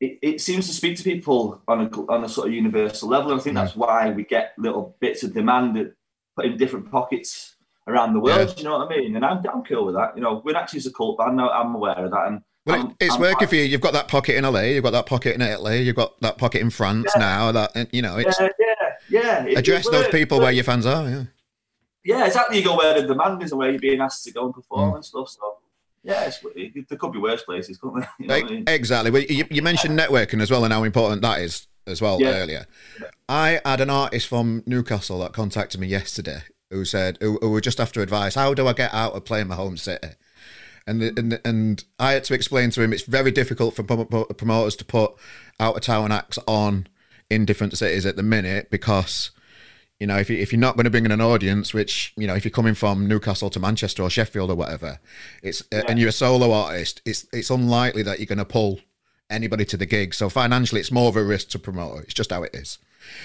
it, 0.00 0.18
it 0.22 0.40
seems 0.40 0.66
to 0.66 0.72
speak 0.72 0.96
to 0.96 1.02
people 1.04 1.62
on 1.68 1.82
a 1.82 1.88
on 2.12 2.24
a 2.24 2.28
sort 2.28 2.48
of 2.48 2.54
universal 2.54 3.08
level. 3.08 3.30
And 3.32 3.40
I 3.40 3.44
think 3.44 3.54
that's 3.54 3.76
why 3.76 4.10
we 4.10 4.24
get 4.24 4.54
little 4.58 4.96
bits 5.00 5.22
of 5.22 5.34
demand 5.34 5.76
that 5.76 5.94
put 6.36 6.46
in 6.46 6.56
different 6.56 6.90
pockets 6.90 7.56
around 7.86 8.14
the 8.14 8.20
world. 8.20 8.48
Yeah. 8.48 8.54
You 8.56 8.64
know 8.64 8.78
what 8.78 8.90
I 8.92 8.96
mean? 8.96 9.16
And 9.16 9.24
I'm, 9.24 9.38
I'm 9.52 9.62
cool 9.64 9.86
with 9.86 9.94
that. 9.96 10.12
You 10.16 10.22
know, 10.22 10.42
we're 10.44 10.56
actually 10.56 10.80
a 10.86 10.90
cult 10.90 11.18
band 11.18 11.36
now. 11.36 11.50
I'm 11.50 11.74
aware 11.74 12.04
of 12.04 12.10
that. 12.12 12.26
And 12.28 12.40
Well, 12.66 12.76
I'm- 12.76 12.96
it's 13.00 13.14
I'm 13.14 13.20
working 13.20 13.48
for 13.48 13.56
you. 13.56 13.62
You've 13.64 13.80
got 13.80 13.92
that 13.92 14.08
pocket 14.08 14.36
in 14.36 14.44
LA, 14.44 14.60
you've 14.74 14.84
got 14.84 14.92
that 14.92 15.06
pocket 15.06 15.34
in 15.34 15.42
Italy, 15.42 15.82
you've 15.82 15.96
got 15.96 16.18
that 16.20 16.38
pocket 16.38 16.60
in 16.62 16.70
France 16.70 17.10
Yeah. 17.16 17.20
now. 17.20 17.52
That 17.52 17.92
you 17.92 18.00
know, 18.02 18.16
it's 18.18 18.38
Yeah, 18.40 18.48
yeah, 19.08 19.46
yeah. 19.46 19.58
Address 19.58 19.86
it 19.86 19.92
those 19.92 20.08
people 20.08 20.38
where 20.40 20.52
your 20.52 20.64
fans 20.64 20.86
are. 20.86 21.08
Yeah. 21.08 21.24
Yeah, 22.04 22.26
exactly. 22.26 22.58
You 22.58 22.64
go 22.64 22.76
where 22.76 22.98
the 23.00 23.06
demand 23.06 23.42
is 23.42 23.52
and 23.52 23.58
where 23.58 23.70
you're 23.70 23.78
being 23.80 24.00
asked 24.00 24.24
to 24.24 24.32
go 24.32 24.44
and 24.46 24.52
Mm. 24.54 24.56
perform 24.56 24.94
and 24.94 25.04
stuff. 25.04 25.28
So. 25.28 25.58
Yeah, 26.02 26.30
it, 26.56 26.88
there 26.88 26.98
could 26.98 27.12
be 27.12 27.18
worse 27.18 27.42
places, 27.42 27.78
couldn't 27.78 28.00
there? 28.00 28.10
You 28.18 28.26
know 28.26 28.34
I 28.34 28.42
mean? 28.44 28.64
Exactly. 28.66 29.10
Well, 29.10 29.22
you, 29.22 29.44
you 29.50 29.62
mentioned 29.62 29.98
networking 29.98 30.40
as 30.40 30.50
well, 30.50 30.64
and 30.64 30.72
how 30.72 30.84
important 30.84 31.22
that 31.22 31.40
is 31.40 31.66
as 31.86 32.00
well 32.00 32.20
Yeah. 32.20 32.30
earlier. 32.30 32.66
I 33.28 33.60
had 33.64 33.80
an 33.80 33.90
artist 33.90 34.26
from 34.26 34.62
Newcastle 34.66 35.18
that 35.20 35.32
contacted 35.32 35.80
me 35.80 35.86
yesterday 35.88 36.42
who 36.70 36.84
said, 36.84 37.18
who, 37.20 37.38
who 37.42 37.50
were 37.50 37.60
just 37.60 37.80
after 37.80 38.00
advice. 38.00 38.34
How 38.34 38.54
do 38.54 38.66
I 38.66 38.72
get 38.72 38.94
out 38.94 39.12
of 39.14 39.24
playing 39.24 39.48
my 39.48 39.56
home 39.56 39.76
city? 39.76 40.08
And 40.86 41.02
and 41.02 41.40
and 41.44 41.84
I 41.98 42.12
had 42.12 42.24
to 42.24 42.34
explain 42.34 42.70
to 42.70 42.82
him 42.82 42.92
it's 42.92 43.02
very 43.02 43.30
difficult 43.30 43.76
for 43.76 43.82
prom- 43.82 44.06
prom- 44.06 44.26
promoters 44.36 44.76
to 44.76 44.84
put 44.84 45.12
out 45.60 45.76
of 45.76 45.82
town 45.82 46.10
acts 46.10 46.38
on 46.46 46.86
in 47.28 47.44
different 47.44 47.76
cities 47.76 48.06
at 48.06 48.16
the 48.16 48.22
minute 48.22 48.70
because 48.70 49.30
you 50.00 50.06
know 50.06 50.16
if 50.16 50.28
you 50.30 50.38
if 50.38 50.52
you're 50.52 50.60
not 50.60 50.74
going 50.76 50.84
to 50.84 50.90
bring 50.90 51.04
in 51.04 51.12
an 51.12 51.20
audience, 51.20 51.72
which 51.72 52.12
you 52.16 52.26
know 52.26 52.34
if 52.34 52.44
you're 52.44 52.50
coming 52.50 52.74
from 52.74 53.06
Newcastle 53.06 53.50
to 53.50 53.60
Manchester 53.60 54.02
or 54.02 54.10
Sheffield 54.10 54.50
or 54.50 54.56
whatever, 54.56 54.98
it's 55.42 55.62
uh, 55.72 55.82
and 55.88 55.98
you're 55.98 56.08
a 56.08 56.12
solo 56.12 56.50
artist, 56.52 57.00
it's 57.04 57.26
it's 57.32 57.50
unlikely 57.50 58.02
that 58.02 58.18
you're 58.18 58.26
going 58.26 58.38
to 58.38 58.44
pull 58.44 58.80
anybody 59.28 59.64
to 59.66 59.76
the 59.76 59.86
gig. 59.86 60.12
So 60.14 60.28
financially, 60.28 60.80
it's 60.80 60.90
more 60.90 61.08
of 61.08 61.16
a 61.16 61.22
risk 61.22 61.50
to 61.50 61.58
promoter. 61.58 62.02
It's 62.02 62.14
just 62.14 62.32
how 62.32 62.42
it 62.42 62.52
is. 62.54 62.78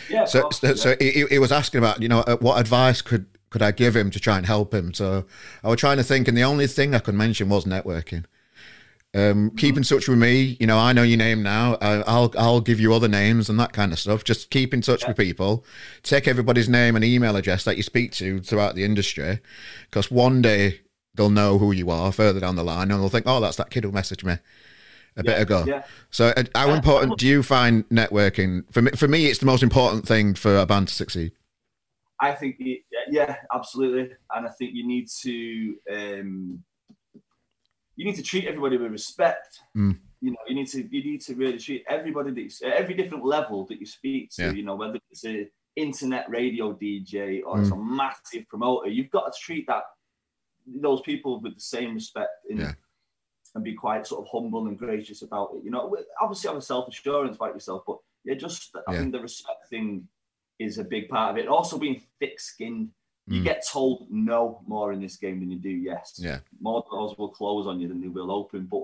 Yeah, 0.09 0.25
So, 0.25 0.49
so, 0.51 0.67
yeah. 0.67 0.73
so 0.75 0.95
he, 0.99 1.11
he- 1.11 1.25
he 1.27 1.39
was 1.39 1.51
asking 1.51 1.79
about, 1.79 2.01
you 2.01 2.07
know, 2.07 2.19
uh, 2.19 2.37
what 2.37 2.59
advice 2.59 3.01
could 3.01 3.25
could 3.49 3.61
I 3.61 3.71
give 3.71 3.95
him 3.95 4.11
to 4.11 4.19
try 4.19 4.37
and 4.37 4.45
help 4.45 4.73
him? 4.73 4.93
So 4.93 5.25
I 5.63 5.69
was 5.69 5.79
trying 5.79 5.97
to 5.97 6.03
think, 6.03 6.27
and 6.27 6.37
the 6.37 6.43
only 6.43 6.67
thing 6.67 6.93
I 6.93 6.99
could 6.99 7.15
mention 7.15 7.49
was 7.49 7.65
networking. 7.65 8.25
Um, 9.15 9.51
keep 9.51 9.77
in 9.77 9.83
touch 9.83 10.09
with 10.09 10.17
me. 10.19 10.57
You 10.59 10.67
know, 10.67 10.77
I 10.77 10.91
know 10.91 11.03
your 11.03 11.17
name 11.17 11.41
now. 11.41 11.75
I, 11.75 12.01
I'll 12.01 12.33
I'll 12.37 12.59
give 12.59 12.81
you 12.81 12.93
other 12.93 13.07
names 13.07 13.49
and 13.49 13.57
that 13.61 13.71
kind 13.71 13.93
of 13.93 13.99
stuff. 13.99 14.25
Just 14.25 14.49
keep 14.49 14.73
in 14.73 14.81
touch 14.81 15.07
with 15.07 15.15
people. 15.15 15.63
Take 16.03 16.27
everybody's 16.27 16.67
name 16.67 16.97
and 16.97 17.05
email 17.05 17.37
address 17.37 17.63
that 17.63 17.77
you 17.77 17.83
speak 17.83 18.11
to 18.13 18.41
throughout 18.41 18.75
the 18.75 18.83
industry, 18.83 19.39
because 19.89 20.11
one 20.11 20.41
day 20.41 20.81
they'll 21.13 21.29
know 21.29 21.57
who 21.57 21.71
you 21.71 21.89
are 21.89 22.11
further 22.11 22.41
down 22.41 22.57
the 22.57 22.63
line, 22.63 22.91
and 22.91 22.99
they'll 23.01 23.07
think, 23.07 23.25
"Oh, 23.25 23.39
that's 23.39 23.55
that 23.55 23.69
kid 23.69 23.85
who 23.85 23.91
messaged 23.91 24.25
me 24.25 24.33
a 25.15 25.23
bit 25.23 25.37
Yeah, 25.37 25.41
ago." 25.41 25.63
yeah. 25.65 25.83
So, 26.11 26.33
uh, 26.35 26.43
how 26.53 26.67
Yeah. 26.67 26.75
important 26.75 27.17
do 27.17 27.25
you 27.25 27.41
find 27.41 27.87
networking? 27.87 28.65
For 28.73 28.81
me, 28.81 28.91
for 28.91 29.07
me, 29.07 29.27
it's 29.27 29.39
the 29.39 29.45
most 29.45 29.63
important 29.63 30.05
thing 30.05 30.33
for 30.33 30.57
a 30.57 30.65
band 30.65 30.89
to 30.89 30.93
succeed. 30.93 31.31
I 32.19 32.33
think, 32.33 32.57
yeah, 33.09 33.35
absolutely, 33.53 34.13
and 34.33 34.45
I 34.45 34.49
think 34.51 34.71
you 34.73 34.85
need 34.85 35.07
to 35.21 35.75
um, 35.91 36.63
you 37.95 38.05
need 38.05 38.15
to 38.15 38.23
treat 38.23 38.45
everybody 38.45 38.77
with 38.77 38.91
respect. 38.91 39.59
Mm. 39.75 39.97
You 40.21 40.31
know, 40.31 40.37
you 40.47 40.55
need 40.55 40.67
to 40.69 40.83
you 40.95 41.03
need 41.03 41.21
to 41.21 41.35
really 41.35 41.57
treat 41.57 41.83
everybody 41.87 42.31
that 42.31 42.41
you, 42.41 42.67
at 42.67 42.73
every 42.73 42.93
different 42.95 43.25
level 43.25 43.65
that 43.67 43.79
you 43.79 43.85
speak 43.85 44.31
to. 44.31 44.45
Yeah. 44.45 44.51
You 44.51 44.63
know, 44.63 44.75
whether 44.75 44.99
it's 45.11 45.25
a 45.25 45.47
internet 45.75 46.29
radio 46.29 46.73
DJ 46.73 47.41
or 47.45 47.59
it's 47.59 47.69
a 47.69 47.73
Mm. 47.73 47.95
massive 47.97 48.47
promoter, 48.47 48.89
you've 48.89 49.09
got 49.11 49.31
to 49.31 49.39
treat 49.39 49.67
that 49.67 49.83
those 50.65 51.01
people 51.01 51.39
with 51.41 51.53
the 51.55 51.59
same 51.61 51.93
respect 51.93 52.31
and, 52.49 52.59
Yeah. 52.59 52.73
and 53.53 53.63
be 53.63 53.73
quite 53.75 54.07
sort 54.07 54.25
of 54.25 54.31
humble 54.31 54.67
and 54.67 54.77
gracious 54.79 55.21
about 55.21 55.51
it. 55.55 55.63
You 55.63 55.69
know, 55.71 55.95
obviously 56.19 56.47
have 56.47 56.57
a 56.57 56.61
self 56.61 56.87
assurance 56.87 57.35
about 57.35 57.53
yourself, 57.53 57.83
but 57.85 57.99
yeah, 58.23 58.33
just 58.35 58.75
I 58.87 58.93
Yeah. 58.93 58.99
think 58.99 59.11
the 59.11 59.19
respect 59.21 59.67
thing 59.69 60.07
is 60.57 60.77
a 60.79 60.83
big 60.83 61.09
part 61.09 61.31
of 61.31 61.37
it. 61.37 61.47
Also 61.47 61.77
being 61.77 62.01
thick 62.19 62.39
skinned. 62.39 62.91
You 63.27 63.41
Mm. 63.41 63.43
get 63.43 63.65
told 63.67 64.07
no 64.11 64.61
more 64.67 64.93
in 64.93 65.01
this 65.01 65.17
game 65.17 65.39
than 65.39 65.49
you 65.49 65.57
do 65.57 65.69
yes. 65.69 66.19
Yeah. 66.21 66.39
More 66.61 66.83
doors 66.89 67.17
will 67.17 67.29
close 67.29 67.65
on 67.65 67.79
you 67.79 67.87
than 67.87 67.99
they 68.01 68.07
will 68.07 68.31
open. 68.31 68.65
But 68.67 68.83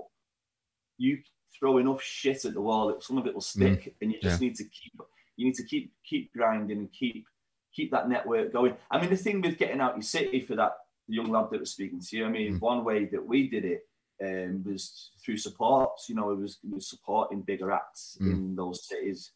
you 0.98 1.22
throw 1.56 1.78
enough 1.78 2.02
shit 2.02 2.44
at 2.44 2.54
the 2.54 2.60
wall 2.60 2.88
that 2.88 3.02
some 3.04 3.18
of 3.18 3.26
it 3.26 3.34
will 3.34 3.40
stick, 3.40 3.94
and 4.00 4.12
you 4.12 4.18
just 4.20 4.40
need 4.40 4.56
to 4.56 4.64
keep 4.64 4.92
you 5.36 5.46
need 5.46 5.54
to 5.54 5.64
keep 5.64 5.92
keep 6.04 6.32
grinding 6.32 6.78
and 6.78 6.92
keep 6.92 7.24
keep 7.72 7.90
that 7.92 8.08
network 8.08 8.52
going. 8.52 8.76
I 8.90 9.00
mean, 9.00 9.10
the 9.10 9.16
thing 9.16 9.40
with 9.40 9.58
getting 9.58 9.80
out 9.80 9.94
your 9.96 10.02
city 10.02 10.40
for 10.40 10.56
that 10.56 10.72
young 11.08 11.30
lad 11.30 11.48
that 11.50 11.60
was 11.60 11.70
speaking 11.72 12.00
to 12.00 12.16
you, 12.16 12.26
I 12.26 12.28
mean, 12.28 12.54
Mm. 12.56 12.60
one 12.60 12.84
way 12.84 13.06
that 13.06 13.24
we 13.24 13.48
did 13.48 13.64
it 13.64 13.88
um, 14.22 14.62
was 14.64 15.10
through 15.24 15.36
supports. 15.38 16.08
You 16.08 16.14
know, 16.16 16.30
it 16.30 16.38
was, 16.38 16.58
it 16.62 16.70
was 16.70 16.88
supporting 16.88 17.42
bigger 17.42 17.70
acts 17.72 18.18
Mm. 18.20 18.30
in 18.32 18.54
those 18.56 18.86
cities. 18.86 19.32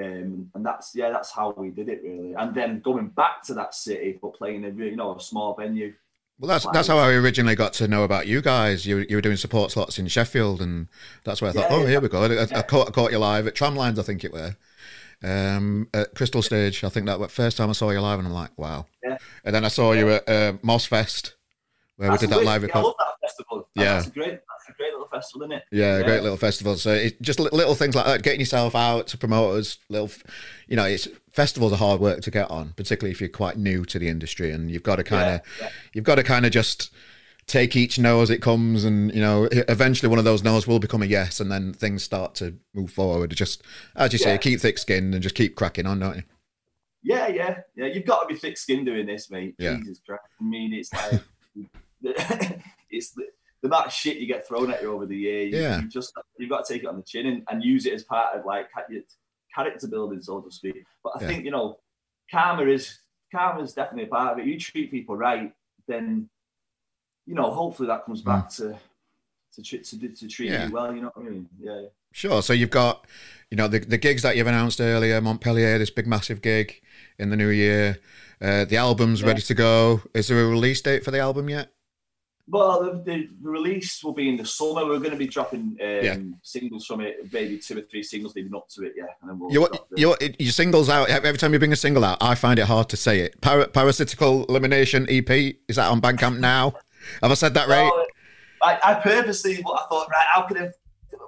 Um, 0.00 0.50
and 0.54 0.64
that's 0.64 0.94
yeah, 0.94 1.10
that's 1.10 1.30
how 1.30 1.52
we 1.56 1.70
did 1.70 1.88
it 1.88 2.00
really. 2.02 2.34
And 2.34 2.54
then 2.54 2.80
going 2.80 3.08
back 3.08 3.42
to 3.44 3.54
that 3.54 3.74
city, 3.74 4.18
but 4.20 4.34
playing 4.34 4.64
a 4.64 4.70
you 4.70 4.96
know 4.96 5.16
a 5.16 5.20
small 5.20 5.54
venue. 5.54 5.94
Well, 6.38 6.48
that's 6.48 6.66
that's 6.72 6.88
how 6.88 6.96
I 6.96 7.12
originally 7.12 7.54
got 7.54 7.74
to 7.74 7.88
know 7.88 8.02
about 8.04 8.26
you 8.26 8.40
guys. 8.40 8.86
You 8.86 9.04
you 9.08 9.16
were 9.16 9.20
doing 9.20 9.36
support 9.36 9.72
slots 9.72 9.98
in 9.98 10.08
Sheffield, 10.08 10.62
and 10.62 10.88
that's 11.24 11.42
where 11.42 11.50
I 11.50 11.52
thought, 11.52 11.70
Yeah, 11.70 11.76
oh, 11.76 11.82
yeah. 11.82 11.88
here 11.88 12.00
we 12.00 12.08
go. 12.08 12.22
I, 12.22 12.42
I, 12.42 12.62
caught, 12.62 12.88
I 12.88 12.90
caught 12.92 13.12
you 13.12 13.18
live 13.18 13.46
at 13.46 13.54
Tramlines, 13.54 13.98
I 13.98 14.02
think 14.02 14.24
it 14.24 14.32
were, 14.32 14.56
um, 15.22 15.88
at 15.92 16.14
Crystal 16.14 16.40
Stage. 16.40 16.82
I 16.82 16.88
think 16.88 17.04
that 17.06 17.20
was 17.20 17.28
the 17.28 17.34
first 17.34 17.58
time 17.58 17.68
I 17.68 17.72
saw 17.72 17.90
you 17.90 18.00
live, 18.00 18.18
and 18.18 18.26
I'm 18.26 18.32
like, 18.32 18.56
wow. 18.56 18.86
Yeah. 19.04 19.18
And 19.44 19.54
then 19.54 19.66
I 19.66 19.68
saw 19.68 19.92
you 19.92 20.08
at 20.12 20.26
uh, 20.26 20.54
Moss 20.62 20.86
Fest, 20.86 21.36
where 21.96 22.08
That's 22.08 22.22
we 22.22 22.28
did 22.28 22.38
that 22.38 22.44
live 22.44 22.62
yeah, 22.62 22.70
I 22.72 22.80
love 22.80 22.94
that 22.98 23.28
festival. 23.28 23.68
Yeah. 23.74 23.94
that's 23.96 24.06
a 24.06 24.10
great 24.10 24.30
that's 24.30 24.68
a 24.70 24.72
great 24.72 24.92
little 24.92 25.08
festival, 25.20 25.42
isn't 25.46 25.52
it? 25.58 25.62
Yeah, 25.72 25.98
Yeah. 25.98 26.04
great 26.04 26.22
little 26.22 26.36
festival. 26.38 26.76
So 26.76 26.92
it's 26.92 27.16
just 27.20 27.38
little 27.40 27.74
things 27.74 27.94
like 27.94 28.06
that, 28.06 28.22
getting 28.22 28.40
yourself 28.40 28.74
out 28.74 29.06
to 29.08 29.18
promoters. 29.18 29.78
Little, 29.88 30.10
you 30.68 30.76
know, 30.76 30.84
it's 30.84 31.08
festivals 31.32 31.72
are 31.72 31.76
hard 31.76 32.00
work 32.00 32.20
to 32.22 32.30
get 32.30 32.50
on, 32.50 32.72
particularly 32.76 33.12
if 33.12 33.20
you're 33.20 33.28
quite 33.30 33.56
new 33.56 33.84
to 33.86 33.98
the 33.98 34.08
industry, 34.08 34.50
and 34.50 34.70
you've 34.70 34.82
got 34.82 34.96
to 34.96 35.04
kind 35.04 35.34
of, 35.36 35.40
Yeah, 35.60 35.66
yeah. 35.66 35.70
you've 35.94 36.04
got 36.04 36.16
to 36.16 36.22
kind 36.22 36.44
of 36.46 36.52
just 36.52 36.90
take 37.46 37.74
each 37.74 37.98
no 37.98 38.20
as 38.22 38.30
it 38.30 38.40
comes, 38.40 38.84
and 38.84 39.12
you 39.14 39.20
know, 39.20 39.48
eventually 39.52 40.08
one 40.08 40.18
of 40.18 40.24
those 40.24 40.42
no's 40.44 40.66
will 40.66 40.78
become 40.78 41.02
a 41.02 41.06
yes, 41.06 41.40
and 41.40 41.50
then 41.50 41.72
things 41.72 42.02
start 42.02 42.34
to 42.36 42.54
move 42.74 42.90
forward. 42.92 43.30
Just 43.34 43.62
as 43.96 44.12
you 44.12 44.18
say, 44.18 44.38
keep 44.38 44.60
thick-skinned 44.60 45.12
and 45.14 45.22
just 45.22 45.34
keep 45.34 45.56
cracking 45.56 45.86
on, 45.86 45.98
don't 46.00 46.16
you? 46.16 46.22
Yeah, 47.02 47.28
yeah, 47.28 47.56
yeah. 47.76 47.86
You've 47.86 48.04
got 48.04 48.20
to 48.20 48.26
be 48.26 48.38
thick 48.38 48.58
skinned 48.58 48.86
doing 48.86 49.06
this, 49.06 49.30
mate. 49.30 49.54
Yeah. 49.58 49.76
Jesus 49.78 50.00
Christ. 50.06 50.22
I 50.40 50.44
mean, 50.44 50.72
it's 50.74 50.92
like 50.92 51.20
it's 52.90 53.14
the, 53.62 53.68
amount 53.68 53.86
of 53.86 53.92
shit 53.92 54.18
you 54.18 54.26
get 54.26 54.46
thrown 54.46 54.70
at 54.70 54.82
you 54.82 54.92
over 54.92 55.06
the 55.06 55.16
year. 55.16 55.42
You, 55.42 55.58
Yeah. 55.58 55.80
you 55.80 55.88
just 55.88 56.12
you've 56.38 56.50
got 56.50 56.64
to 56.64 56.72
take 56.72 56.82
it 56.82 56.88
on 56.88 56.96
the 56.96 57.02
chin 57.02 57.26
and, 57.26 57.42
and 57.50 57.62
use 57.64 57.86
it 57.86 57.92
as 57.94 58.04
part 58.04 58.34
of 58.36 58.44
like 58.46 58.68
your 58.88 59.02
character 59.54 59.88
building, 59.88 60.22
so 60.22 60.40
to 60.40 60.50
speak. 60.50 60.84
But 61.04 61.14
I 61.16 61.22
Yeah. 61.22 61.26
think 61.28 61.44
you 61.44 61.50
know, 61.50 61.78
karma 62.30 62.64
is 62.66 62.98
karma 63.32 63.62
is 63.62 63.72
definitely 63.74 64.04
a 64.04 64.08
part 64.08 64.32
of 64.32 64.38
it. 64.38 64.46
You 64.46 64.58
treat 64.58 64.90
people 64.90 65.16
right, 65.16 65.52
then 65.88 66.28
you 67.26 67.34
know, 67.34 67.50
hopefully 67.50 67.86
that 67.88 68.04
comes 68.04 68.22
back 68.22 68.48
to 68.50 68.76
to, 69.54 69.62
tr- 69.62 69.76
to 69.76 70.08
to 70.08 70.28
treat 70.28 70.50
Mm. 70.50 70.52
Yeah. 70.52 70.66
you 70.66 70.72
well. 70.72 70.94
You 70.94 71.02
know 71.02 71.10
what 71.14 71.26
I 71.26 71.28
mean? 71.30 71.48
Yeah. 71.60 71.82
Sure. 72.12 72.42
So 72.42 72.52
you've 72.52 72.70
got, 72.70 73.06
you 73.50 73.56
know, 73.56 73.68
the 73.68 73.78
the 73.80 73.98
gigs 73.98 74.22
that 74.22 74.36
you've 74.36 74.46
announced 74.46 74.80
earlier, 74.80 75.20
Montpellier, 75.20 75.78
this 75.78 75.90
big 75.90 76.06
massive 76.06 76.40
gig 76.42 76.80
in 77.18 77.30
the 77.30 77.36
new 77.36 77.48
year. 77.50 77.98
Uh, 78.40 78.64
the 78.64 78.76
album's 78.78 79.20
Yeah. 79.20 79.28
ready 79.28 79.42
to 79.42 79.54
go. 79.54 80.00
Is 80.14 80.28
there 80.28 80.42
a 80.42 80.46
release 80.48 80.80
date 80.80 81.04
for 81.04 81.10
the 81.10 81.18
album 81.20 81.48
yet? 81.50 81.72
Well, 82.50 82.82
the, 82.82 83.02
the, 83.04 83.28
release 83.40 84.02
will 84.02 84.12
be 84.12 84.28
in 84.28 84.36
the 84.36 84.44
summer. 84.44 84.84
We're 84.84 84.98
going 84.98 85.12
to 85.12 85.16
be 85.16 85.28
dropping 85.28 85.60
um, 85.60 85.76
Yeah. 85.80 86.16
singles 86.42 86.84
from 86.84 87.00
it, 87.00 87.32
maybe 87.32 87.58
two 87.58 87.78
or 87.78 87.82
three 87.82 88.02
singles 88.02 88.34
leading 88.34 88.54
up 88.54 88.68
to 88.70 88.84
it. 88.86 88.94
Yeah, 88.96 89.04
and 89.20 89.30
then 89.30 89.38
we'll. 89.38 89.52
Your, 89.52 89.68
drop 89.68 89.88
the- 89.90 90.00
your, 90.00 90.16
your 90.38 90.52
singles 90.52 90.88
out 90.88 91.08
every 91.08 91.38
time 91.38 91.52
you 91.52 91.58
bring 91.60 91.72
a 91.72 91.76
single 91.76 92.04
out. 92.04 92.18
I 92.20 92.34
find 92.34 92.58
it 92.58 92.66
hard 92.66 92.88
to 92.88 92.96
say 92.96 93.20
it. 93.20 93.40
Para, 93.40 93.68
Parasitical 93.68 94.46
Elimination 94.48 95.06
EP 95.08 95.30
is 95.68 95.76
that 95.76 95.88
on 95.90 96.00
Bandcamp 96.00 96.38
now? 96.38 96.74
Have 97.22 97.30
I 97.30 97.34
said 97.34 97.54
that 97.54 97.68
right? 97.68 97.84
No, 97.88 98.06
I, 98.62 98.78
I 98.82 98.94
purposely, 98.94 99.56
what 99.62 99.82
I 99.82 99.86
thought, 99.88 100.08
right, 100.10 100.26
how 100.34 100.42
could 100.42 100.58
I? 100.58 100.68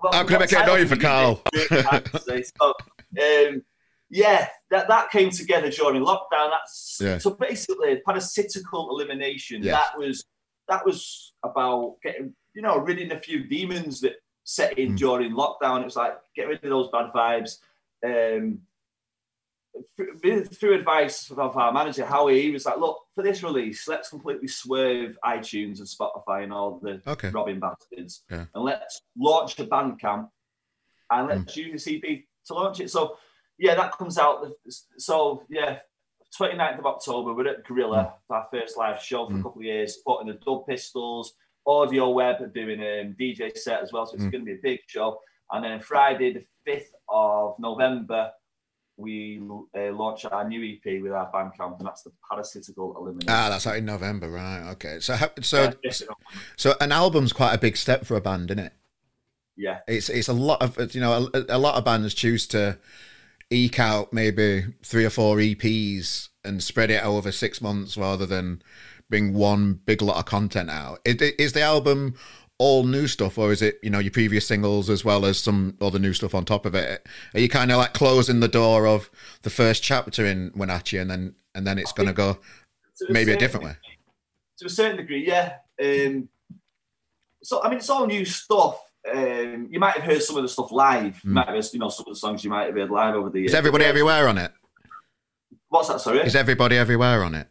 Well, 0.03 0.12
How 0.12 0.25
could 0.25 0.37
I 0.37 0.39
make 0.41 0.53
it 0.53 0.59
annoying 0.61 0.89
for 0.89 0.97
Carl? 0.97 1.37
can 1.37 1.45
we 1.55 1.68
give 1.68 1.79
it? 1.79 1.85
Hard 1.87 2.05
to 2.07 2.18
say. 2.18 2.43
so, 2.61 2.75
um, 3.20 3.62
yeah, 4.11 4.49
that, 4.70 4.89
that 4.89 5.11
came 5.11 5.31
together 5.31 5.70
during 5.70 6.03
lockdown. 6.03 6.51
That's 6.51 6.99
Yeah. 7.01 7.18
so 7.18 7.31
basically 7.31 8.01
parasitical 8.05 8.91
elimination. 8.91 9.62
Yeah. 9.62 9.73
That 9.73 9.97
was 9.97 10.25
that 10.69 10.85
was 10.87 11.33
about 11.43 11.97
getting 12.03 12.35
you 12.55 12.63
know 12.63 12.79
ridding 12.79 13.13
a 13.13 13.19
few 13.19 13.45
demons 13.45 14.01
that 14.01 14.17
set 14.45 14.79
in 14.79 14.93
Mm. 14.95 14.99
during 14.99 15.33
lockdown. 15.33 15.81
It 15.83 15.85
was 15.85 15.97
like 15.97 16.15
get 16.37 16.49
rid 16.49 16.63
of 16.65 16.71
those 16.71 16.91
bad 16.91 17.13
vibes. 17.13 17.59
Um, 18.05 18.63
through, 19.97 20.45
through 20.45 20.75
advice 20.75 21.31
of 21.31 21.39
our 21.57 21.73
manager 21.73 22.05
Howie, 22.05 22.43
he 22.43 22.51
was 22.51 22.67
like, 22.67 22.77
"Look, 22.77 22.99
for 23.15 23.23
this 23.23 23.43
release, 23.43 23.89
let's 23.89 24.11
completely 24.11 24.49
swerve 24.49 25.17
iTunes 25.25 25.79
and 25.79 25.89
Spotify 25.89 26.43
and 26.45 26.53
all 26.53 26.79
the 26.79 27.01
Okay. 27.07 27.31
Robin 27.31 27.59
bastards, 27.59 28.23
Yeah. 28.31 28.47
and 28.55 28.65
let's 28.65 29.01
launch 29.17 29.59
a 29.61 29.65
Bandcamp 29.65 30.29
and 31.11 31.29
let's 31.29 31.57
use 31.57 31.85
the 31.85 31.91
CB 32.01 32.27
to 32.47 32.55
launch 32.55 32.81
it." 32.81 32.91
So, 32.91 33.17
yeah, 33.59 33.75
that 33.75 33.93
comes 33.93 34.19
out. 34.19 34.47
So, 34.99 35.47
yeah, 35.49 35.81
29th 36.39 36.78
of 36.78 36.87
October, 36.87 37.35
we're 37.35 37.49
at 37.49 37.64
Gorilla, 37.64 38.14
our 38.30 38.47
first 38.53 38.76
live 38.78 39.01
show 39.03 39.26
for 39.26 39.35
a 39.35 39.37
Mm. 39.37 39.43
couple 39.43 39.61
of 39.61 39.64
years, 39.64 39.99
supporting 39.99 40.28
the 40.33 40.39
Dub 40.45 40.66
Pistols, 40.66 41.35
Audioweb 41.66 42.53
doing 42.55 42.80
a 42.80 43.14
DJ 43.18 43.57
set 43.57 43.83
as 43.83 43.93
well, 43.93 44.07
so 44.07 44.14
it's 44.14 44.24
Mm. 44.24 44.33
going 44.33 44.45
to 44.47 44.53
be 44.53 44.59
a 44.59 44.62
big 44.62 44.80
show. 44.87 45.20
And 45.53 45.64
then 45.64 45.80
Friday, 45.80 46.33
the 46.33 46.47
5th 46.66 46.93
of 47.09 47.59
November, 47.59 48.33
we 48.97 49.41
uh, 49.76 49.91
launch 49.93 50.24
our 50.24 50.47
new 50.49 50.62
EP 50.62 51.01
with 51.03 51.12
our 51.12 51.30
Bandcamp, 51.33 51.78
and 51.78 51.87
that's 51.87 52.03
the 52.03 52.12
Parasitical 52.30 52.97
Elimination. 52.97 53.28
Ah, 53.30 53.49
that's 53.51 53.66
out 53.66 53.76
in 53.76 53.85
November, 53.85 54.30
right? 54.30 54.70
Okay. 54.72 55.01
So, 55.01 55.16
so, 55.43 55.72
so 56.57 56.74
an 56.80 56.93
album's 56.93 57.33
quite 57.33 57.55
a 57.55 57.59
big 57.59 57.76
step 57.76 58.05
for 58.07 58.16
a 58.16 58.20
band, 58.20 58.51
isn't 58.51 58.64
it? 58.66 58.72
yeah, 59.57 59.80
It's 59.87 60.09
it's 60.09 60.28
a 60.28 60.33
lot 60.33 60.62
of 60.62 60.95
you 60.95 61.01
know 61.01 61.28
a, 61.35 61.45
a 61.51 61.59
lot 61.59 61.74
of 61.76 61.85
bands 61.85 62.14
choose 62.14 62.47
to 62.49 62.78
eke 63.53 63.79
out 63.79 64.13
maybe 64.13 64.65
three 64.83 65.05
or 65.05 65.11
four 65.11 65.37
EPs 65.37 66.29
and 66.45 66.63
spread 66.63 66.91
it 66.91 67.05
over 67.05 67.31
six 67.31 67.61
months 67.61 67.97
rather 67.97 68.27
than 68.27 68.63
bring 69.09 69.35
one 69.35 69.75
big 69.75 70.03
lot 70.03 70.17
of 70.17 70.25
content 70.25 70.71
out. 70.71 71.01
Is, 71.05 71.17
is 71.17 71.53
the 71.53 71.61
album 71.61 72.15
all 72.59 72.85
new 72.85 73.07
stuff, 73.07 73.39
or 73.39 73.51
is 73.53 73.61
it 73.61 73.79
you 73.83 73.91
know 73.91 73.99
your 73.99 74.13
previous 74.13 74.47
singles 74.47 74.89
as 74.89 75.05
well 75.05 75.25
as 75.25 75.39
some 75.39 75.77
other 75.81 75.99
new 75.99 76.13
stuff 76.13 76.35
on 76.35 76.45
top 76.45 76.65
of 76.65 76.75
it? 76.75 77.07
Are 77.35 77.41
you 77.41 77.49
kind 77.49 77.73
of 77.73 77.79
like 77.79 77.93
closing 77.93 78.41
the 78.41 78.49
door 78.49 78.87
of 78.87 79.11
the 79.43 79.51
first 79.51 79.83
chapter 79.83 80.25
in 80.25 80.51
Winachi, 80.53 81.01
and 81.01 81.11
then 81.11 81.35
and 81.55 81.67
then 81.67 81.79
it's 81.79 81.93
going 81.93 82.07
to 82.07 82.13
go 82.13 82.39
maybe 83.09 83.33
a 83.33 83.37
different 83.37 83.67
way? 83.67 83.77
To 84.59 84.67
a 84.67 84.71
certain 84.71 84.97
degree, 84.97 85.27
yeah. 85.27 85.57
Um, 85.83 86.29
so 87.43 87.63
I 87.63 87.69
mean, 87.69 87.79
it's 87.79 87.91
all 87.91 88.07
new 88.07 88.25
stuff. 88.25 88.81
Um, 89.11 89.67
you 89.71 89.81
might 89.81 89.95
have 89.95 90.05
heard 90.05 90.23
some 90.23 90.37
of 90.37 90.43
the 90.43 90.49
stuff 90.49 90.71
live. 90.71 91.21
You 91.25 91.31
Mm. 91.31 91.35
might 91.35 91.47
have 91.47 91.57
heard, 91.57 91.67
you 91.73 91.79
know, 91.81 91.89
some 91.89 92.05
of 92.07 92.15
the 92.15 92.19
songs 92.21 92.45
you 92.45 92.51
might 92.51 92.67
have 92.67 92.75
heard 92.75 92.91
live 92.91 93.15
over 93.15 93.31
the 93.31 93.41
years. 93.41 93.51
Is 93.53 93.55
everybody 93.57 93.85
everywhere 93.85 94.29
on 94.29 94.39
it? 94.39 94.53
What's 95.69 95.89
that? 95.89 96.01
Sorry. 96.01 96.21
Is 96.21 96.37
everybody 96.37 96.77
everywhere 96.77 97.25
on 97.25 97.35
it? 97.35 97.49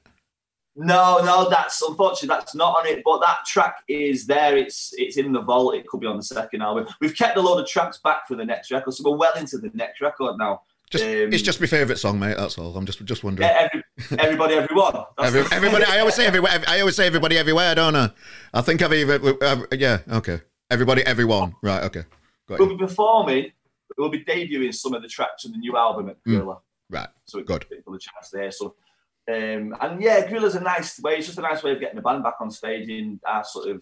No, 0.76 1.20
no, 1.26 1.50
that's 1.50 1.82
unfortunately 1.82 2.30
that's 2.30 2.56
not 2.56 2.78
on 2.78 2.88
it. 2.88 3.02
But 3.04 3.20
that 3.20 3.40
track 3.46 3.84
is 3.90 4.26
there. 4.26 4.56
It's 4.56 4.94
it's 4.98 5.18
in 5.18 5.34
the 5.34 5.42
vault. 5.42 5.76
It 5.76 5.86
could 5.88 6.00
be 6.00 6.08
on 6.08 6.16
the 6.18 6.24
second 6.24 6.62
album. 6.62 6.88
We've 7.02 7.16
kept 7.16 7.36
a 7.38 7.42
load 7.42 7.60
of 7.60 7.68
tracks 7.68 8.00
back 8.02 8.26
for 8.28 8.36
the 8.36 8.46
next 8.46 8.72
record, 8.72 8.94
so 8.94 9.10
we're 9.10 9.18
well 9.18 9.34
into 9.36 9.58
the 9.58 9.70
next 9.74 10.00
record 10.00 10.38
now. 10.38 10.62
Just 10.90 11.04
Um, 11.04 11.34
it's 11.34 11.42
just 11.42 11.60
my 11.60 11.68
favourite 11.68 12.00
song, 12.00 12.20
mate. 12.20 12.38
That's 12.38 12.58
all. 12.58 12.76
I'm 12.78 12.86
just 12.86 13.04
just 13.06 13.24
wondering. 13.24 13.50
Every, 13.50 13.84
everybody, 14.18 14.54
everyone. 14.56 15.04
Every, 15.20 15.42
everybody, 15.52 15.86
I 15.86 16.00
always 16.00 16.16
say 16.16 16.26
everywhere. 16.26 16.62
I 16.68 16.80
always 16.80 16.96
say 16.96 17.06
everybody 17.08 17.38
everywhere, 17.38 17.76
don't 17.76 17.96
I? 17.96 18.12
I 18.54 18.62
think 18.62 18.82
I've 18.82 18.94
even. 18.94 19.38
Uh, 19.42 19.64
yeah, 19.74 20.00
okay. 20.10 20.40
Everybody, 20.72 21.06
everyone. 21.06 21.54
Right, 21.62 21.84
okay. 21.84 22.04
Got 22.48 22.60
We'll 22.60 22.72
you. 22.72 22.78
be 22.78 22.86
performing. 22.86 23.52
We'll 23.98 24.08
be 24.10 24.24
debuting 24.24 24.74
some 24.74 24.94
of 24.94 25.02
the 25.02 25.10
tracks 25.10 25.44
from 25.44 25.52
the 25.52 25.58
new 25.58 25.76
album 25.76 26.08
at 26.10 26.16
Mm. 26.24 26.32
Gorilla. 26.38 26.60
Right. 26.90 27.10
So 27.26 27.40
it 27.40 27.46
Good. 27.46 27.68
gives 27.68 27.76
people 27.80 27.94
a 27.96 28.00
chance 28.00 28.30
there. 28.32 28.50
So, 28.52 28.76
um, 29.30 29.76
and 29.82 30.02
yeah, 30.02 30.26
Gorilla's 30.26 30.56
a 30.56 30.62
nice 30.62 30.98
way. 31.02 31.18
It's 31.18 31.26
just 31.28 31.38
a 31.40 31.42
nice 31.42 31.62
way 31.62 31.74
of 31.74 31.82
getting 31.82 31.98
the 31.98 32.02
band 32.02 32.24
back 32.24 32.36
on 32.40 32.50
stage 32.50 32.88
in 32.88 33.20
our 33.28 33.44
sort 33.44 33.68
of, 33.68 33.82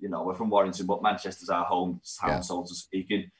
you 0.00 0.08
know, 0.08 0.22
we're 0.24 0.34
from 0.34 0.48
Warrington, 0.48 0.86
but 0.86 1.02
Manchester's 1.02 1.50
our 1.50 1.64
home 1.66 2.00
town, 2.20 2.30
Yeah. 2.30 2.40
so 2.40 2.62
to 2.62 2.74
speak. 2.74 3.10
And 3.10 3.30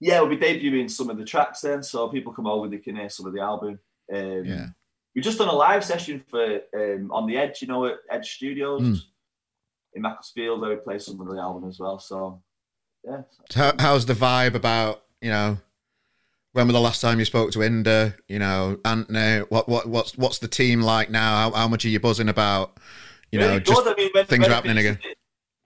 yeah, 0.00 0.20
we'll 0.20 0.36
be 0.36 0.36
debuting 0.36 0.90
some 0.90 1.08
of 1.08 1.18
the 1.18 1.24
tracks 1.24 1.60
then, 1.60 1.84
so 1.84 2.08
people 2.08 2.32
come 2.32 2.48
over, 2.48 2.66
they 2.68 2.78
can 2.78 2.96
hear 2.96 3.08
some 3.10 3.26
of 3.26 3.32
the 3.32 3.40
album. 3.40 3.78
Um, 4.12 4.44
Yeah. 4.44 4.66
We 5.14 5.20
just 5.22 5.38
done 5.38 5.48
a 5.48 5.52
live 5.52 5.84
session 5.84 6.24
for 6.26 6.62
um, 6.74 7.12
on 7.12 7.28
the 7.28 7.36
Edge, 7.36 7.62
you 7.62 7.68
know, 7.68 7.86
at 7.86 7.98
Edge 8.10 8.32
Studios 8.34 8.82
Mm. 8.82 9.02
In 9.94 10.02
Macclesfield, 10.02 10.60
where 10.60 10.70
we 10.70 10.76
play 10.76 10.98
some 10.98 11.20
of 11.20 11.28
the 11.28 11.40
album 11.40 11.68
as 11.68 11.78
well. 11.78 11.98
So 11.98 12.42
yeah, 13.04 13.22
How, 13.54 13.72
how's 13.78 14.06
the 14.06 14.14
vibe 14.14 14.54
about 14.54 15.02
you 15.20 15.30
know? 15.30 15.58
When 16.54 16.66
was 16.66 16.74
the 16.74 16.80
last 16.80 17.00
time 17.00 17.18
you 17.18 17.24
spoke 17.24 17.50
to 17.52 17.60
Inder? 17.60 18.14
You 18.28 18.38
know, 18.38 18.78
Anthony. 18.84 19.44
What 19.48 19.68
what 19.68 19.86
what's 19.86 20.16
what's 20.18 20.38
the 20.38 20.48
team 20.48 20.82
like 20.82 21.10
now? 21.10 21.50
How, 21.50 21.50
how 21.52 21.68
much 21.68 21.84
are 21.84 21.88
you 21.88 21.98
buzzing 22.00 22.28
about? 22.28 22.76
You 23.30 23.38
know, 23.38 23.48
Very 23.48 23.60
just. 23.60 23.86
I 23.86 23.94
mean, 23.94 24.10
when, 24.12 24.26
things 24.26 24.42
when 24.42 24.50
are 24.50 24.54
happening 24.54 24.76
again. 24.78 24.98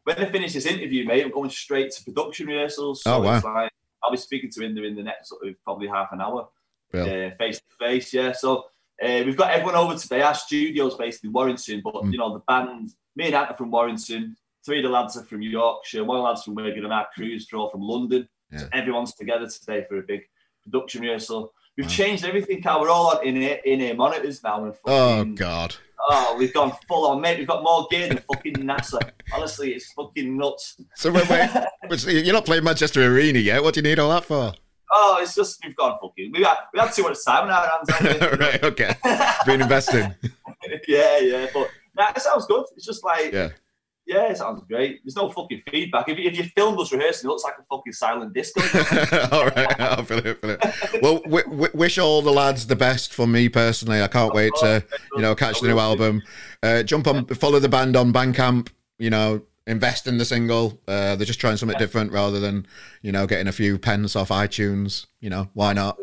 When 0.04 0.16
I 0.18 0.26
finish 0.26 0.52
this 0.52 0.66
interview, 0.66 1.04
mate, 1.04 1.24
I'm 1.24 1.32
going 1.32 1.50
straight 1.50 1.90
to 1.90 2.04
production 2.04 2.46
rehearsals. 2.46 3.02
So 3.02 3.14
Oh, 3.14 3.20
wow. 3.22 3.36
it's 3.36 3.44
like 3.44 3.72
I'll 4.04 4.12
be 4.12 4.16
speaking 4.16 4.50
to 4.52 4.60
Inder 4.60 4.86
in 4.86 4.94
the 4.94 5.02
next 5.02 5.28
sort 5.30 5.46
of 5.48 5.54
probably 5.64 5.88
half 5.88 6.12
an 6.12 6.20
hour, 6.20 6.48
Bill. 6.92 7.32
face 7.38 7.58
to 7.58 7.64
face. 7.86 8.14
Yeah. 8.14 8.30
So 8.30 8.58
uh, 9.04 9.22
we've 9.24 9.36
got 9.36 9.50
everyone 9.50 9.74
over 9.74 9.96
today. 9.98 10.22
Our 10.22 10.34
studio's 10.34 10.94
based 10.94 11.24
in 11.24 11.32
Warrington, 11.32 11.80
but 11.82 11.94
Mm. 11.94 12.12
you 12.12 12.18
know 12.18 12.32
the 12.34 12.44
band. 12.46 12.90
Me 13.16 13.26
and 13.26 13.34
Ant 13.34 13.50
are 13.50 13.56
from 13.56 13.70
Warrington. 13.70 14.36
Three 14.64 14.78
of 14.78 14.84
the 14.84 14.88
lads 14.90 15.16
are 15.16 15.24
from 15.24 15.42
Yorkshire. 15.42 16.04
One 16.04 16.18
of 16.18 16.22
the 16.22 16.28
lads 16.28 16.42
from 16.42 16.54
Wigan, 16.54 16.84
and 16.84 16.92
our 16.92 17.06
crews 17.14 17.48
are 17.52 17.56
all 17.56 17.70
from 17.70 17.80
London. 17.82 18.28
So 18.56 18.68
everyone's 18.72 19.14
together 19.14 19.48
today 19.48 19.84
for 19.88 19.98
a 19.98 20.02
big 20.02 20.22
production 20.62 21.02
rehearsal. 21.02 21.52
We've 21.76 21.86
Wow. 21.86 21.92
changed 21.92 22.24
everything, 22.24 22.62
Carl. 22.62 22.80
We're 22.80 22.90
all 22.90 23.16
on 23.18 23.26
in 23.26 23.36
ear, 23.36 23.60
in 23.64 23.80
ear 23.80 23.94
monitors 23.94 24.42
now. 24.42 24.64
And 24.64 24.74
Oh 24.86 25.24
God. 25.24 25.74
Oh, 26.08 26.36
we've 26.38 26.54
gone 26.54 26.72
full 26.86 27.06
on, 27.08 27.20
mate. 27.20 27.38
We've 27.38 27.48
got 27.48 27.62
more 27.64 27.86
gear 27.90 28.08
than 28.08 28.18
fucking 28.18 28.54
NASA. 28.54 29.00
Honestly, 29.34 29.72
it's 29.74 29.92
fucking 29.92 30.36
nuts. 30.36 30.76
So 30.94 31.10
wait, 31.12 31.28
wait, 31.28 31.50
but 31.88 32.02
you're 32.04 32.32
not 32.32 32.44
playing 32.44 32.64
Manchester 32.64 33.02
Arena 33.04 33.38
yet. 33.40 33.62
What 33.62 33.74
do 33.74 33.78
you 33.80 33.82
need 33.82 33.98
all 33.98 34.10
that 34.10 34.24
for? 34.24 34.52
Oh, 34.92 35.18
it's 35.20 35.34
just 35.34 35.58
we've 35.64 35.74
gone 35.74 35.98
fucking. 36.00 36.30
We 36.32 36.42
had 36.44 36.56
we 36.72 36.78
had 36.80 36.92
too 36.92 37.02
much 37.02 37.18
time 37.24 37.44
on 37.44 37.50
our 37.50 37.68
hands. 37.68 38.38
right. 38.40 38.62
Okay. 38.62 38.94
Been 39.44 39.62
investing. 39.62 40.14
yeah, 40.88 41.18
yeah, 41.18 41.46
but 41.52 41.68
nah, 41.96 42.10
it 42.14 42.20
sounds 42.22 42.46
good. 42.46 42.64
It's 42.76 42.84
just 42.86 43.04
like 43.04 43.32
Yeah. 43.32 43.50
yeah, 44.06 44.30
it 44.30 44.36
sounds 44.36 44.62
great. 44.68 45.00
There's 45.04 45.16
no 45.16 45.30
fucking 45.30 45.62
feedback. 45.70 46.08
If 46.08 46.18
you, 46.18 46.28
if 46.30 46.36
you 46.36 46.44
filmed 46.56 46.78
us 46.80 46.92
rehearsing, 46.92 47.28
it 47.28 47.30
looks 47.32 47.44
like 47.44 47.54
a 47.58 47.64
fucking 47.74 47.92
silent 47.92 48.32
disco. 48.34 48.60
all 49.32 49.46
right, 49.46 49.80
I'll 49.80 50.04
feel 50.04 50.18
it, 50.18 50.40
feel 50.40 50.50
it. 50.50 51.02
Well, 51.02 51.18
w- 51.20 51.44
w- 51.44 51.72
wish 51.74 51.98
all 51.98 52.22
the 52.22 52.30
lads 52.32 52.66
the 52.66 52.76
best 52.76 53.12
for 53.12 53.26
me 53.26 53.48
personally. 53.48 54.02
I 54.02 54.08
can't 54.08 54.32
wait 54.34 54.52
to, 54.60 54.84
you 55.16 55.22
know, 55.22 55.34
catch 55.34 55.60
the 55.60 55.68
new 55.68 55.78
album. 55.78 56.22
Uh, 56.62 56.82
jump 56.82 57.06
on, 57.08 57.26
follow 57.26 57.58
the 57.58 57.68
band 57.68 57.96
on 57.96 58.12
Bandcamp. 58.12 58.68
You 58.98 59.10
know, 59.10 59.42
invest 59.66 60.06
in 60.06 60.16
the 60.18 60.24
single. 60.24 60.80
Uh, 60.86 61.16
they're 61.16 61.26
just 61.26 61.40
trying 61.40 61.56
something 61.56 61.76
different 61.78 62.12
rather 62.12 62.38
than, 62.40 62.66
you 63.02 63.10
know, 63.12 63.26
getting 63.26 63.48
a 63.48 63.52
few 63.52 63.78
pence 63.78 64.14
off 64.16 64.28
iTunes. 64.28 65.06
You 65.20 65.30
know, 65.30 65.48
why 65.54 65.72
not? 65.72 65.98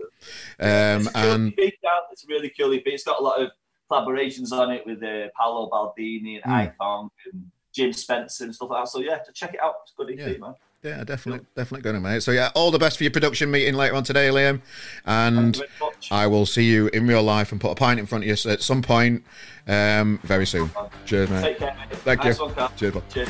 Um, 0.59 1.07
It's 1.07 1.15
and 1.15 1.53
it's 1.57 2.25
really 2.27 2.51
cool. 2.57 2.71
It's 2.73 3.03
got 3.03 3.19
a 3.19 3.23
lot 3.23 3.41
of 3.41 3.49
collaborations 3.93 4.51
on 4.51 4.71
it 4.71 4.85
with 4.85 5.03
uh, 5.03 5.27
Paolo 5.37 5.69
Baldini 5.69 6.41
and 6.43 6.51
Mm. 6.51 6.73
Icon 6.73 7.09
and 7.31 7.51
Jim 7.73 7.93
Spencer 7.93 8.45
and 8.45 8.55
stuff 8.55 8.69
like 8.69 8.83
that. 8.83 8.89
So 8.89 8.99
yeah, 8.99 9.19
check 9.33 9.53
it 9.53 9.61
out. 9.61 9.75
It's 9.83 9.93
a 9.97 10.03
good 10.03 10.11
EP, 10.19 10.33
Yeah. 10.33 10.37
man. 10.39 10.55
yeah, 10.83 11.03
definitely, 11.03 11.45
definitely 11.55 11.81
going 11.81 11.95
to 11.95 11.99
mate. 12.01 12.21
So 12.23 12.31
yeah, 12.31 12.51
all 12.55 12.71
the 12.71 12.79
best 12.79 12.97
for 12.97 13.03
your 13.03 13.11
production 13.11 13.49
meeting 13.49 13.73
later 13.75 13.95
on 13.95 14.03
today, 14.03 14.27
Liam. 14.29 14.61
And 15.05 15.55
Thank 15.55 15.57
you 15.57 15.61
very 15.79 15.91
much. 15.91 16.11
I 16.11 16.27
will 16.27 16.45
see 16.45 16.63
you 16.65 16.87
in 16.89 17.07
real 17.07 17.23
life 17.23 17.51
and 17.51 17.59
put 17.61 17.71
a 17.71 17.75
pint 17.75 17.99
in 17.99 18.05
front 18.05 18.23
of 18.23 18.27
you 18.27 18.51
at 18.51 18.61
some 18.61 18.81
point 18.81 19.23
um, 19.67 20.19
very 20.23 20.45
soon. 20.45 20.69
Cheers, 21.05 21.29
mate. 21.29 21.41
Take 21.41 21.59
care. 21.59 21.75
mate. 21.77 21.97
Thank 21.99 22.23
nice 22.23 22.37
you. 22.39 22.45
One. 22.47 22.71
Cheers, 22.75 22.93
bud. 22.93 23.03
Cheers. 23.11 23.29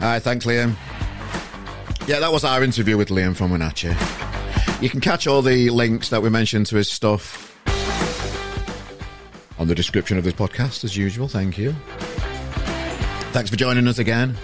All 0.00 0.10
right, 0.10 0.22
thanks, 0.22 0.44
Liam. 0.44 0.74
Yeah, 2.06 2.18
that 2.20 2.32
was 2.32 2.44
our 2.44 2.62
interview 2.62 2.96
with 2.98 3.08
Liam 3.08 3.34
from 3.36 3.50
Winachi. 3.52 3.92
You 4.82 4.90
can 4.90 5.00
catch 5.00 5.26
all 5.26 5.40
the 5.40 5.70
links 5.70 6.08
that 6.10 6.20
we 6.20 6.28
mentioned 6.30 6.66
to 6.66 6.76
his 6.76 6.90
stuff 6.90 7.50
on 9.58 9.68
the 9.68 9.74
description 9.74 10.18
of 10.18 10.24
this 10.24 10.34
podcast, 10.34 10.84
as 10.84 10.96
usual. 10.96 11.28
Thank 11.28 11.58
you. 11.58 11.72
Thanks 13.32 13.50
for 13.50 13.56
joining 13.56 13.86
us 13.88 13.98
again. 13.98 14.36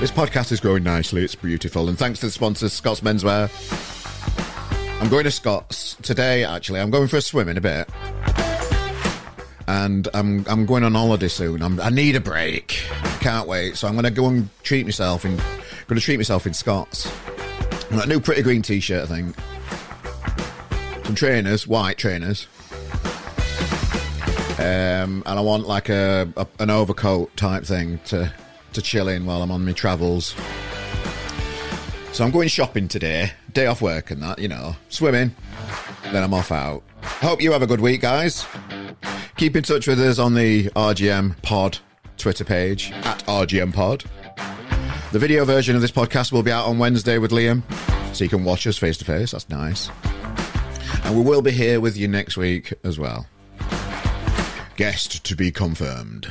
This 0.00 0.10
podcast 0.10 0.52
is 0.52 0.60
growing 0.60 0.84
nicely. 0.84 1.24
It's 1.24 1.34
beautiful. 1.34 1.88
And 1.88 1.98
thanks 1.98 2.20
to 2.20 2.26
the 2.26 2.32
sponsors, 2.32 2.72
Scott's 2.72 3.00
Menswear. 3.00 3.50
I'm 5.00 5.08
going 5.08 5.24
to 5.24 5.30
Scott's 5.30 5.96
today, 6.02 6.44
actually. 6.44 6.80
I'm 6.80 6.90
going 6.90 7.08
for 7.08 7.16
a 7.16 7.20
swim 7.20 7.48
in 7.48 7.56
a 7.56 7.60
bit. 7.60 7.88
and 9.66 10.08
I'm 10.14 10.44
I'm 10.48 10.66
going 10.66 10.82
on 10.84 10.94
holiday 10.94 11.28
soon. 11.28 11.62
I'm, 11.62 11.80
I 11.80 11.90
need 11.90 12.16
a 12.16 12.20
break. 12.20 12.80
Can't 13.20 13.46
wait. 13.48 13.76
So 13.76 13.86
I'm 13.88 13.94
going 13.94 14.04
to 14.04 14.10
go 14.10 14.26
and 14.26 14.48
treat 14.62 14.86
myself 14.86 15.24
in. 15.24 15.36
Going 15.36 15.98
to 15.98 16.00
treat 16.00 16.16
myself 16.18 16.46
in 16.46 16.54
Scott's. 16.54 17.06
I've 17.06 17.90
got 17.90 18.06
a 18.06 18.08
new 18.08 18.20
pretty 18.20 18.42
green 18.42 18.62
T-shirt, 18.62 19.10
I 19.10 19.14
think. 19.14 19.36
Some 21.06 21.14
trainers, 21.14 21.66
white 21.66 21.96
trainers. 21.96 22.46
Um, 24.58 25.22
and 25.24 25.38
I 25.38 25.40
want 25.40 25.68
like 25.68 25.88
a, 25.88 26.32
a 26.36 26.46
an 26.58 26.70
overcoat 26.70 27.36
type 27.36 27.64
thing 27.64 28.00
to 28.06 28.32
to 28.72 28.82
chill 28.82 29.08
in 29.08 29.24
while 29.24 29.42
I'm 29.42 29.50
on 29.50 29.64
my 29.64 29.72
travels. 29.72 30.34
So 32.12 32.24
I'm 32.24 32.32
going 32.32 32.48
shopping 32.48 32.88
today, 32.88 33.30
day 33.52 33.66
off 33.66 33.80
work 33.80 34.10
and 34.10 34.20
that, 34.22 34.40
you 34.40 34.48
know, 34.48 34.74
swimming. 34.88 35.34
Then 36.10 36.24
I'm 36.24 36.34
off 36.34 36.50
out. 36.50 36.82
Hope 37.02 37.40
you 37.40 37.52
have 37.52 37.62
a 37.62 37.66
good 37.66 37.80
week, 37.80 38.00
guys. 38.00 38.44
Keep 39.36 39.54
in 39.54 39.62
touch 39.62 39.86
with 39.86 40.00
us 40.00 40.18
on 40.18 40.34
the 40.34 40.64
RGM 40.70 41.40
Pod 41.42 41.78
Twitter 42.16 42.44
page 42.44 42.90
at 42.90 43.24
RGM 43.26 43.72
Pod. 43.72 44.04
The 45.12 45.18
video 45.20 45.44
version 45.44 45.76
of 45.76 45.80
this 45.80 45.92
podcast 45.92 46.32
will 46.32 46.42
be 46.42 46.50
out 46.50 46.66
on 46.66 46.78
Wednesday 46.78 47.18
with 47.18 47.30
Liam, 47.30 47.62
so 48.14 48.24
you 48.24 48.30
can 48.30 48.44
watch 48.44 48.66
us 48.66 48.76
face 48.76 48.96
to 48.98 49.04
face. 49.04 49.30
That's 49.30 49.48
nice. 49.48 49.88
And 51.04 51.16
we 51.16 51.22
will 51.22 51.40
be 51.40 51.52
here 51.52 51.80
with 51.80 51.96
you 51.96 52.08
next 52.08 52.36
week 52.36 52.74
as 52.82 52.98
well. 52.98 53.26
Guest 54.78 55.24
to 55.24 55.34
be 55.34 55.50
confirmed. 55.50 56.30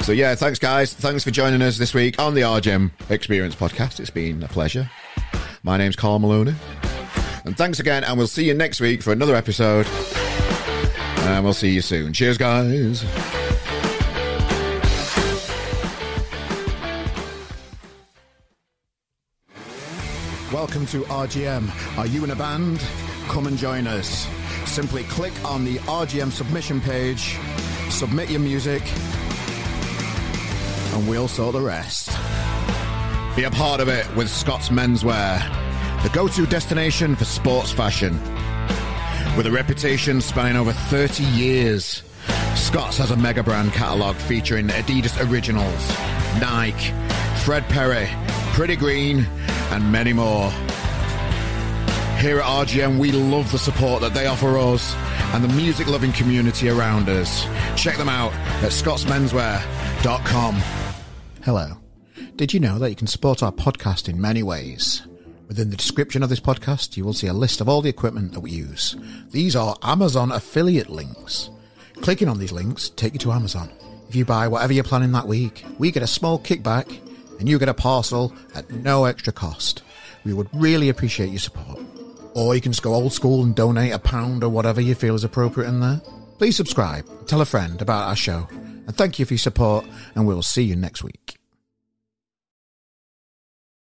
So 0.00 0.10
yeah, 0.10 0.34
thanks 0.34 0.58
guys. 0.58 0.92
Thanks 0.92 1.22
for 1.22 1.30
joining 1.30 1.62
us 1.62 1.78
this 1.78 1.94
week 1.94 2.18
on 2.18 2.34
the 2.34 2.40
RGM 2.40 2.90
Experience 3.10 3.54
podcast. 3.54 4.00
It's 4.00 4.10
been 4.10 4.42
a 4.42 4.48
pleasure. 4.48 4.90
My 5.62 5.76
name's 5.76 5.94
Carl 5.94 6.18
Maloney. 6.18 6.56
And 7.44 7.56
thanks 7.56 7.78
again, 7.78 8.02
and 8.02 8.18
we'll 8.18 8.26
see 8.26 8.44
you 8.44 8.54
next 8.54 8.80
week 8.80 9.02
for 9.02 9.12
another 9.12 9.36
episode. 9.36 9.86
And 9.86 11.44
we'll 11.44 11.54
see 11.54 11.70
you 11.70 11.80
soon. 11.80 12.12
Cheers, 12.12 12.38
guys. 12.38 13.04
Welcome 20.52 20.86
to 20.86 21.02
RGM. 21.02 21.98
Are 21.98 22.06
you 22.08 22.24
in 22.24 22.32
a 22.32 22.34
band? 22.34 22.82
Come 23.30 23.46
and 23.46 23.56
join 23.56 23.86
us. 23.86 24.26
Simply 24.66 25.04
click 25.04 25.32
on 25.44 25.64
the 25.64 25.76
RGM 25.78 26.32
submission 26.32 26.80
page, 26.80 27.38
submit 27.88 28.28
your 28.28 28.40
music, 28.40 28.82
and 30.92 31.08
we'll 31.08 31.28
sort 31.28 31.52
the 31.52 31.60
rest. 31.60 32.08
Be 33.36 33.44
a 33.44 33.50
part 33.52 33.80
of 33.80 33.88
it 33.88 34.04
with 34.16 34.28
Scott's 34.28 34.70
Menswear, 34.70 35.38
the 36.02 36.08
go 36.08 36.26
to 36.26 36.44
destination 36.44 37.14
for 37.14 37.24
sports 37.24 37.70
fashion. 37.70 38.20
With 39.36 39.46
a 39.46 39.52
reputation 39.52 40.20
spanning 40.20 40.56
over 40.56 40.72
30 40.72 41.22
years, 41.22 42.02
Scott's 42.56 42.98
has 42.98 43.12
a 43.12 43.16
mega 43.16 43.44
brand 43.44 43.72
catalogue 43.72 44.16
featuring 44.16 44.66
Adidas 44.66 45.30
Originals, 45.30 45.88
Nike, 46.40 46.92
Fred 47.44 47.62
Perry, 47.68 48.08
Pretty 48.54 48.74
Green, 48.74 49.24
and 49.70 49.92
many 49.92 50.12
more. 50.12 50.52
Here 52.20 52.38
at 52.38 52.44
RGM, 52.44 52.98
we 52.98 53.12
love 53.12 53.50
the 53.50 53.58
support 53.58 54.02
that 54.02 54.12
they 54.12 54.26
offer 54.26 54.58
us 54.58 54.94
and 55.32 55.42
the 55.42 55.48
music 55.48 55.86
loving 55.86 56.12
community 56.12 56.68
around 56.68 57.08
us. 57.08 57.46
Check 57.82 57.96
them 57.96 58.10
out 58.10 58.34
at 58.62 58.72
scottsmenswear.com. 58.72 60.54
Hello. 61.42 61.78
Did 62.36 62.52
you 62.52 62.60
know 62.60 62.78
that 62.78 62.90
you 62.90 62.96
can 62.96 63.06
support 63.06 63.42
our 63.42 63.50
podcast 63.50 64.06
in 64.06 64.20
many 64.20 64.42
ways? 64.42 65.00
Within 65.48 65.70
the 65.70 65.78
description 65.78 66.22
of 66.22 66.28
this 66.28 66.40
podcast, 66.40 66.98
you 66.98 67.06
will 67.06 67.14
see 67.14 67.26
a 67.26 67.32
list 67.32 67.62
of 67.62 67.70
all 67.70 67.80
the 67.80 67.88
equipment 67.88 68.34
that 68.34 68.40
we 68.40 68.50
use. 68.50 68.96
These 69.30 69.56
are 69.56 69.78
Amazon 69.82 70.30
affiliate 70.30 70.90
links. 70.90 71.48
Clicking 72.02 72.28
on 72.28 72.38
these 72.38 72.52
links 72.52 72.90
take 72.90 73.14
you 73.14 73.18
to 73.20 73.32
Amazon. 73.32 73.70
If 74.10 74.14
you 74.14 74.26
buy 74.26 74.46
whatever 74.46 74.74
you're 74.74 74.84
planning 74.84 75.12
that 75.12 75.26
week, 75.26 75.64
we 75.78 75.90
get 75.90 76.02
a 76.02 76.06
small 76.06 76.38
kickback 76.38 77.00
and 77.38 77.48
you 77.48 77.58
get 77.58 77.70
a 77.70 77.74
parcel 77.74 78.34
at 78.54 78.70
no 78.70 79.06
extra 79.06 79.32
cost. 79.32 79.82
We 80.22 80.34
would 80.34 80.50
really 80.52 80.90
appreciate 80.90 81.30
your 81.30 81.38
support. 81.38 81.80
Or 82.34 82.54
you 82.54 82.60
can 82.60 82.72
just 82.72 82.82
go 82.82 82.94
old 82.94 83.12
school 83.12 83.42
and 83.42 83.54
donate 83.54 83.92
a 83.92 83.98
pound 83.98 84.44
or 84.44 84.48
whatever 84.48 84.80
you 84.80 84.94
feel 84.94 85.14
is 85.14 85.24
appropriate 85.24 85.68
in 85.68 85.80
there. 85.80 86.00
Please 86.38 86.56
subscribe, 86.56 87.04
tell 87.26 87.40
a 87.40 87.44
friend 87.44 87.82
about 87.82 88.08
our 88.08 88.16
show, 88.16 88.48
and 88.50 88.96
thank 88.96 89.18
you 89.18 89.26
for 89.26 89.34
your 89.34 89.38
support, 89.38 89.84
and 90.14 90.26
we'll 90.26 90.42
see 90.42 90.62
you 90.62 90.76
next 90.76 91.02
week. 91.02 91.39